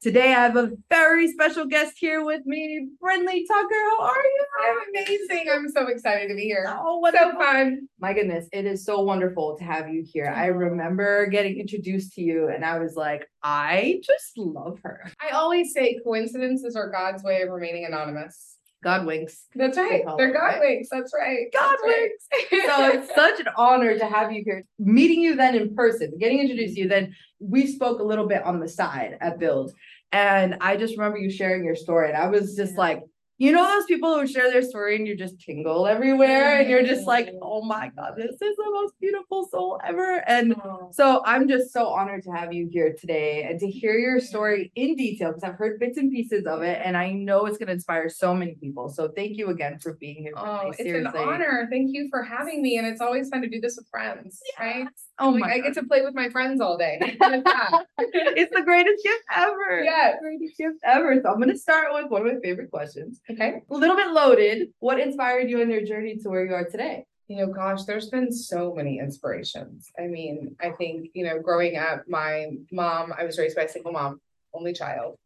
[0.00, 3.74] Today, I have a very special guest here with me, Brinley Tucker.
[3.98, 4.46] How are you?
[4.64, 5.46] I'm amazing.
[5.52, 6.66] I'm so excited to be here.
[6.68, 7.88] Oh, what so a fun.
[7.98, 10.32] My goodness, it is so wonderful to have you here.
[10.32, 15.10] I remember getting introduced to you, and I was like, I just love her.
[15.20, 18.57] I always say coincidences are God's way of remaining anonymous.
[18.82, 19.46] God winks.
[19.54, 20.04] That's right.
[20.04, 20.60] call They're God right?
[20.60, 20.88] winks.
[20.90, 21.46] That's right.
[21.52, 22.66] God That's right.
[22.66, 24.64] So it's such an honor to have you here.
[24.78, 28.42] Meeting you then in person, getting introduced to you, then we spoke a little bit
[28.44, 29.72] on the side at Build.
[30.12, 32.08] And I just remember you sharing your story.
[32.08, 32.78] And I was just Yeah.
[32.78, 33.02] like,
[33.38, 36.82] you know, those people who share their story and you just tingle everywhere and you're
[36.82, 40.24] just like, oh my God, this is the most beautiful soul ever.
[40.28, 43.96] And Oh, so I'm just so honored to have you here today and to hear
[43.96, 47.46] your story in detail because I've heard bits and pieces of it and I know
[47.46, 48.88] it's going to inspire so many people.
[48.88, 50.32] So thank you again for being here.
[50.36, 50.90] Oh, Brittany.
[50.90, 51.68] it's an honor.
[51.70, 52.76] Thank you for having me.
[52.78, 54.88] And it's always fun to do this with friends, right?
[55.20, 55.64] Oh like my I God.
[55.64, 56.98] get to play with my friends all day.
[57.20, 57.84] How fun is that?
[57.98, 59.82] it's the greatest gift ever.
[59.82, 60.16] Yes.
[60.20, 61.20] Greatest gift ever.
[61.22, 63.20] So I'm going to start with one of my favorite questions.
[63.30, 63.62] okay.
[63.70, 64.68] A little bit loaded.
[64.78, 67.04] What inspired you on your journey to where you are today?
[67.26, 69.90] You know, gosh, there's been so many inspirations.
[69.98, 73.68] I mean, I think, you know, growing up, my mom, I was raised by a
[73.68, 74.20] single mom,
[74.54, 75.16] only child,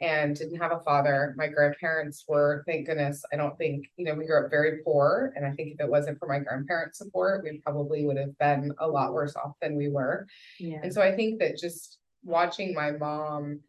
[0.00, 1.34] and didn't have a father.
[1.36, 5.32] My grandparents were, thank goodness, I don't think, you know, we grew up very poor.
[5.36, 8.72] And I think if it wasn't for my grandparents' support, we probably would have been
[8.78, 10.26] a lot worse off than we were.
[10.58, 10.80] Yeah.
[10.82, 13.60] And so I think that just watching my mom,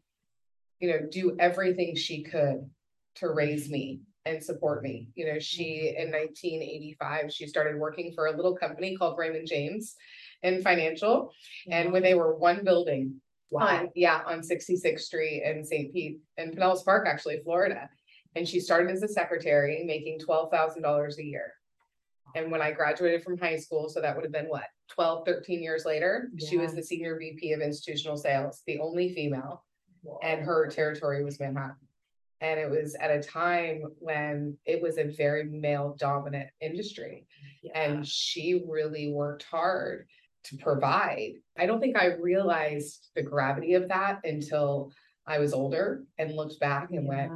[0.80, 2.70] you know, do everything she could
[3.16, 5.10] to raise me and support me.
[5.16, 9.96] You know, she in 1985, she started working for a little company called Raymond James
[10.44, 11.34] in financial.
[11.70, 13.20] And when they were one building
[13.60, 15.94] on, yeah, on 66th Street in St.
[15.94, 17.90] Pete in Pinellas Park, actually, Florida.
[18.36, 21.54] And she started as a secretary making $12,000 a year.
[22.36, 25.62] And when I graduated from high school, so that would have been what, 12, 13
[25.62, 29.66] years later, she was the senior VP of institutional sales, the only female,
[30.24, 31.76] and her territory was Manhattan.
[32.40, 37.28] And it was at a time when it was a very male dominant industry.
[37.76, 40.08] And she really worked hard
[40.46, 41.34] to provide.
[41.58, 44.92] I don't think I realized the gravity of that until
[45.28, 47.32] I was older and looked back and went,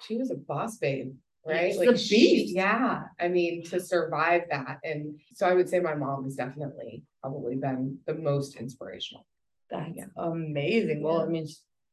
[0.00, 1.14] she was a boss babe,
[1.46, 1.72] right?
[1.72, 2.54] she's a she- beast.
[2.54, 3.02] yeah.
[3.18, 4.78] I mean, to survive that.
[4.84, 9.26] And so I would say my mom has definitely probably been the most inspirational.
[9.70, 10.06] That's Yeah.
[10.16, 11.02] amazing.
[11.02, 11.46] Well, I mean,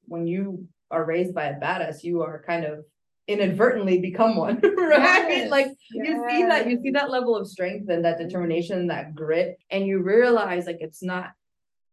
[0.06, 2.86] when you are raised by a badass, you are kind of
[3.28, 5.30] inadvertently become one, right?
[5.30, 9.16] Yes, Like you see that, you see that level of strength and that determination that
[9.16, 11.32] grit, and you realize like it's not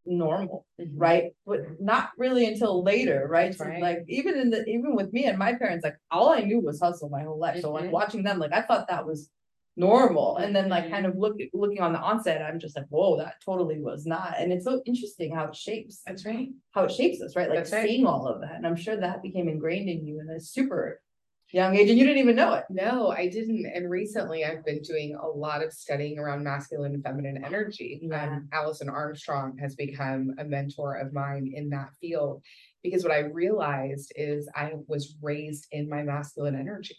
[0.07, 1.33] normal, right?
[1.47, 3.55] But not really until later, right?
[3.55, 3.81] So, right.
[3.83, 6.81] like even in the even with me and my parents, like all I knew was
[6.81, 7.61] hustle my whole life.
[7.61, 7.91] So like Mhm.
[7.93, 9.31] watching them, like I thought that was
[9.77, 10.39] normal.
[10.39, 13.35] And then like kind of look looking on the onset, I'm just like, whoa, that
[13.45, 14.35] totally was not.
[14.39, 16.49] And it's so interesting how it shapes That's right.
[16.73, 17.49] how it shapes us, right?
[17.49, 17.87] Like That's right.
[17.87, 18.57] seeing all of that.
[18.57, 21.01] And I'm sure that became ingrained in you and a super
[21.51, 22.65] young age and you didn't even know it.
[22.69, 23.65] No, I didn't.
[23.67, 28.01] And recently I've been doing a lot of studying around masculine and feminine energy.
[28.03, 28.25] Yeah.
[28.25, 32.43] Um, Alison Armstrong has become a mentor of mine in that field
[32.83, 36.97] because what I realized is I was raised in my masculine energy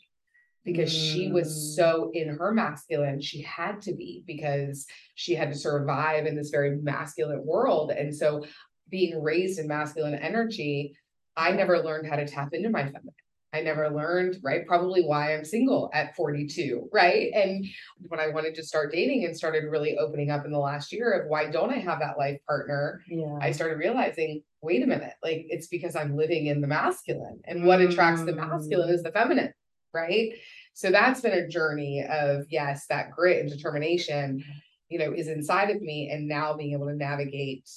[0.65, 1.75] because she was Mm.
[1.75, 6.49] so in her masculine, she had to be because she had to survive in this
[6.49, 7.91] very masculine world.
[7.91, 8.45] And so
[8.89, 10.95] being raised in masculine energy,
[11.37, 13.13] I never learned how to tap into my feminine.
[13.51, 14.65] I never learned, right?
[14.67, 17.31] Probably why I'm single at 42, right?
[17.33, 17.65] And
[18.07, 21.11] when I wanted to start dating and started really opening up in the last year
[21.11, 23.01] of why don't I have that life partner?
[23.07, 23.39] Yeah.
[23.41, 27.41] I started realizing, wait a minute, like it's because I'm living in the masculine.
[27.45, 28.47] And what attracts the mm.
[28.49, 29.53] masculine is the feminine,
[29.93, 30.33] right?
[30.73, 34.43] So that's been a journey of, yes, that grit and determination,
[34.89, 36.11] you know, is inside of me.
[36.11, 37.67] And now being able to navigate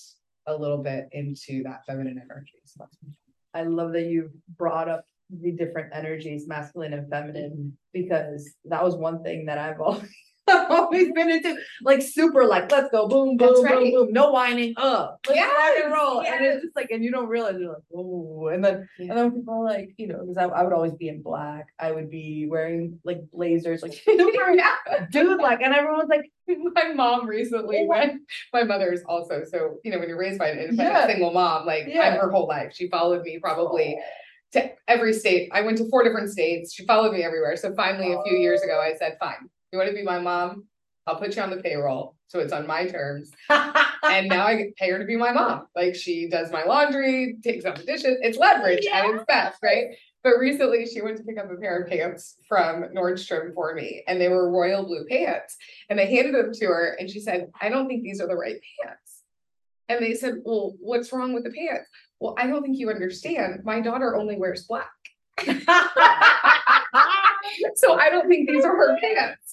[0.46, 2.60] a little bit into that feminine energy.
[2.64, 2.96] So that's
[3.54, 5.04] I love that you brought up
[5.40, 7.68] the different energies, masculine and feminine, mm-hmm.
[7.92, 10.08] because that was one thing that I've always,
[10.48, 13.92] I've always been into, like super like, let's go, boom, boom, boom, right.
[13.92, 16.22] boom, no whining, up, let's rock and Yes, roll.
[16.22, 19.30] And it's just like, and you don't realize you're like, oh, and then And then
[19.30, 21.66] people are like, you know, because I, I would always be in black.
[21.78, 24.56] I would be wearing like blazers, like super
[25.10, 26.30] dude, like, and everyone's like,
[26.74, 30.18] my mom recently Oh my- went my mother is also so you know when you're
[30.18, 31.06] raised by an independent Yeah.
[31.06, 32.16] single mom like Yeah.
[32.16, 34.02] Her whole life she followed me probably oh.
[34.52, 35.50] To every state.
[35.52, 36.74] I went to four different states.
[36.74, 37.56] She followed me everywhere.
[37.56, 40.64] So finally, a few years ago, I said, fine, you want to be my mom?
[41.06, 42.16] I'll put you on the payroll.
[42.28, 43.30] So it's on my terms.
[44.04, 45.68] And now I pay her to be my mom.
[45.76, 48.18] Like she does my laundry, takes out the dishes.
[48.20, 49.96] It's leverage at its best, right?
[50.24, 54.02] But recently she went to pick up a pair of pants from Nordstrom for me
[54.06, 55.56] and they were royal blue pants.
[55.88, 58.36] And I handed them to her and she said, I don't think these are the
[58.36, 59.22] right pants.
[59.88, 61.88] And they said, Well, what's wrong with the pants?
[62.22, 63.64] Well, I don't think you understand.
[63.64, 64.92] My daughter only wears black.
[67.74, 69.52] so I don't think these are her pants.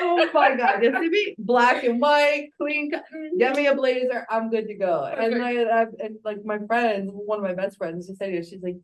[0.00, 2.92] oh my god, just to be black and white, clean.
[2.92, 3.38] Mm-hmm.
[3.38, 5.04] Get me a blazer, I'm good to go.
[5.04, 8.26] And I, I uh, and like my friends, one of my best friends, just said,
[8.26, 8.76] to her, she's like,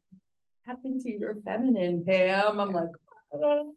[0.67, 2.89] "Happened to your feminine, Pam." I'm like,
[3.33, 3.73] oh,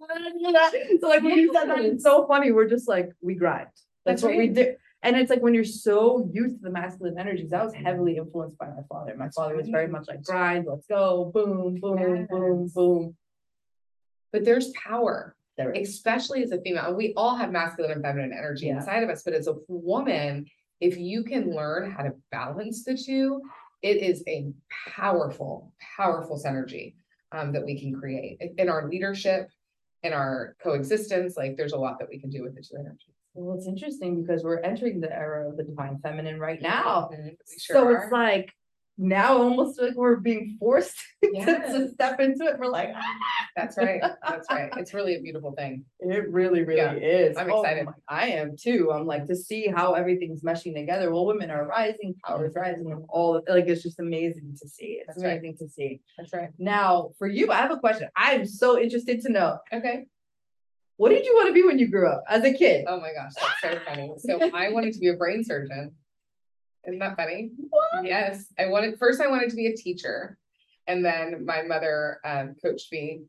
[0.99, 2.51] so like when you said that, it's so funny.
[2.51, 3.67] We're just like we grind.
[4.03, 4.53] That's, That's what we right.
[4.55, 4.75] do.
[5.03, 8.57] And it's like when you're so used to the masculine energies, that was heavily influenced
[8.57, 9.13] by my father.
[9.17, 12.27] My father was very much like grind, let's go, boom, boom, boom,
[12.63, 12.73] Yes.
[12.73, 13.15] boom.
[14.31, 15.35] But there's power.
[15.57, 18.77] There especially as a female, we all have masculine and feminine energy Yeah.
[18.77, 20.47] inside of us, but as a woman,
[20.79, 23.41] if you can learn how to balance the two,
[23.83, 24.51] it is a
[24.87, 26.95] powerful, powerful synergy
[27.33, 29.49] um, that we can create in- in our leadership,
[30.01, 31.35] in our coexistence.
[31.37, 33.15] Like there's a lot that we can do with the two energies.
[33.35, 37.09] Well, it's interesting because we're entering the era of the divine feminine right now.
[37.13, 38.51] Mhm, we So sure it's like
[38.95, 41.93] now almost like we're being forced to, to Yes.
[41.93, 42.59] step into it.
[42.59, 43.01] We're like, "Ah."
[43.55, 43.99] That's right.
[44.27, 44.71] That's right.
[44.77, 45.83] It's really a beautiful thing.
[45.99, 47.35] it really, really Yeah, is.
[47.35, 47.85] I'm Oh excited.
[47.85, 48.91] my- I am too.
[48.93, 51.11] I'm like to see how everything's meshing together.
[51.11, 54.67] Well, women are rising, power is rising, and all of- like it's just amazing to
[54.69, 54.99] see.
[55.01, 55.39] It's That's right.
[55.39, 56.01] amazing to see.
[56.19, 56.49] That's right.
[56.59, 58.09] Now, for you, I have a question.
[58.15, 60.05] I'm so interested to know Okay.
[60.97, 62.85] What did you want to be when you grew up as a kid?
[62.87, 64.11] Oh my gosh, that's so funny.
[64.17, 65.91] So I wanted to be a brain surgeon.
[66.87, 67.51] Isn't that funny?
[67.69, 68.05] What?
[68.05, 70.37] Yes, I wanted, first I wanted to be a teacher.
[70.87, 73.21] And then my mother um coached me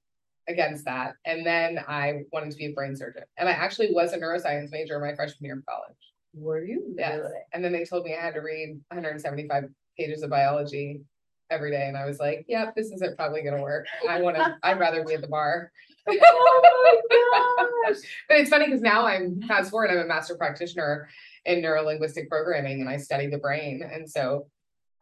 [0.49, 1.15] against that.
[1.25, 3.23] And then I wanted to be a brain surgeon.
[3.39, 5.97] And I actually was a neuroscience major my freshman year of college.
[6.35, 6.95] Were you?
[6.99, 7.19] Yes.
[7.19, 7.41] really?
[7.53, 9.65] And then they told me I had to read hundred and seventy-five
[9.97, 11.01] pages of biology
[11.49, 11.87] every day.
[11.87, 13.87] And I was like, yep, this isn't probably gonna work.
[14.09, 15.71] I wanna, I'd rather be at the bar.
[16.07, 18.03] Oh my gosh.
[18.29, 21.09] But it's funny because now I'm fast forward, I'm a master practitioner
[21.45, 23.83] in neurolinguistic programming and I study the brain.
[23.83, 24.47] And so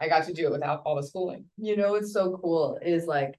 [0.00, 1.44] I got to do it without all the schooling.
[1.58, 3.38] you know what's so cool is like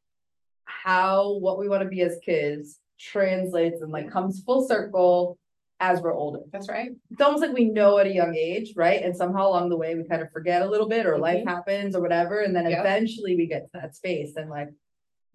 [0.66, 5.38] how what we want to be as kids translates and like comes full circle
[5.82, 6.40] as we're older.
[6.54, 6.92] That's right.
[7.12, 9.04] It's almost like we know at a young age, right?
[9.04, 11.48] And somehow along the way we kind of forget a little bit or life Mhm.
[11.50, 12.40] happens or whatever.
[12.40, 12.80] And then Yeah.
[12.80, 14.70] eventually we get to that space and like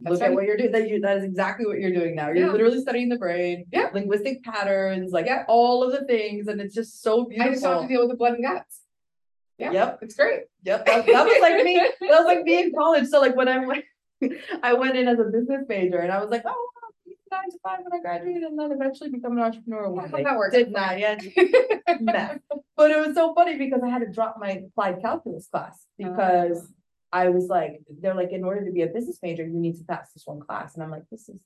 [0.01, 0.35] That's look at right.
[0.35, 0.73] what you're doing.
[0.73, 2.29] That you that is exactly what you're doing now.
[2.29, 2.53] You're Yeah.
[2.53, 3.91] literally studying the brain, Yeah.
[3.93, 5.45] linguistic patterns, like Yeah.
[5.49, 7.51] all of the things, and it's just so beautiful.
[7.51, 8.83] I just have to deal with the blood and guts.
[9.59, 9.73] Yeah.
[9.73, 9.99] Yep.
[10.03, 10.43] It's great.
[10.63, 11.77] Yep, that, that was like me.
[11.77, 13.09] That was like me in college.
[13.09, 13.85] So like when I went,
[14.63, 16.69] I went in as a business major, and I was like, oh,
[17.33, 19.91] nine to five when I graduate, and then eventually become an entrepreneur.
[19.91, 20.23] one day.
[20.23, 20.55] that works.
[20.55, 21.23] Did not yet.
[22.77, 26.11] But it was so funny because I had to drop my applied calculus class oh.
[26.11, 26.73] because
[27.13, 29.85] I was like, they're like, in order to be a business major, you need to
[29.85, 31.41] pass this one class, and I'm like, this is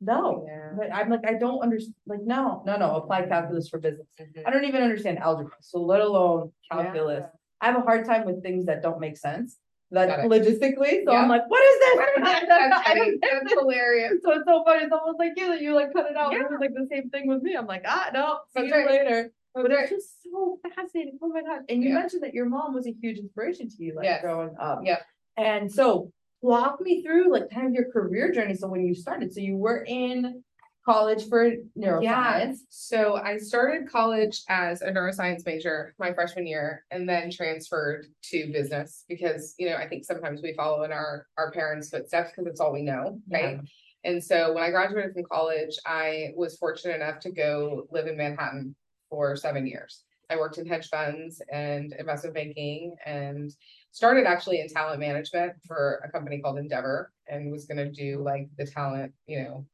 [0.00, 0.44] no.
[0.46, 0.72] Yeah.
[0.76, 1.94] But I'm like, I don't understand.
[2.06, 2.96] Like, no, no, no.
[2.96, 4.06] Applied calculus for business.
[4.20, 4.42] Mhm.
[4.46, 7.22] I don't even understand algebra, so let alone calculus.
[7.22, 7.28] Yeah.
[7.60, 9.56] I have a hard time with things that don't make sense,
[9.92, 11.04] that logistically.
[11.04, 11.22] So Yeah.
[11.22, 11.96] I'm like, what is this?
[13.22, 14.14] That's hilarious.
[14.22, 14.84] So it's so funny.
[14.84, 16.34] It's almost like you that you like cut it out.
[16.34, 17.54] It was like the same thing with me.
[17.54, 18.90] I'm like, ah, no, see That's you right.
[18.90, 19.32] later.
[19.56, 19.84] Oh, but right.
[19.84, 21.18] it's just so fascinating.
[21.22, 21.62] Oh my god!
[21.70, 21.94] And you Yeah.
[22.00, 24.20] mentioned that your mom was a huge inspiration to you, like Yes.
[24.20, 24.80] growing up.
[24.84, 25.00] Yeah.
[25.38, 28.54] And so walk me through like kind of your career journey.
[28.54, 30.44] So when you started, so you were in
[30.84, 32.02] college for neuroscience.
[32.02, 38.06] Yeah, so I started college as a neuroscience major my freshman year and then transferred
[38.24, 42.30] to business because, you know, I think sometimes we follow in our, our parents' footsteps
[42.30, 43.58] because it's all we know, right?
[44.04, 48.16] And so when I graduated from college, I was fortunate enough to go live in
[48.16, 48.76] Manhattan
[49.08, 50.04] for seven years.
[50.28, 53.52] I worked in hedge funds and investment banking and
[53.92, 58.48] started actually in talent management for a company called Endeavor and was gonna do like
[58.58, 59.66] the talent, you know,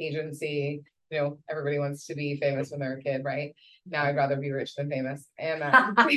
[0.00, 0.82] agency.
[1.10, 3.54] You know, everybody wants to be famous when they're a kid, right?
[3.86, 5.26] Now I'd rather be rich than famous.
[5.38, 5.92] And uh,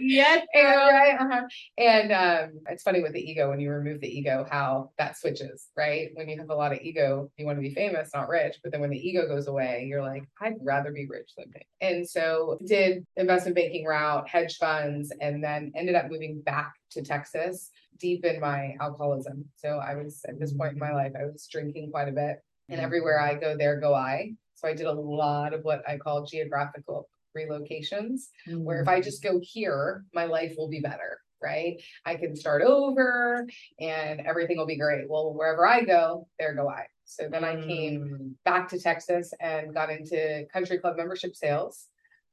[0.00, 1.46] yes, and, right, uh-huh.
[1.76, 5.68] and um, it's funny with the ego when you remove the ego, how that switches,
[5.76, 6.10] right?
[6.14, 8.58] When you have a lot of ego, you want to be famous, not rich.
[8.62, 11.66] But then when the ego goes away, you're like, I'd rather be rich than famous.
[11.80, 17.02] And so did investment banking route, hedge funds, and then ended up moving back to
[17.02, 19.44] Texas, deep in my alcoholism.
[19.56, 22.42] So I was at this point in my life, I was drinking quite a bit,
[22.68, 24.32] and everywhere I go, there go I.
[24.54, 29.22] So I did a lot of what I call geographical relocations where if I just
[29.22, 31.20] go here, my life will be better.
[31.40, 31.80] right?
[32.04, 33.46] I can start over
[33.78, 35.08] and everything will be great.
[35.08, 36.86] Well, wherever I go, there go I.
[37.04, 38.34] So then I came Mm.
[38.44, 41.86] back to Texas and got into country club membership sales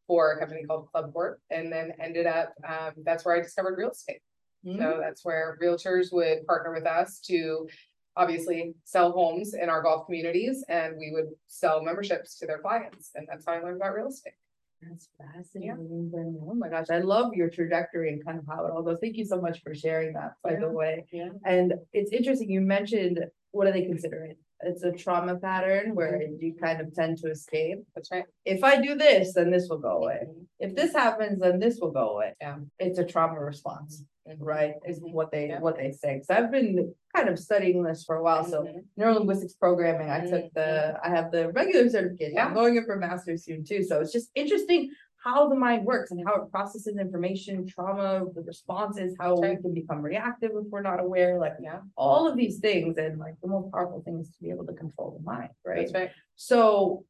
[0.08, 3.92] for a company called ClubCorp and then ended up, um, that's where I discovered real
[3.92, 4.24] estate.
[4.66, 4.80] Mm.
[4.80, 7.68] So that's where realtors would partner with us to
[8.18, 13.12] obviously sell homes in our golf communities and we would sell memberships to their clients.
[13.16, 14.34] And that's how I learned about real estate.
[14.82, 16.10] That's fascinating.
[16.12, 16.40] Brenda.
[16.42, 19.00] Oh my gosh, I love your trajectory and kind of how it all goes.
[19.00, 21.06] Thank you so much for sharing that, by the way.
[21.12, 21.30] Yeah.
[21.44, 23.20] And it's interesting, you mentioned,
[23.52, 24.38] what do they consider it?
[24.66, 27.80] It's a trauma pattern where you kind of tend to escape.
[27.94, 28.26] That's right.
[28.46, 30.22] If I do this, then this will go away.
[30.60, 32.34] If this happens, then this will go away.
[32.42, 32.58] Yeah.
[32.80, 34.38] It's a trauma response, Mhm.
[34.40, 34.74] right?
[34.88, 35.60] Is what they, Yeah.
[35.60, 36.22] what they say.
[36.24, 38.84] So I've been kind of studying this for a while, so Mhm.
[39.00, 40.10] neurolinguistics programming.
[40.10, 42.40] I took the, I have the regular certification.
[42.40, 43.84] I'm going in for master's soon too.
[43.84, 44.90] So it's just interesting
[45.26, 49.74] how the mind works and how it processes information, trauma, the responses, how we can
[49.74, 52.98] become reactive if we're not aware, like Yeah, all of these things.
[52.98, 55.90] And like the most powerful thing is to be able to control the mind, right?
[55.94, 56.12] right.
[56.36, 57.06] So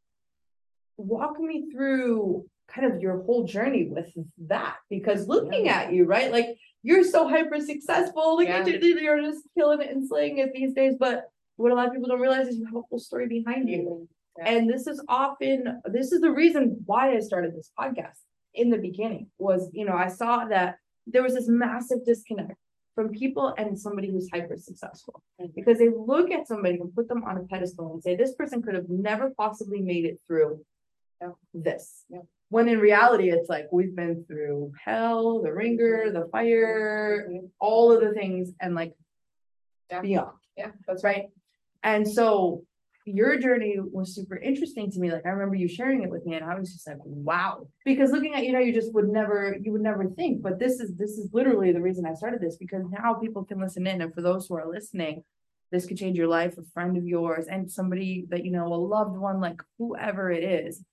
[0.97, 4.13] walk me through kind of your whole journey with
[4.47, 8.65] that, because looking at you, right, like you're so hyper successful, like Yeah.
[8.65, 11.93] you- you're just killing it and slaying it these days, but what a lot of
[11.93, 14.07] people don't realize is you have a whole story behind you.
[14.39, 18.19] And this is often, this is the reason why I started this podcast
[18.53, 20.77] in the beginning was, you know, I saw that
[21.07, 22.57] there was this massive disconnect
[22.95, 25.21] from people and somebody who's hyper successful.
[25.39, 25.53] Mhm.
[25.53, 28.61] Because they look at somebody and put them on a pedestal and say, this person
[28.61, 30.65] could have never possibly made it through
[31.53, 32.05] this.
[32.49, 37.49] When in reality, it's like, we've been through hell, the ringer, the fire, Mhm.
[37.59, 38.93] all of the things and like
[39.89, 40.01] Yeah.
[40.01, 41.29] beyond Yeah, that's right?
[41.83, 42.63] And so
[43.05, 45.11] your journey was super interesting to me.
[45.11, 47.67] Like I remember you sharing it with me, and I was just like, wow.
[47.85, 50.41] Because looking at you know, you just would never, you would never think.
[50.41, 53.61] But this is this is literally the reason I started this because now people can
[53.61, 55.23] listen in, and for those who are listening,
[55.71, 58.75] this could change your life, a friend of yours, and somebody that you know, a
[58.75, 60.83] loved one, like whoever it is.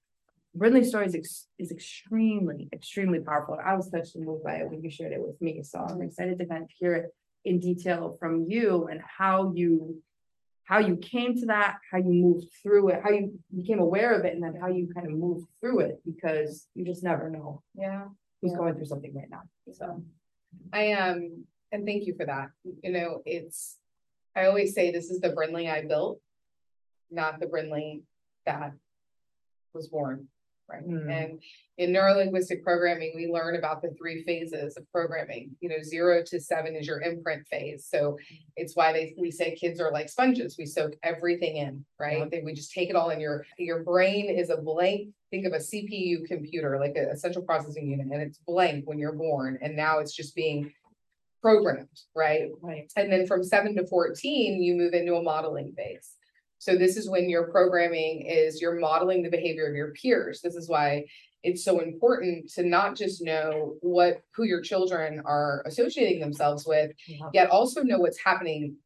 [0.55, 3.57] Brinley's story is, ex- is extremely, extremely powerful.
[3.65, 5.63] I was touched and moved by it when you shared it with me.
[5.63, 7.07] So I'm excited to kind of hear it
[7.47, 10.03] in detail from you and how you
[10.73, 14.25] how you came to that, how you moved through it, how you became aware of
[14.25, 17.63] it, and then how you kind of moved through it because you just never know
[17.75, 18.09] Yeah.
[18.41, 18.57] who's Yeah.
[18.57, 19.43] going through something right now.
[19.71, 20.03] So
[20.73, 22.53] I um, and thank you for that.
[22.83, 23.77] You know, it's,
[24.35, 26.23] I always say this is the Brinley I built,
[27.11, 28.01] not the Brinley
[28.47, 28.73] that
[29.75, 30.29] was born.
[30.73, 30.83] Right.
[30.83, 31.11] Hmm.
[31.11, 31.43] And
[31.79, 35.51] in neurolinguistic programming, we learn about the three phases of programming.
[35.61, 37.87] You know, zero to seven is your imprint phase.
[37.89, 38.19] So
[38.57, 40.57] it's why they we say kids are like sponges.
[40.59, 42.29] We soak everything in, right?
[42.33, 42.41] Yeah.
[42.45, 43.21] We just take it all in.
[43.21, 45.09] Your your brain is a blank.
[45.31, 48.99] Think of a CPU computer, like a, a central processing unit, and it's blank when
[48.99, 50.73] you're born, and now it's just being
[51.41, 52.51] programmed, right?
[52.61, 52.93] right.
[52.97, 56.17] And then from seven to fourteen, you move into a modeling phase.
[56.63, 60.41] So this is when your programming is you're modeling the behavior of your peers.
[60.41, 61.07] This is why
[61.43, 66.93] it's so important to not just know what who your children are associating themselves with,
[67.09, 67.31] Yeah.
[67.35, 68.77] yet also know what's happening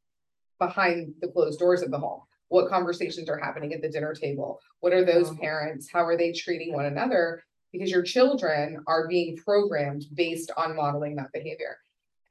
[0.59, 2.23] behind the closed doors of the home.
[2.49, 4.59] What conversations are happening at the dinner table?
[4.80, 5.40] What are those Yeah.
[5.40, 5.90] parents?
[5.92, 7.42] How are they treating one another?
[7.73, 11.76] Because your children are being programmed based on modeling that behavior.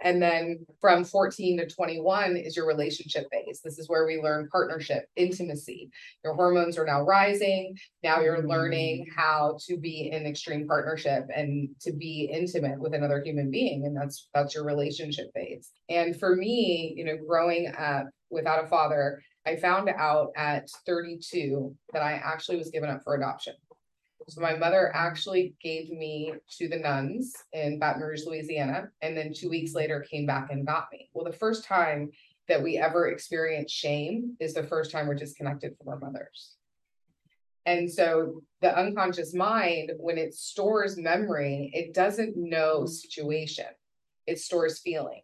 [0.05, 3.61] And then from 14 to 21 is your relationship phase.
[3.63, 5.89] This is where we learn partnership, intimacy.
[6.23, 7.75] Your hormones are now rising.
[8.03, 8.47] Now you're mm.
[8.47, 13.87] learning how to be in extreme partnership and to be intimate with another human being.
[13.87, 15.71] And that's that's your relationship phase.
[15.89, 21.75] And for me, you know, growing up without a father, I found out at 32
[21.93, 23.55] that I actually was given up for adoption.
[24.27, 29.33] So my mother actually gave me to the nuns in Baton Rouge, Louisiana, and then
[29.33, 31.09] two weeks later came back and got me.
[31.13, 32.09] Well, the first time
[32.47, 36.55] that we ever experience shame is the first time we're disconnected from our mothers.
[37.67, 43.65] And so the unconscious mind, when it stores memory, it doesn't know situation,
[44.25, 45.21] it stores feeling.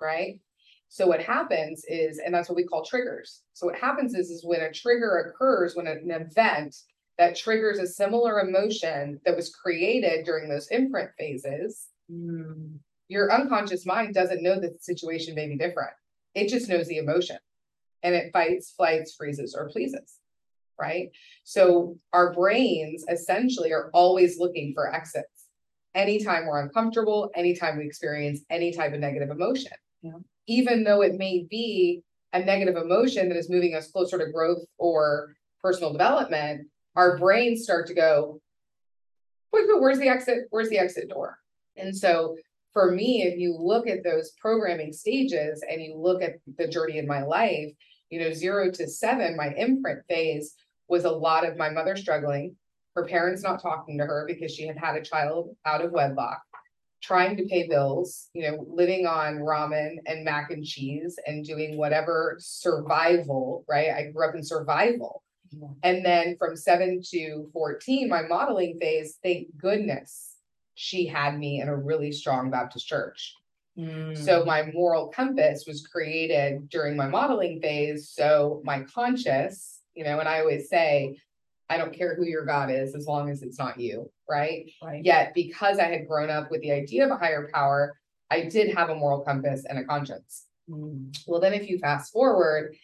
[0.00, 0.40] Right?
[0.88, 3.42] So what happens is, and that's what we call triggers.
[3.52, 6.76] So what happens is, is when a trigger occurs, when an event
[7.20, 13.86] that triggers a similar emotion that was created during those imprint phases, Mm, your unconscious
[13.86, 15.92] mind doesn't know that the situation may be different.
[16.34, 17.38] It just knows the emotion
[18.02, 20.18] and it fights, flights, freezes, or pleases.
[20.78, 21.10] Right.
[21.44, 25.48] So our brains essentially are always looking for exits.
[25.94, 29.72] Anytime we're uncomfortable, anytime we experience any type of negative emotion.
[30.02, 30.12] Yeah.
[30.46, 34.64] Even though it may be a negative emotion that is moving us closer to growth
[34.78, 36.66] or personal development,
[36.96, 38.40] our brains start to go,
[39.52, 40.46] wait, where's the exit?
[40.50, 41.38] Where's the exit door?
[41.76, 42.36] And so
[42.72, 46.98] for me, if you look at those programming stages and you look at the journey
[46.98, 47.72] in my life,
[48.10, 50.54] you know, zero to seven, my imprint phase
[50.88, 52.56] was a lot of my mother struggling,
[52.94, 56.42] her parents not talking to her because she had had a child out of wedlock,
[57.02, 61.76] trying to pay bills, you know, living on ramen and mac and cheese and doing
[61.76, 63.90] whatever survival, right?
[63.90, 65.22] I grew up in survival.
[65.82, 70.36] And then from seven to 14, my modeling phase, thank goodness
[70.74, 73.34] she had me in a really strong Baptist church.
[73.78, 74.16] Mm.
[74.16, 78.10] So my moral compass was created during my modeling phase.
[78.10, 81.18] So my conscious, you know, and I always say,
[81.68, 84.70] I don't care who your God is as long as it's not you, right?
[84.82, 85.04] Right.
[85.04, 87.96] Yet because I had grown up with the idea of a higher power,
[88.30, 90.46] I did have a moral compass and a conscience.
[90.68, 91.16] Mm.
[91.26, 92.74] Well, then if you fast forward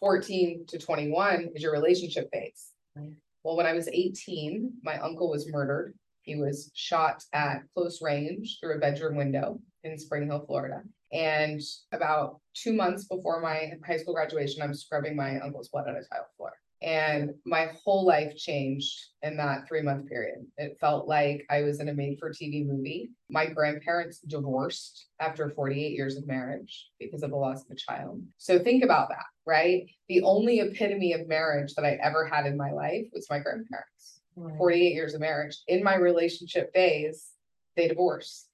[0.00, 2.72] 14 to 21 is your relationship phase.
[2.94, 3.12] Right.
[3.42, 5.94] Well, when I was 18, my uncle was murdered.
[6.22, 10.82] He was shot at close range through a bedroom window in Spring Hill, Florida.
[11.12, 11.60] And
[11.92, 16.04] about two months before my high school graduation, I'm scrubbing my uncle's blood on a
[16.04, 16.52] tile floor.
[16.80, 20.46] And my whole life changed in that three month period.
[20.58, 23.10] It felt like I was in a made for TV movie.
[23.28, 28.22] My grandparents divorced after 48 years of marriage because of the loss of a child.
[28.36, 29.90] So think about that, right?
[30.08, 34.20] The only epitome of marriage that I ever had in my life was my grandparents.
[34.36, 34.56] Right.
[34.56, 35.58] 48 years of marriage.
[35.66, 37.30] In my relationship phase,
[37.76, 38.46] they divorce.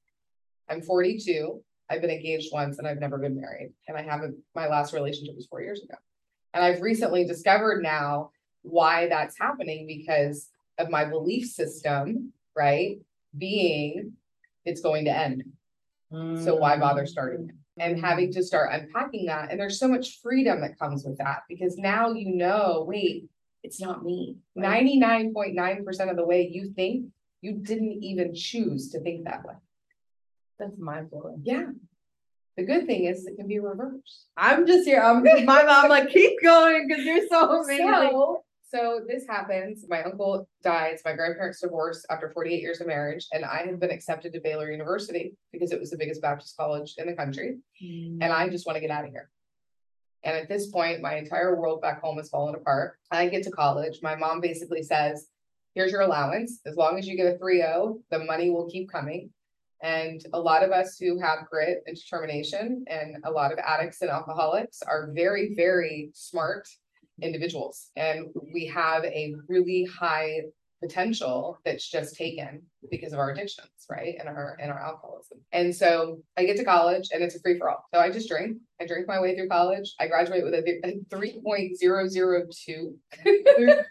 [0.70, 1.62] I'm 42.
[1.90, 3.74] I've been engaged once and I've never been married.
[3.86, 5.96] And I haven't, my last relationship was four years ago.
[6.54, 8.30] And I've recently discovered now
[8.62, 12.98] why that's happening because of my belief system, right?
[13.36, 14.12] Being
[14.64, 15.44] it's going to end.
[16.10, 16.80] So why mm.
[16.80, 17.54] bother starting it?
[17.76, 19.50] And having to start unpacking that.
[19.50, 23.28] And there's so much freedom that comes with that because now you know, wait,
[23.64, 24.36] it's not me.
[24.54, 24.84] Right.
[24.84, 27.06] 99.9% of the way you think,
[27.40, 29.54] you didn't even choose to think that way.
[30.60, 31.40] That's mind blowing.
[31.42, 31.70] Yeah.
[32.56, 34.26] The good thing is it can be reversed.
[34.36, 35.00] I'm just here.
[35.00, 37.88] I'm my mom like keep going because you're so amazing.
[37.88, 39.84] So, so this happens.
[39.88, 41.00] My uncle dies.
[41.04, 44.70] My grandparents divorced after 48 years of marriage, and I had been accepted to Baylor
[44.70, 47.58] University because it was the biggest Baptist college in the country.
[47.82, 48.18] Mm.
[48.20, 49.30] And I just want to get out of here.
[50.24, 52.98] And at this point, my entire world back home has fallen apart.
[53.10, 54.00] I get to college.
[54.02, 55.28] My mom basically says,
[55.74, 56.60] Here's your allowance.
[56.66, 59.30] As long as you get a 3 0, the money will keep coming.
[59.84, 64.00] And a lot of us who have grit and determination, and a lot of addicts
[64.00, 66.66] and alcoholics are very, very smart
[67.20, 67.90] individuals.
[67.94, 70.40] And we have a really high
[70.82, 74.14] potential that's just taken because of our addictions, right?
[74.18, 75.40] And our and our alcoholism.
[75.52, 77.84] And so I get to college and it's a free for all.
[77.92, 78.56] So I just drink.
[78.80, 79.94] I drink my way through college.
[80.00, 82.94] I graduate with a, a 3.002.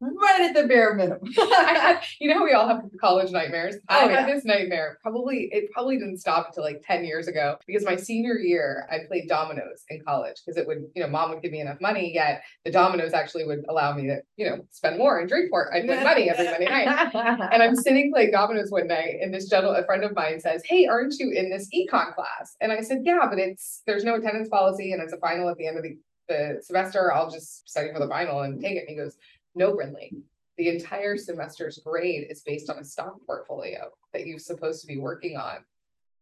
[0.00, 1.20] right at the bare minimum.
[1.38, 3.76] I had, you know, we all have college nightmares.
[3.88, 4.34] Oh, I Oh, had yeah.
[4.34, 4.98] this nightmare.
[5.02, 9.00] Probably it probably didn't stop until like 10 years ago because my senior year I
[9.08, 12.12] played dominoes in college because it would, you know, mom would give me enough money,
[12.14, 15.74] yet the dominoes actually would allow me to, you know, spend more and drink more.
[15.74, 17.14] I'd win money every Monday night.
[17.52, 20.62] And I'm sitting playing dominoes one night, and this gentle, a friend of mine says,
[20.64, 22.56] Hey, aren't you in this econ class?
[22.60, 25.56] And I said, Yeah, but it's there's no attendance policy and it's a final at
[25.56, 25.96] the end of the,
[26.28, 27.12] the semester.
[27.12, 28.80] I'll just study for the final and take it.
[28.80, 29.16] And he goes,
[29.58, 30.12] No, Brinley.
[30.56, 34.98] The entire semester's grade is based on a stock portfolio that you're supposed to be
[34.98, 35.64] working on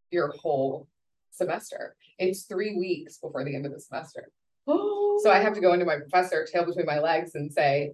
[0.09, 0.87] your whole
[1.29, 1.95] semester.
[2.17, 4.31] It's three weeks before the end of the semester.
[5.19, 7.93] So I have to go into my professor, tail between my legs, and say,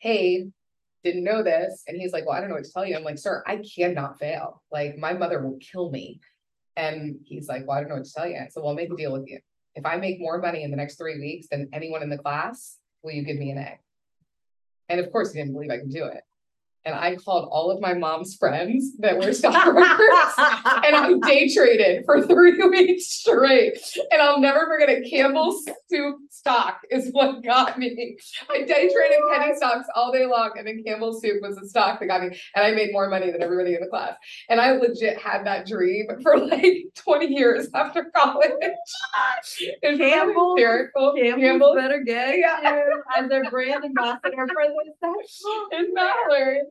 [0.00, 0.48] Hey,
[1.04, 1.84] didn't know this.
[1.86, 2.96] And he's like, Well, I don't know what to tell you.
[2.96, 4.60] I'm like, Sir, I cannot fail.
[4.72, 6.18] Like, my mother will kill me.
[6.76, 8.34] And he's like, Well, I don't know what to tell you.
[8.34, 9.38] I said, Well, I'll make a deal with you.
[9.76, 12.78] If I make more money in the next three weeks than anyone in the class,
[13.04, 13.78] will you give me an A?
[14.88, 16.22] And of course, he didn't believe I could do it.
[16.84, 22.04] And I called all of my mom's friends that were stockbrokers and I day traded
[22.04, 23.78] for three weeks straight.
[24.10, 25.08] And I'll never forget it.
[25.10, 28.16] Campbell's soup stock is what got me.
[28.50, 32.00] I day traded penny stocks all day long, and then Campbell's soup was the stock
[32.00, 32.38] that got me.
[32.54, 34.14] And I made more money than everybody in the class.
[34.50, 38.50] And I legit had that dream for like 20 years after college.
[38.60, 41.14] It's hysterical.
[41.16, 42.82] Campbell's Campbell's better get Yeah.
[43.16, 44.62] as their brand ambassador for
[45.16, 45.42] this.
[45.72, 46.66] Isn't that hilarious?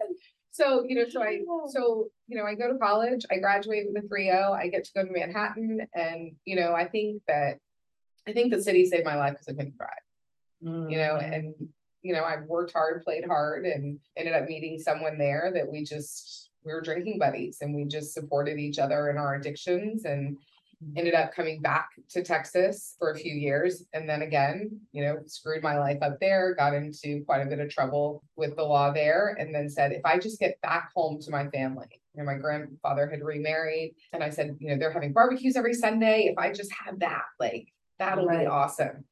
[0.52, 1.40] So, you know, so I,
[1.70, 4.92] so, you know, I go to college, I graduate with a 3.0, I get to
[4.96, 7.58] go to Manhattan and, you know, I think that,
[8.28, 9.90] I think the city saved my life because I couldn't drive,
[10.92, 11.34] you know, mm.
[11.34, 11.56] and,
[12.04, 15.84] you know, I've worked hard, played hard and ended up meeting someone there that we
[15.84, 20.38] just, we were drinking buddies and we just supported each other in our addictions and
[20.96, 25.18] ended up coming back to Texas for a few years and then again, you know,
[25.26, 28.92] screwed my life up there, got into quite a bit of trouble with the law
[28.92, 32.26] there, and then said, if I just get back home to my family, You know,
[32.26, 36.28] my grandfather had remarried and I said, you know, they're having barbecues every Sunday.
[36.32, 39.04] If I just had that, like, that'll be awesome.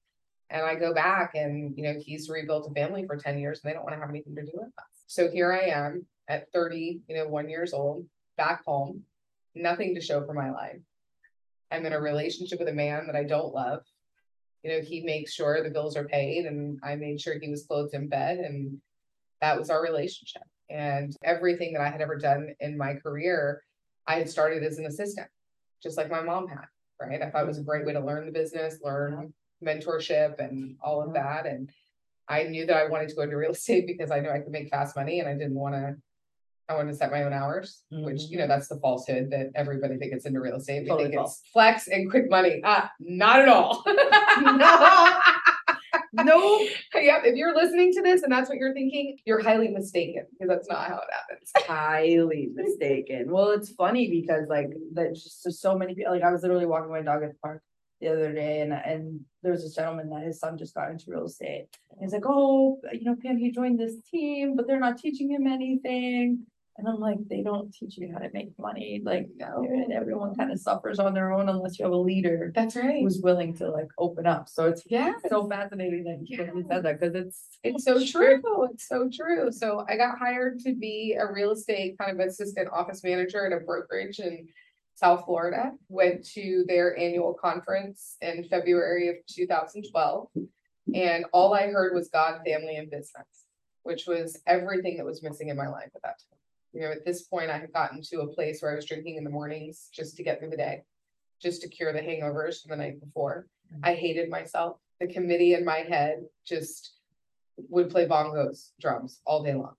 [0.49, 3.69] And I go back and, you know, he's rebuilt a family for ten years and
[3.69, 4.85] they don't want to have anything to do with us.
[5.07, 8.05] So here I am at thirty, you know, one years old,
[8.37, 9.03] back home,
[9.55, 10.79] nothing to show for my life.
[11.71, 13.83] I'm in a relationship with a man that I don't love.
[14.63, 17.65] You know, he makes sure the bills are paid and I made sure he was
[17.65, 18.79] clothed in bed and
[19.41, 20.43] that was our relationship.
[20.69, 23.63] And everything that I had ever done in my career,
[24.07, 25.27] I had started as an assistant,
[25.81, 26.65] just like my mom had,
[26.99, 27.21] right?
[27.21, 31.01] I thought it was a great way to learn the business, learn mentorship and all
[31.01, 31.45] of that.
[31.45, 31.69] And
[32.27, 34.51] I knew that I wanted to go into real estate because I knew I could
[34.51, 35.95] make fast money and I didn't want to,
[36.71, 39.97] I want to set my own hours, which, you know, that's the falsehood that everybody
[39.97, 40.83] that gets into real estate.
[40.83, 41.39] We Totally think false.
[41.41, 42.61] it's flex and quick money.
[42.63, 43.83] Ah, not at all.
[46.13, 46.59] No,
[46.95, 50.49] Yep, if you're listening to this and that's what you're thinking, you're highly mistaken because
[50.49, 51.51] that's not how it happens.
[51.67, 53.31] highly mistaken.
[53.31, 56.11] Well, it's funny because like there's just there's so many people.
[56.13, 57.63] Like I was literally walking my dog at the park
[58.01, 61.05] the other day, and and there was this gentleman that his son just got into
[61.07, 61.67] real estate.
[61.91, 65.29] And he's like, "Oh, you know, Pam, he joined this team, but they're not teaching
[65.31, 66.45] him anything."
[66.77, 69.01] And I'm like, "They don't teach you how to make money.
[69.03, 69.63] Like, No.
[69.63, 73.01] and everyone kind of suffers on their own unless you have a leader That's right.
[73.03, 76.83] who's willing to like open up." So it's Yeah, so fascinating that you you said
[76.83, 78.41] that because it's it's so true.
[78.71, 79.51] It's so true.
[79.51, 83.53] So I got hired to be a real estate kind of assistant office manager at
[83.53, 84.47] a brokerage in
[84.95, 85.73] South Florida.
[85.89, 90.29] Went to their annual conference in February of two thousand twelve.
[90.95, 93.45] And all I heard was God, family, and business,
[93.83, 96.37] which was everything that was missing in my life at that time.
[96.73, 99.15] You know, at this point, I had gotten to a place where I was drinking
[99.17, 100.83] in the mornings just to get through the day,
[101.41, 103.47] just to cure the hangovers from the night before.
[103.73, 103.85] Mm-hmm.
[103.85, 104.77] I hated myself.
[104.99, 106.93] The committee in my head just
[107.69, 109.75] would play bongos, drums all day long.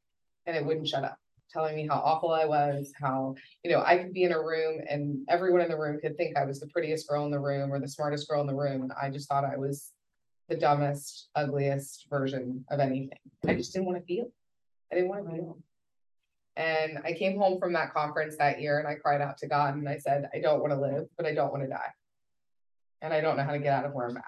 [0.46, 1.16] And it wouldn't shut up,
[1.50, 4.81] telling me how awful I was, how, you know, I could be in a room
[4.88, 7.72] and everyone in the room could think I was the prettiest girl in the room
[7.72, 8.83] or the smartest girl in the room.
[8.83, 9.92] And I just thought I was
[10.48, 13.18] the dumbest, ugliest version of anything.
[13.46, 14.26] I just didn't want to feel.
[14.90, 15.59] I didn't want to feel.
[16.57, 19.75] And I came home from that conference that year and I cried out to God
[19.75, 21.93] and I said, I don't want to live, but I don't want to die.
[23.01, 24.25] And I don't know how to get out of where I'm at.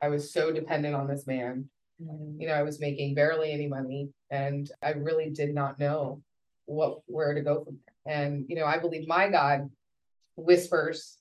[0.00, 1.68] I was so dependent on this man
[2.02, 2.40] mm-hmm.
[2.40, 6.22] you know, I was making barely any money and I really did not know
[6.66, 8.14] what, where to go from there.
[8.14, 9.70] And, you know, I believe my God
[10.36, 11.18] whispers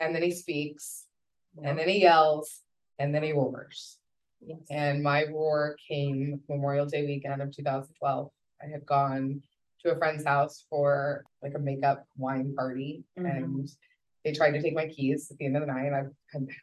[0.00, 1.04] and then he speaks
[1.62, 2.60] and then he yells
[2.98, 3.98] and then he roars.
[4.44, 4.58] Yes.
[4.70, 8.32] And my roar came Memorial Day weekend of two thousand twelve.
[8.60, 9.42] I had gone
[9.82, 13.36] to a friend's house for like a makeup wine party Mhm.
[13.36, 13.68] and
[14.24, 15.92] they tried to take my keys at the end of the night.
[15.92, 16.04] I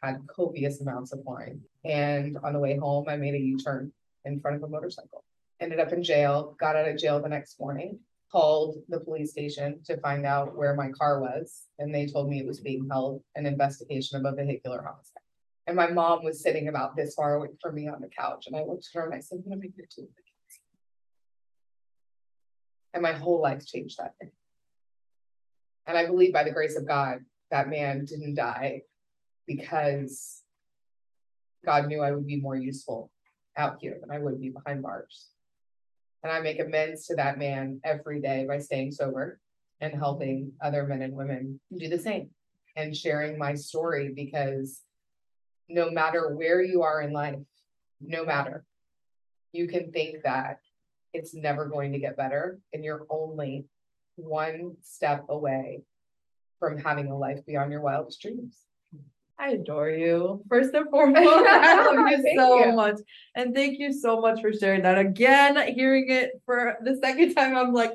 [0.02, 1.62] had copious amounts of wine.
[1.84, 3.92] And on the way home, I made a U-turn
[4.24, 5.24] in front of a motorcycle.
[5.60, 8.00] Ended up in jail, got out of jail the next morning,
[8.32, 11.66] called the police station to find out where my car was.
[11.78, 15.22] And they told me it was being held an investigation of a vehicular homicide.
[15.66, 18.46] And my mom was sitting about this far away from me on the couch.
[18.46, 20.02] And I looked at her and I said, what am I gonna do?
[20.02, 20.29] with the kids?"
[22.92, 24.32] And my whole life changed that day.
[25.86, 28.82] And I believe by the grace of God, that man didn't die
[29.46, 30.42] because
[31.64, 33.10] God knew I would be more useful
[33.56, 35.28] out here than I would be behind bars.
[36.22, 39.40] And I make amends to that man every day by staying sober
[39.80, 42.30] and helping other men and women do the same
[42.76, 44.82] and sharing my story because
[45.68, 47.38] no matter where you are in life,
[48.00, 48.64] no matter,
[49.52, 50.60] you can think that
[51.12, 53.66] it's never going to get better and you're only
[54.16, 55.82] one step away
[56.58, 58.56] from having a life beyond your wildest dreams.
[59.38, 60.44] I adore you.
[60.50, 62.72] First and foremost, I love you so you.
[62.72, 62.96] much.
[63.34, 64.98] And thank you so much for sharing that.
[64.98, 67.94] Again, hearing it for the second time, I'm like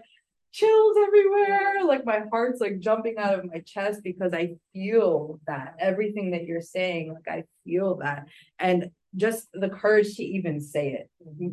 [0.51, 1.83] chills everywhere.
[1.85, 6.45] Like my heart's like jumping out of my chest because I feel that everything that
[6.45, 8.25] you're saying, like I feel that.
[8.57, 11.09] And just the courage to even say it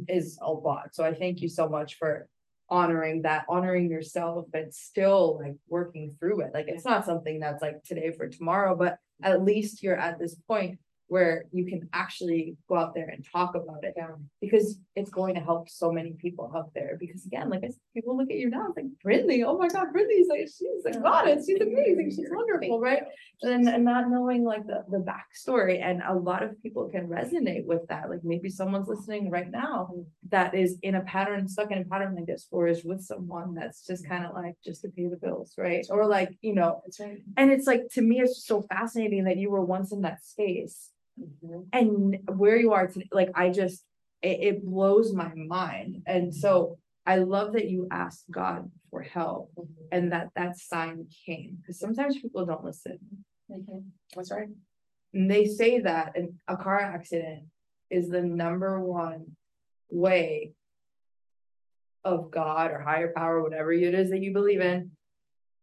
[0.08, 0.94] is a lot.
[0.94, 2.28] So I thank you so much for
[2.68, 6.52] honoring that, honoring yourself, but still like working through it.
[6.54, 10.34] Like it's not something that's like today for tomorrow, but at least you're at this
[10.34, 10.78] point
[11.12, 13.94] where you can actually go out there and talk about it
[14.40, 16.96] because it's going to help so many people out there.
[16.98, 19.68] Because again, like I said, people look at you now, it's like Brinley, oh my
[19.68, 23.02] God, Brinley's like, she's a goddess, she's amazing, she's wonderful, right?
[23.42, 27.66] And, and not knowing like the, the backstory and a lot of people can resonate
[27.66, 28.08] with that.
[28.08, 29.90] Like maybe someone's listening right now
[30.30, 33.52] that is in a pattern, stuck in a pattern like this, or is with someone
[33.52, 35.84] that's just kind of like just to pay the bills, right?
[35.90, 37.18] Or like, you know, right.
[37.36, 40.24] and it's like, to me, it's just so fascinating that you were once in that
[40.24, 40.88] space
[41.22, 41.60] Mm-hmm.
[41.72, 43.84] and where you are today, like, I just,
[44.22, 46.02] it, it blows my mind.
[46.06, 46.38] And mm-hmm.
[46.38, 49.66] so I love that you asked God for help Mhm.
[49.90, 52.98] and that that sign came, because sometimes people don't listen.
[53.50, 53.82] Okay,
[54.14, 54.48] that's right.
[55.12, 57.44] And they say that an, a car accident
[57.90, 59.36] is the number one
[59.90, 60.52] way
[62.04, 64.92] of God or higher power, whatever it is that you believe in,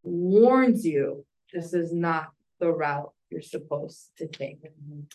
[0.04, 4.60] warns you this is not the route you're supposed to take.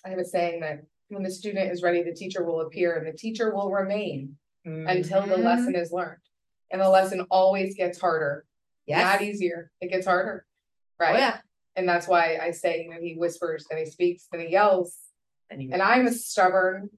[0.04, 3.06] I have a saying that when the student is ready, the teacher will appear and
[3.06, 5.44] the teacher will remain until the Mhm.
[5.44, 6.20] lesson is learned.
[6.70, 8.46] And the lesson always gets harder,
[8.88, 9.22] not Yes.
[9.22, 9.70] easier.
[9.80, 10.46] It gets harder.
[10.48, 11.18] Oh, Right?
[11.18, 11.40] yeah.
[11.76, 14.98] And that's why I say, you know, he whispers and he speaks and he yells.
[15.50, 16.90] And I'm a stubborn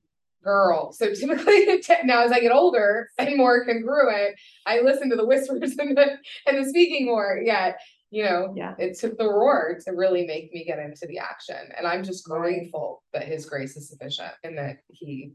[0.42, 0.92] girl.
[0.92, 5.76] So typically now as I get older and more congruent, I listen to the whispers
[5.78, 7.40] and the and the speaking more.
[7.44, 8.74] Yet, you know, Yeah.
[8.78, 11.56] it took the roar to really make me get into the action.
[11.76, 15.32] And I'm just grateful that his grace is sufficient and that he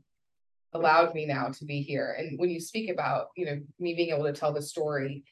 [0.74, 2.16] allowed me now to be here.
[2.18, 5.24] And when you speak about, you know, me being able to tell the story,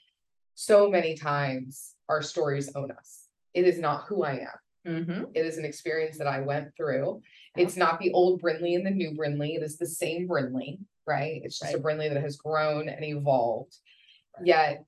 [0.55, 3.27] so many times our stories own us.
[3.53, 5.05] It is not who I am.
[5.05, 5.31] Mhm.
[5.33, 7.21] It is an experience that I went through.
[7.55, 9.55] It's not the old Brinley and the new Brinley.
[9.55, 11.41] It is the same Brinley, right?
[11.43, 11.79] It's just a.
[11.79, 13.77] Brinley that has grown and evolved.
[14.43, 14.83] Yet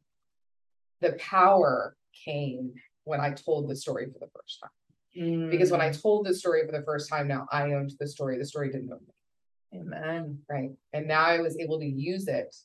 [1.00, 5.50] the power came when I told the story for the first time.
[5.50, 8.08] Because when I Mm, told the story for the first time, now I owned the
[8.08, 8.38] story.
[8.38, 10.40] The story didn't own me, Amen.
[10.50, 10.72] right?
[10.94, 12.56] And now I was able to use it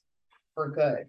[0.55, 1.07] for good.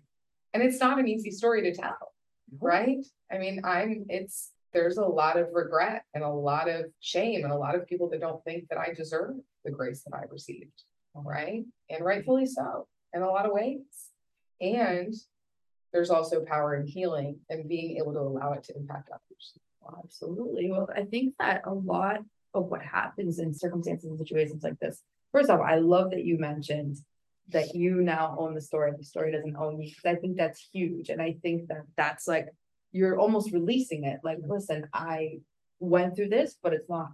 [0.53, 2.13] And it's not an easy story to tell,
[2.59, 3.05] right?
[3.31, 7.53] I mean, I'm, it's, there's a lot of regret and a lot of shame and
[7.53, 10.83] a lot of people that don't think that I deserve the grace that I received,
[11.13, 11.63] right?
[11.89, 13.81] And rightfully so, in a lot of ways.
[14.59, 15.13] And
[15.97, 19.57] there's also power in healing and being able to allow it to impact others.
[20.03, 20.69] Absolutely.
[20.69, 22.19] Well, I think that a lot
[22.53, 26.37] of what happens in circumstances and situations like this, first off, I love that you
[26.37, 26.97] mentioned
[27.49, 30.69] that you now own the story, the story doesn't own you, because I think that's
[30.71, 31.09] huge.
[31.09, 32.49] And I think that that's like,
[32.91, 34.19] you're almost releasing it.
[34.23, 34.51] Like, mm-hmm.
[34.51, 35.39] listen, I
[35.79, 37.09] went through this, but it's not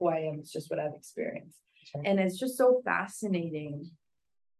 [0.00, 1.60] who I am, it's just what I've experienced.
[1.84, 2.02] Sure.
[2.04, 3.88] And it's just so fascinating.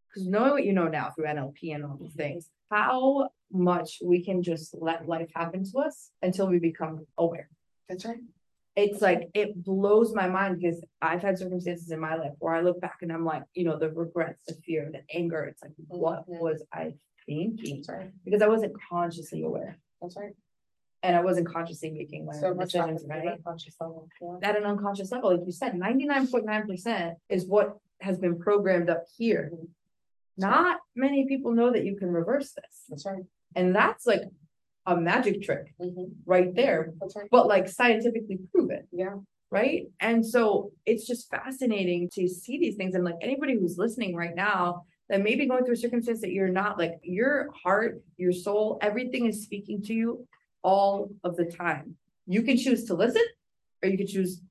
[0.07, 4.23] Because knowing what you know now through NLP and all these things, how much we
[4.23, 7.49] can just let life happen to us until we become aware
[7.89, 8.19] That's right.
[8.75, 12.61] it's like it blows my mind because I've had circumstances in my life where I
[12.61, 15.41] look back and I'm like, you know, the regrets, the fear, the anger.
[15.45, 16.39] It's like, what Mhm.
[16.45, 17.77] was I thinking?
[17.77, 18.11] That's right.
[18.25, 20.35] Because I wasn't consciously aware That's right.
[21.03, 23.25] and I wasn't consciously making my So much decisions, at right?
[23.79, 24.09] level.
[24.21, 24.49] yeah.
[24.49, 28.37] At an unconscious level, like you said, ninety-nine point nine percent is what has been
[28.39, 29.51] programmed up here.
[29.53, 29.69] Mhm.
[30.37, 32.73] Not many people know that you can reverse this.
[32.89, 33.23] That's right.
[33.55, 34.21] And that's like
[34.85, 36.11] a magic trick Mhm.
[36.25, 37.27] right there, right.
[37.31, 38.87] but like scientifically proven.
[38.91, 39.15] Yeah.
[39.51, 39.87] right?
[40.01, 42.93] And so it's just fascinating to see these things.
[42.93, 46.31] And like anybody who's listening right now that may be going through a circumstance that
[46.31, 50.27] you're not like your heart, your soul, everything is speaking to you
[50.63, 51.95] all of the time.
[52.25, 53.21] You can choose to listen
[53.81, 54.41] or you can choose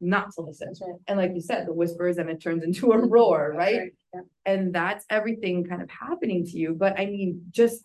[0.00, 0.74] not to listen.
[0.82, 1.00] Right.
[1.06, 3.92] And like you said, the whispers and it turns into a roar, That's right?
[4.12, 4.20] Yeah.
[4.44, 6.74] And that's everything kind of happening to you.
[6.74, 7.84] But I mean, just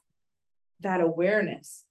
[0.81, 1.85] that awareness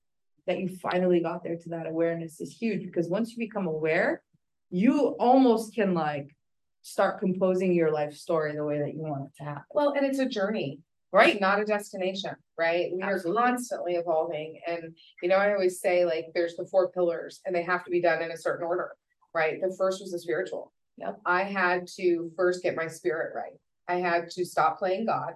[0.47, 4.23] that you finally got there to that awareness is huge because once you become aware,
[4.71, 6.35] you almost can like
[6.83, 9.65] start composing your life story the way that you want it to happen.
[9.73, 11.41] Well, and it's a journey, Right.
[11.41, 12.91] Not a destination, right?
[12.95, 14.61] We are constantly evolving.
[14.67, 17.91] And, you know, I always say like, there's the four pillars and they have to
[17.91, 18.95] be done in a certain order,
[19.35, 19.59] right?
[19.61, 20.73] The first was the spiritual.
[20.99, 21.21] Yep.
[21.25, 23.59] I had to first get my spirit right.
[23.89, 25.35] I had to stop playing God.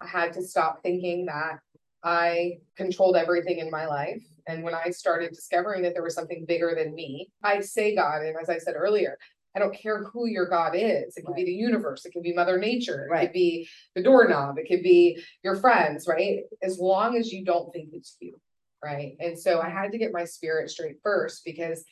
[0.00, 1.58] I had to stop thinking that
[2.02, 4.22] I controlled everything in my life.
[4.48, 8.22] And when I started discovering that there was something bigger than me, I say God,
[8.22, 9.18] and as I said earlier,
[9.54, 11.16] I don't care who your God is.
[11.16, 13.26] It could be the universe, it could be Mother Nature, it Right.
[13.26, 16.44] could be the doorknob, it could be your friends, right?
[16.62, 18.40] As long as you don't think it's you,
[18.82, 19.16] right?
[19.20, 21.84] And so I had to get my spirit straight first because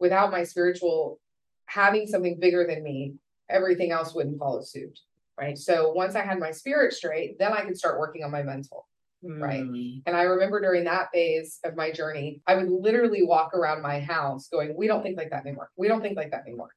[0.00, 1.20] without my spiritual
[1.66, 3.14] having something bigger than me,
[3.48, 4.98] everything else wouldn't follow suit.
[5.38, 5.58] Right.
[5.58, 8.86] So once I had my spirit straight, then I could start working on my mental.
[9.26, 9.62] Right.
[9.62, 13.80] Mm, And I remember during that phase of my journey, I would literally walk around
[13.82, 15.70] my house going, We don't think like that anymore.
[15.76, 16.70] We don't think like that anymore.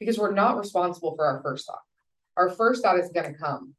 [0.00, 1.78] Because we're not responsible for our first thought.
[2.36, 3.74] Our first thought is going to come.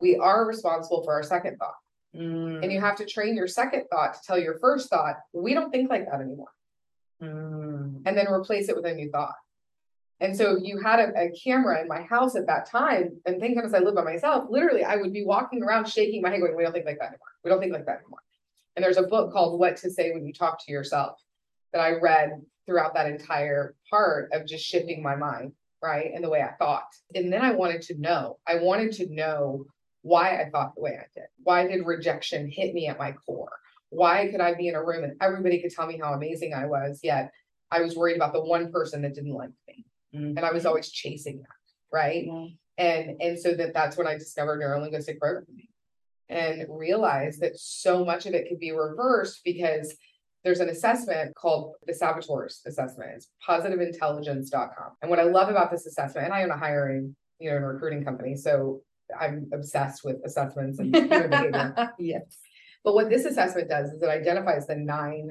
[0.00, 1.74] We are responsible for our second thought.
[2.14, 5.52] mm, And you have to train your second thought to tell your first thought, We
[5.54, 6.52] don't think like that anymore.
[7.22, 8.02] mm.
[8.06, 9.34] And then replace it with a new thought.
[10.20, 13.40] And so if you had a, a camera in my house at that time, and
[13.40, 16.40] thank goodness I live by myself, literally I would be walking around shaking my head
[16.40, 17.33] going, we don't think like that anymore.
[17.44, 18.20] We don't think like that anymore.
[18.76, 21.20] And there's a book called What to Say When You Talk to Yourself
[21.72, 25.52] that I read throughout that entire part of just shifting my mind,
[25.82, 26.10] right?
[26.14, 26.88] And the way I thought.
[27.14, 29.66] And then I wanted to know, I wanted to know
[30.02, 31.28] why I thought the way I did.
[31.42, 33.52] Why did rejection hit me at my core?
[33.90, 36.66] Why could I be in a room and everybody could tell me how amazing I
[36.66, 37.32] was, yet
[37.70, 39.84] I was worried about the one person that didn't like me.
[40.14, 40.36] Mm.
[40.36, 42.24] And I was always chasing that, right?
[42.26, 42.46] Yeah.
[42.76, 45.68] And and so that that's when I discovered neurolinguistic programming
[46.28, 49.94] and realize that so much of it could be reversed because
[50.42, 53.10] there's an assessment called the saboteurs assessment.
[53.14, 54.92] It's positiveintelligence.com.
[55.02, 57.66] And what I love about this assessment, and I own a hiring, you know, and
[57.66, 58.82] recruiting company, so
[59.18, 61.92] I'm obsessed with assessments and behavior.
[61.98, 62.38] Yes.
[62.84, 65.30] But what this assessment does is it identifies the nine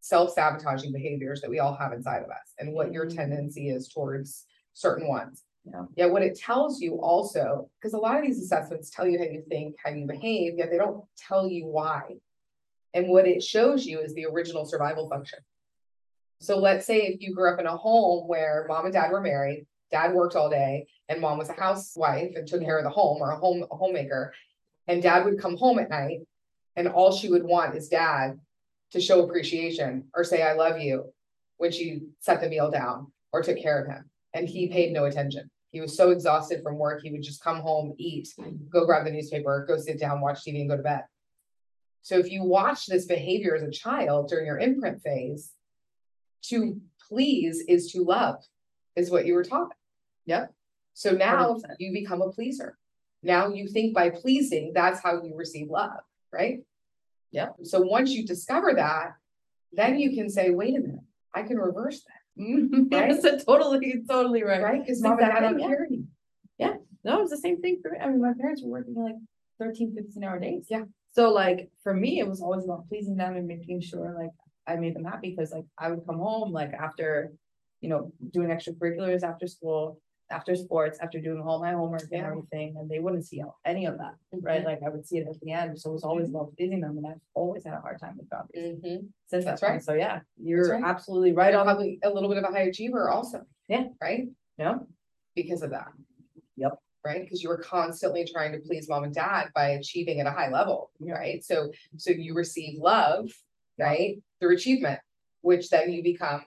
[0.00, 3.16] self-sabotaging behaviors that we all have inside of us and what your Mhm.
[3.16, 5.42] tendency is towards certain ones.
[5.68, 5.84] Yeah.
[5.96, 9.24] Yet what it tells you also, because a lot of these assessments tell you how
[9.24, 12.16] you think, how you behave, yet they don't tell you why.
[12.94, 15.40] And what it shows you is the original survival function.
[16.40, 19.20] So let's say if you grew up in a home where mom and dad were
[19.20, 22.90] married, dad worked all day, and mom was a housewife and took care of the
[22.90, 24.32] home or a home a homemaker,
[24.86, 26.20] and dad would come home at night,
[26.76, 28.38] and all she would want is dad
[28.92, 31.12] to show appreciation or say I love you
[31.56, 35.04] when she set the meal down or took care of him, and he paid no
[35.04, 35.50] attention.
[35.70, 38.68] He was so exhausted from work, he would just come home, eat, mm.
[38.70, 41.04] go grab the newspaper, go sit down, watch TV, and go to bed.
[42.02, 45.52] So if you watch this behavior as a child during your imprint phase,
[46.42, 48.36] to please is to love,
[48.94, 49.72] is what you were taught.
[50.26, 50.52] Yep.
[50.94, 51.74] So now 100%.
[51.78, 52.78] you become a pleaser.
[53.22, 55.98] Now you think by pleasing, that's how you receive love,
[56.32, 56.60] right?
[57.32, 57.56] Yep.
[57.64, 59.14] So once you discover that,
[59.72, 61.00] then you can say, wait a minute,
[61.34, 62.82] I can reverse that, Mm-hmm.
[62.90, 64.62] Yes, totally, totally right.
[64.62, 64.80] right?
[64.84, 66.08] Because Mom mom and dad don't
[66.58, 66.74] yeah.
[67.04, 67.98] No, it's the same thing for me.
[67.98, 69.14] I mean, my parents were working like
[69.58, 70.66] 13, 15 hour days.
[70.68, 70.84] Yeah.
[71.12, 74.30] So like for me, it was always about pleasing them and making sure like
[74.66, 77.32] I made them happy because like I would come home like after,
[77.80, 82.26] you know, doing extracurriculars after school, after sports, after doing all my homework and Yeah.
[82.28, 84.62] everything, and they wouldn't see any of that, right?
[84.62, 84.64] Mhm.
[84.64, 85.78] Like I would see it at the end.
[85.80, 88.28] So it was always about pleasing them, and I've always had a hard time with
[88.28, 89.12] boundaries Mhm.
[89.26, 89.72] since That's that point.
[89.76, 89.82] right.
[89.84, 90.82] So yeah, you're right.
[90.84, 91.64] absolutely right on.
[91.66, 93.46] Probably a little bit of a high achiever also.
[93.68, 93.88] Yeah.
[94.00, 94.28] Right?
[94.58, 94.80] Yeah.
[95.34, 95.92] Because of that.
[96.56, 96.78] Yep.
[97.04, 97.22] Right?
[97.22, 100.48] Because you were constantly trying to please mom and dad by achieving at a high
[100.50, 101.14] level, Yeah.
[101.14, 101.44] right?
[101.44, 103.30] So, so you receive love,
[103.78, 104.20] right?
[104.40, 105.00] Through achievement,
[105.42, 106.42] which then you become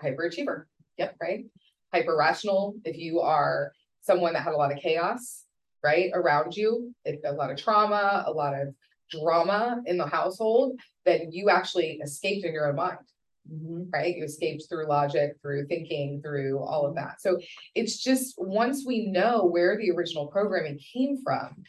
[0.00, 0.66] hyperachiever.
[0.98, 1.46] Yep, right?
[1.94, 5.44] Hyper rational, if you are someone that had a lot of chaos,
[5.84, 6.10] right?
[6.12, 8.74] Around you, if a lot of trauma, a lot of
[9.12, 10.76] drama in the household,
[11.06, 12.98] then you actually escaped in your own mind
[13.48, 13.92] Mhm.
[13.92, 14.16] right?
[14.16, 17.20] You escaped through logic, through thinking, through all of that.
[17.20, 17.38] So
[17.74, 21.62] it's just once we know where the original programming came from,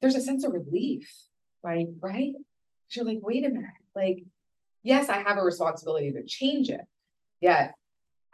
[0.00, 1.06] there's a sense of relief,
[1.62, 1.88] Right.
[2.00, 2.32] Right.
[2.90, 4.24] You're like, wait a minute, like,
[4.84, 6.86] yes, I have a responsibility to change it,
[7.40, 7.74] yet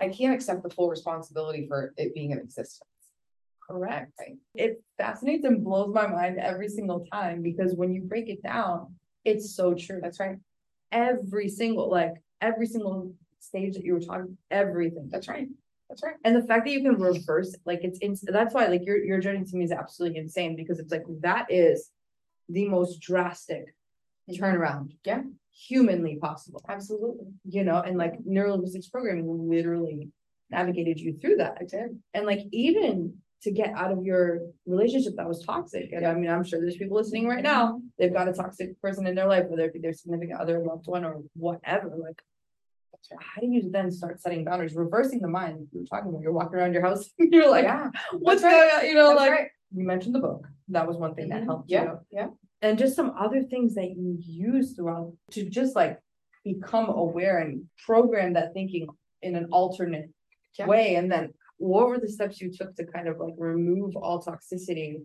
[0.03, 2.83] I can't accept the full responsibility for it being in existence.
[3.65, 4.11] Correct.
[4.55, 8.97] It fascinates and blows my mind every single time because when you break it down,
[9.25, 10.01] it's so true.
[10.03, 10.39] That's right.
[10.91, 15.09] Every single, like, every single stage that you were talking, everything.
[15.09, 15.47] That's right.
[15.89, 16.17] That's right.
[16.25, 19.21] And the fact that you can reverse, like, it's, ins that's why, like, your, your
[19.21, 21.91] journey to me is absolutely insane because it's like, that is
[22.49, 23.67] the most drastic
[24.29, 24.43] mm-hmm.
[24.43, 24.97] turnaround.
[25.05, 25.23] Yeah.
[25.55, 27.27] Humanly possible, Absolutely.
[27.49, 30.09] you know, and like neurolinguistics programming literally
[30.51, 31.59] navigated you through that.
[31.61, 31.99] I did.
[32.15, 36.31] And like even to get out of your relationship that was toxic, and I mean,
[36.31, 39.45] I'm sure there's people listening right now, they've got a toxic person in their life,
[39.49, 42.21] whether it be their significant other, loved one, or whatever, like.
[43.19, 45.67] How do you then start setting boundaries, reversing the mind?
[45.73, 47.91] You were talking about, you're walking around your house, you're like, Yeah.
[48.13, 48.51] what's right.
[48.53, 48.87] going on?
[48.87, 49.49] You know, That's like, right.
[49.75, 50.47] you mentioned the book.
[50.69, 51.47] That was one thing that Mhm.
[51.47, 51.77] helped you.
[51.79, 52.29] Yeah, yeah.
[52.63, 55.99] And just some other things that you use throughout to just like
[56.45, 58.87] become aware and program that thinking
[59.23, 60.11] in an alternate
[60.59, 60.67] Yeah.
[60.67, 60.95] way.
[60.95, 65.05] And then what were the steps you took to kind of like remove all toxicity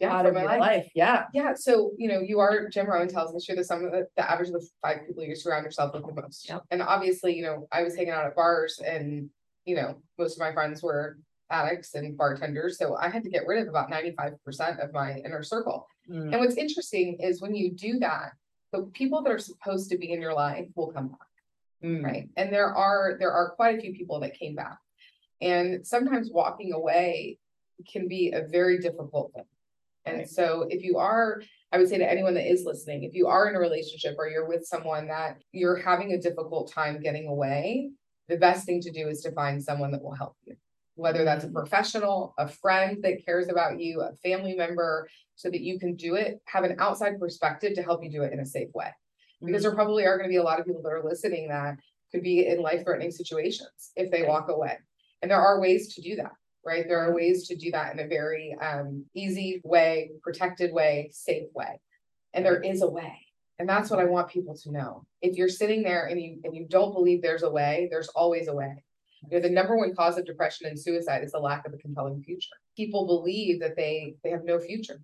[0.00, 0.60] Yeah, out of my your life.
[0.60, 0.90] life?
[0.94, 1.26] Yeah.
[1.32, 4.06] Yeah, so you know, you are Jim Rohn tells us you're the sum of the,
[4.16, 6.48] the average of the five people you surround yourself with the most.
[6.48, 6.62] Yep.
[6.70, 9.30] And obviously, you know, I was hanging out at bars and,
[9.64, 11.18] you know, most of my friends were
[11.50, 15.18] addicts and bartenders, so I had to get rid of about ninety-five percent of my
[15.18, 15.86] inner circle.
[16.10, 16.32] Mm.
[16.32, 18.32] And what's interesting is when you do that,
[18.72, 21.18] the people that are supposed to be in your life will come back
[21.84, 22.04] Mm.
[22.04, 22.28] right?
[22.36, 24.78] And there are, there are quite a few people that came back.
[25.40, 27.38] And sometimes walking away
[27.90, 29.44] can be a very difficult thing.
[30.04, 30.28] And Right.
[30.28, 33.48] so if you are, I would say to anyone that is listening, if you are
[33.48, 37.90] in a relationship or you're with someone that you're having a difficult time getting away,
[38.28, 40.56] the best thing to do is to find someone that will help you.
[40.94, 45.60] Whether that's a professional, a friend that cares about you, a family member, so that
[45.60, 48.46] you can do it, have an outside perspective to help you do it in a
[48.46, 48.92] safe way
[49.44, 51.76] because there probably are gonna be a lot of people that are listening that
[52.12, 54.78] could be in life threatening situations if they walk away.
[55.20, 56.32] And there are ways to do that.
[56.64, 56.86] right?
[56.86, 61.48] There are ways to do that in a very um easy way, protected way, safe
[61.54, 61.80] way.
[62.34, 63.26] And there is a way.
[63.58, 65.04] And that's what I want people to know.
[65.20, 68.48] If you're sitting there and you and you don't believe there's a way, there's always
[68.48, 68.84] a way.
[69.30, 71.78] You know, the number one cause of depression and suicide is the lack of a
[71.78, 72.56] compelling future.
[72.76, 75.00] People believe that they they have no future.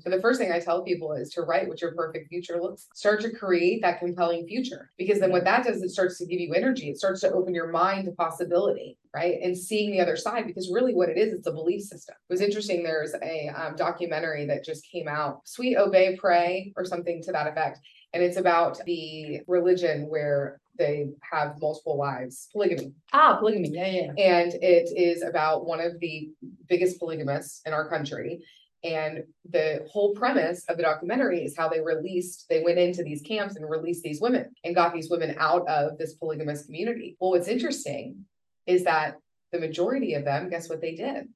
[0.00, 2.88] So the first thing I tell people is to write what your perfect future looks.
[2.94, 6.40] Start to create that compelling future because then what that does, it starts to give
[6.40, 6.90] you energy.
[6.90, 9.38] It starts to open your mind to possibility, right?
[9.42, 12.16] And seeing the other side because really what it is, it's a belief system.
[12.28, 12.82] It was interesting.
[12.82, 17.46] There's a um, documentary that just came out, Sweet Obey Pray or something to that
[17.46, 17.80] effect.
[18.12, 22.92] And it's about the religion where they have multiple wives, polygamy.
[23.12, 24.12] Ah, polygamy, yeah, yeah.
[24.16, 26.30] And it is about one of the
[26.68, 28.40] biggest polygamists in our country.
[28.82, 33.20] And the whole premise of the documentary is how they released, they went into these
[33.20, 37.16] camps and released these women and got these women out of this polygamous community.
[37.20, 38.24] Well, what's interesting
[38.66, 39.16] is that
[39.52, 41.28] the majority of them, guess what they did?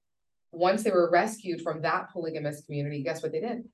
[0.53, 3.65] Once they were rescued from that polygamous community, guess what they did?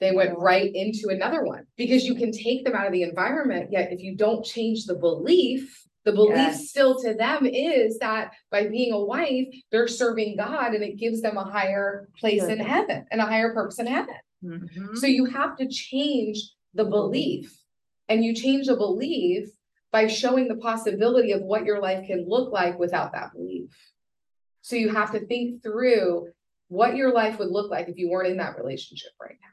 [0.00, 3.70] They went right into another one because you can take them out of the environment,
[3.70, 6.70] yet if you don't change the belief, the belief Yes.
[6.70, 11.20] still to them is that by being a wife, they're serving God and it gives
[11.20, 14.14] them a higher place in heaven and a higher purpose in heaven.
[14.42, 14.96] Mhm.
[14.96, 17.56] So you have to change the belief.
[18.08, 19.50] And you change the belief
[19.92, 23.70] by showing the possibility of what your life can look like without that belief.
[24.62, 26.32] So you have to think through
[26.68, 29.48] what your life would look like if you weren't in that relationship right now.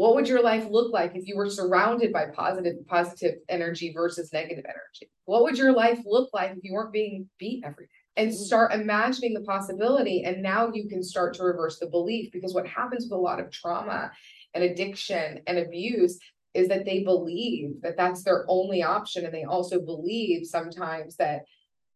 [0.00, 4.32] What would your life look like if you were surrounded by positive, positive energy versus
[4.32, 5.12] negative energy?
[5.26, 7.90] What would your life look like if you weren't being beat every day?
[8.16, 8.42] And mm-hmm.
[8.42, 10.24] start imagining the possibility.
[10.24, 13.40] And now you can start to reverse the belief because what happens with a lot
[13.40, 14.10] of trauma
[14.54, 16.18] and addiction and abuse
[16.54, 19.26] is that they believe that that's their only option.
[19.26, 21.42] And they also believe sometimes that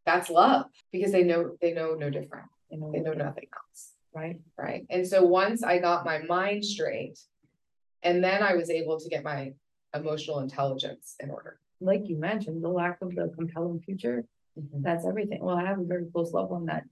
[0.05, 2.49] that's love because they know, they know no different.
[2.69, 4.85] You know, They know nothing else Right, right?
[4.89, 7.19] And so once I got my mind straight,
[8.05, 9.53] and then I was able to get my
[9.93, 11.59] emotional intelligence in order.
[11.81, 14.23] like you mentioned, the lack of the compelling future,
[14.85, 15.39] that's everything.
[15.43, 16.83] Well, I have a very close loved one that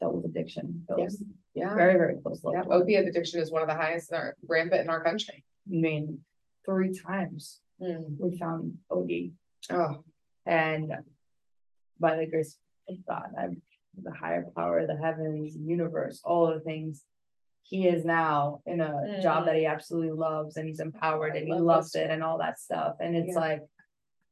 [0.00, 0.84] dealt with addiction.
[0.88, 1.08] That Yeah.
[1.54, 2.82] Yeah, Very, very close yeah, loved one.
[2.82, 5.38] opiate addiction is one of the highest in our rampant in our country.
[5.66, 6.20] I mean,
[6.66, 8.18] three times Mm.
[8.18, 9.12] we found OD
[9.70, 10.02] Oh,
[10.46, 10.92] and
[12.00, 13.62] by the grace of God, I'm
[14.02, 17.04] the higher power, the heavens, universe, all the things.
[17.68, 21.36] He is now in a job that he absolutely loves and he's empowered Mm.
[21.36, 22.96] I and he love loves it and all that stuff.
[23.00, 23.40] And it's Yeah.
[23.40, 23.62] like,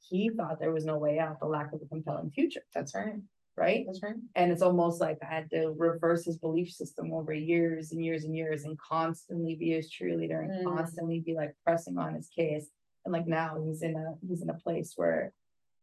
[0.08, 3.16] he thought there was no way out, the lack of a compelling future, that's right,
[3.56, 3.84] right?
[3.86, 4.14] that's right.
[4.36, 8.24] And it's almost like I had to reverse his belief system over years and years
[8.24, 10.64] and years and constantly be his cheerleader and Mm.
[10.64, 12.70] constantly be like pressing on his case.
[13.04, 15.32] And like now he's in a, he's in a place where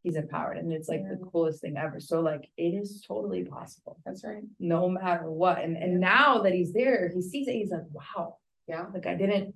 [0.03, 1.99] he's empowered and it's like the coolest thing ever.
[1.99, 4.43] So like it is totally possible, That's right.
[4.59, 5.63] no matter what.
[5.63, 8.37] And, and now that he's there, he sees it, he's like, wow,
[8.67, 9.55] Yeah, like I didn't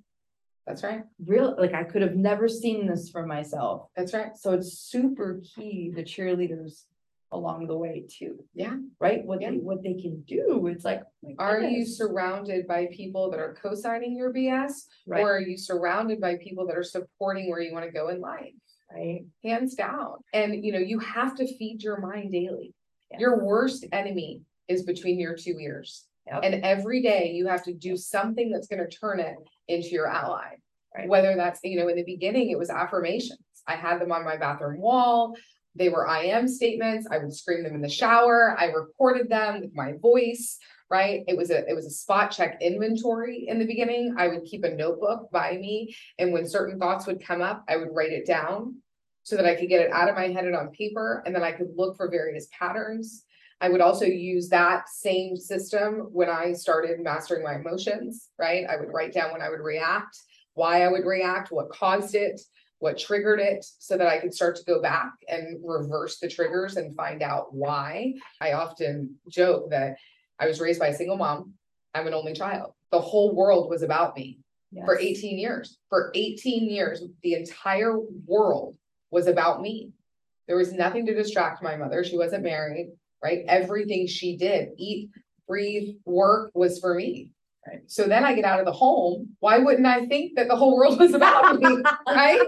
[0.66, 1.04] that's right.
[1.26, 3.88] real, like I could have never seen this for myself.
[3.95, 4.36] That's right.
[4.36, 6.84] So it's super key, the cheerleaders
[7.32, 8.43] along the way too.
[8.54, 8.76] Yeah.
[9.00, 9.24] Right?
[9.26, 9.52] What Yeah.
[9.52, 11.02] they, what they can do, it's like.
[11.26, 14.88] Oh my Are you surrounded by people that are co-signing your BS?
[15.06, 18.10] Right, Or are you surrounded by people that are supporting where you want to go
[18.10, 18.54] in life?
[18.94, 20.16] Right, hands down.
[20.34, 22.74] And you know, you have to feed your mind daily.
[23.12, 23.20] Yeah.
[23.20, 26.06] Your worst enemy is between your two ears.
[26.28, 26.42] Yep.
[26.44, 30.08] And every day you have to do something that's going to turn it into your
[30.08, 30.56] ally.
[30.96, 31.08] Right.
[31.08, 33.40] Whether that's, you know, in the beginning, it was affirmations.
[33.68, 35.36] I had them on my bathroom wall.
[35.76, 37.08] They were I am statements.
[37.10, 38.56] I would scream them in the shower.
[38.58, 40.58] I recorded them with my voice,
[40.90, 41.24] right?
[41.28, 44.16] It was a, it was a spot check inventory in the beginning.
[44.18, 45.96] I would keep a notebook by me.
[46.18, 48.78] And when certain thoughts would come up, I would write it down
[49.24, 51.44] so that I could get it out of my head and on paper, and then
[51.44, 53.26] I could look for various patterns.
[53.60, 58.66] I would also use that same system when I started mastering my emotions, right?
[58.70, 60.18] I would write down when I would react,
[60.54, 62.40] why I would react, what caused it,
[62.80, 66.78] what triggered it, so that I could start to go back and reverse the triggers
[66.78, 68.14] and find out why.
[68.40, 69.98] I often joke that
[70.40, 71.54] I was raised by a single mom.
[71.94, 72.74] I'm an only child.
[72.92, 74.40] The whole world was about me
[74.86, 75.78] for 18 years.
[75.90, 78.76] For 18 years, the entire world
[79.12, 79.92] was about me.
[80.48, 82.04] There was nothing to distract my mother.
[82.04, 82.92] She wasn't married,
[83.24, 83.44] right?
[83.48, 85.10] Everything she did, eat,
[85.48, 87.32] breathe, work was for me.
[87.66, 87.82] Right.
[87.88, 89.36] So then I get out of the home.
[89.40, 91.84] Why wouldn't I think that the whole world was about me?
[92.08, 92.40] right?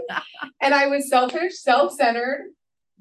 [0.61, 2.51] And I was selfish, self centered,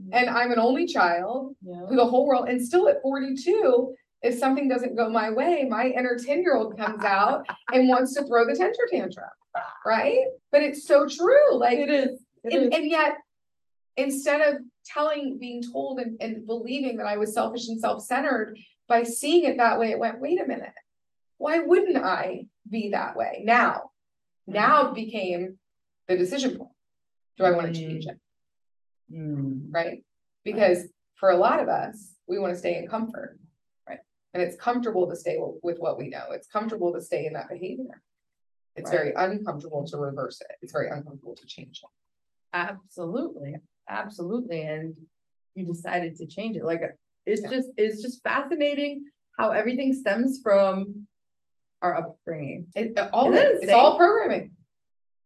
[0.02, 0.08] mm.
[0.12, 1.86] and I'm an only child Yeah.
[1.88, 2.48] to the whole world.
[2.48, 6.76] And still at 42, if something doesn't go my way, my inner 10 year old
[6.76, 9.30] comes out and wants to throw the tantrum.
[9.86, 10.24] Right.
[10.50, 11.54] But it's so true.
[11.54, 12.20] Like, It is.
[12.44, 12.78] it and, is.
[12.78, 13.16] and yet,
[13.96, 18.58] instead of telling, being told and, and believing that I was selfish and self centered,
[18.88, 20.72] by seeing it that way, it went, wait a minute.
[21.36, 23.90] Why wouldn't I be that way now?
[24.46, 25.58] Now became
[26.08, 26.70] the decision point.
[27.36, 28.18] Do I want to change it?
[29.12, 30.02] Mm, right?
[30.42, 33.38] Because for a lot of us, we want to stay in comfort.
[34.34, 36.26] And it's comfortable to stay w- with what we know.
[36.32, 38.02] It's comfortable to stay in that behavior.
[38.76, 40.52] It's very uncomfortable to reverse it.
[40.62, 41.88] It's very uncomfortable to change it.
[42.52, 43.56] Absolutely,
[43.88, 44.94] absolutely, and
[45.54, 46.82] you decided to change it, like,
[47.26, 47.50] it's Yeah.
[47.50, 49.04] just, it's just fascinating
[49.36, 51.06] how everything stems from
[51.82, 52.66] our upbringing.
[52.76, 53.98] It, all, Isn't it, it it's all insane?
[53.98, 54.50] programming.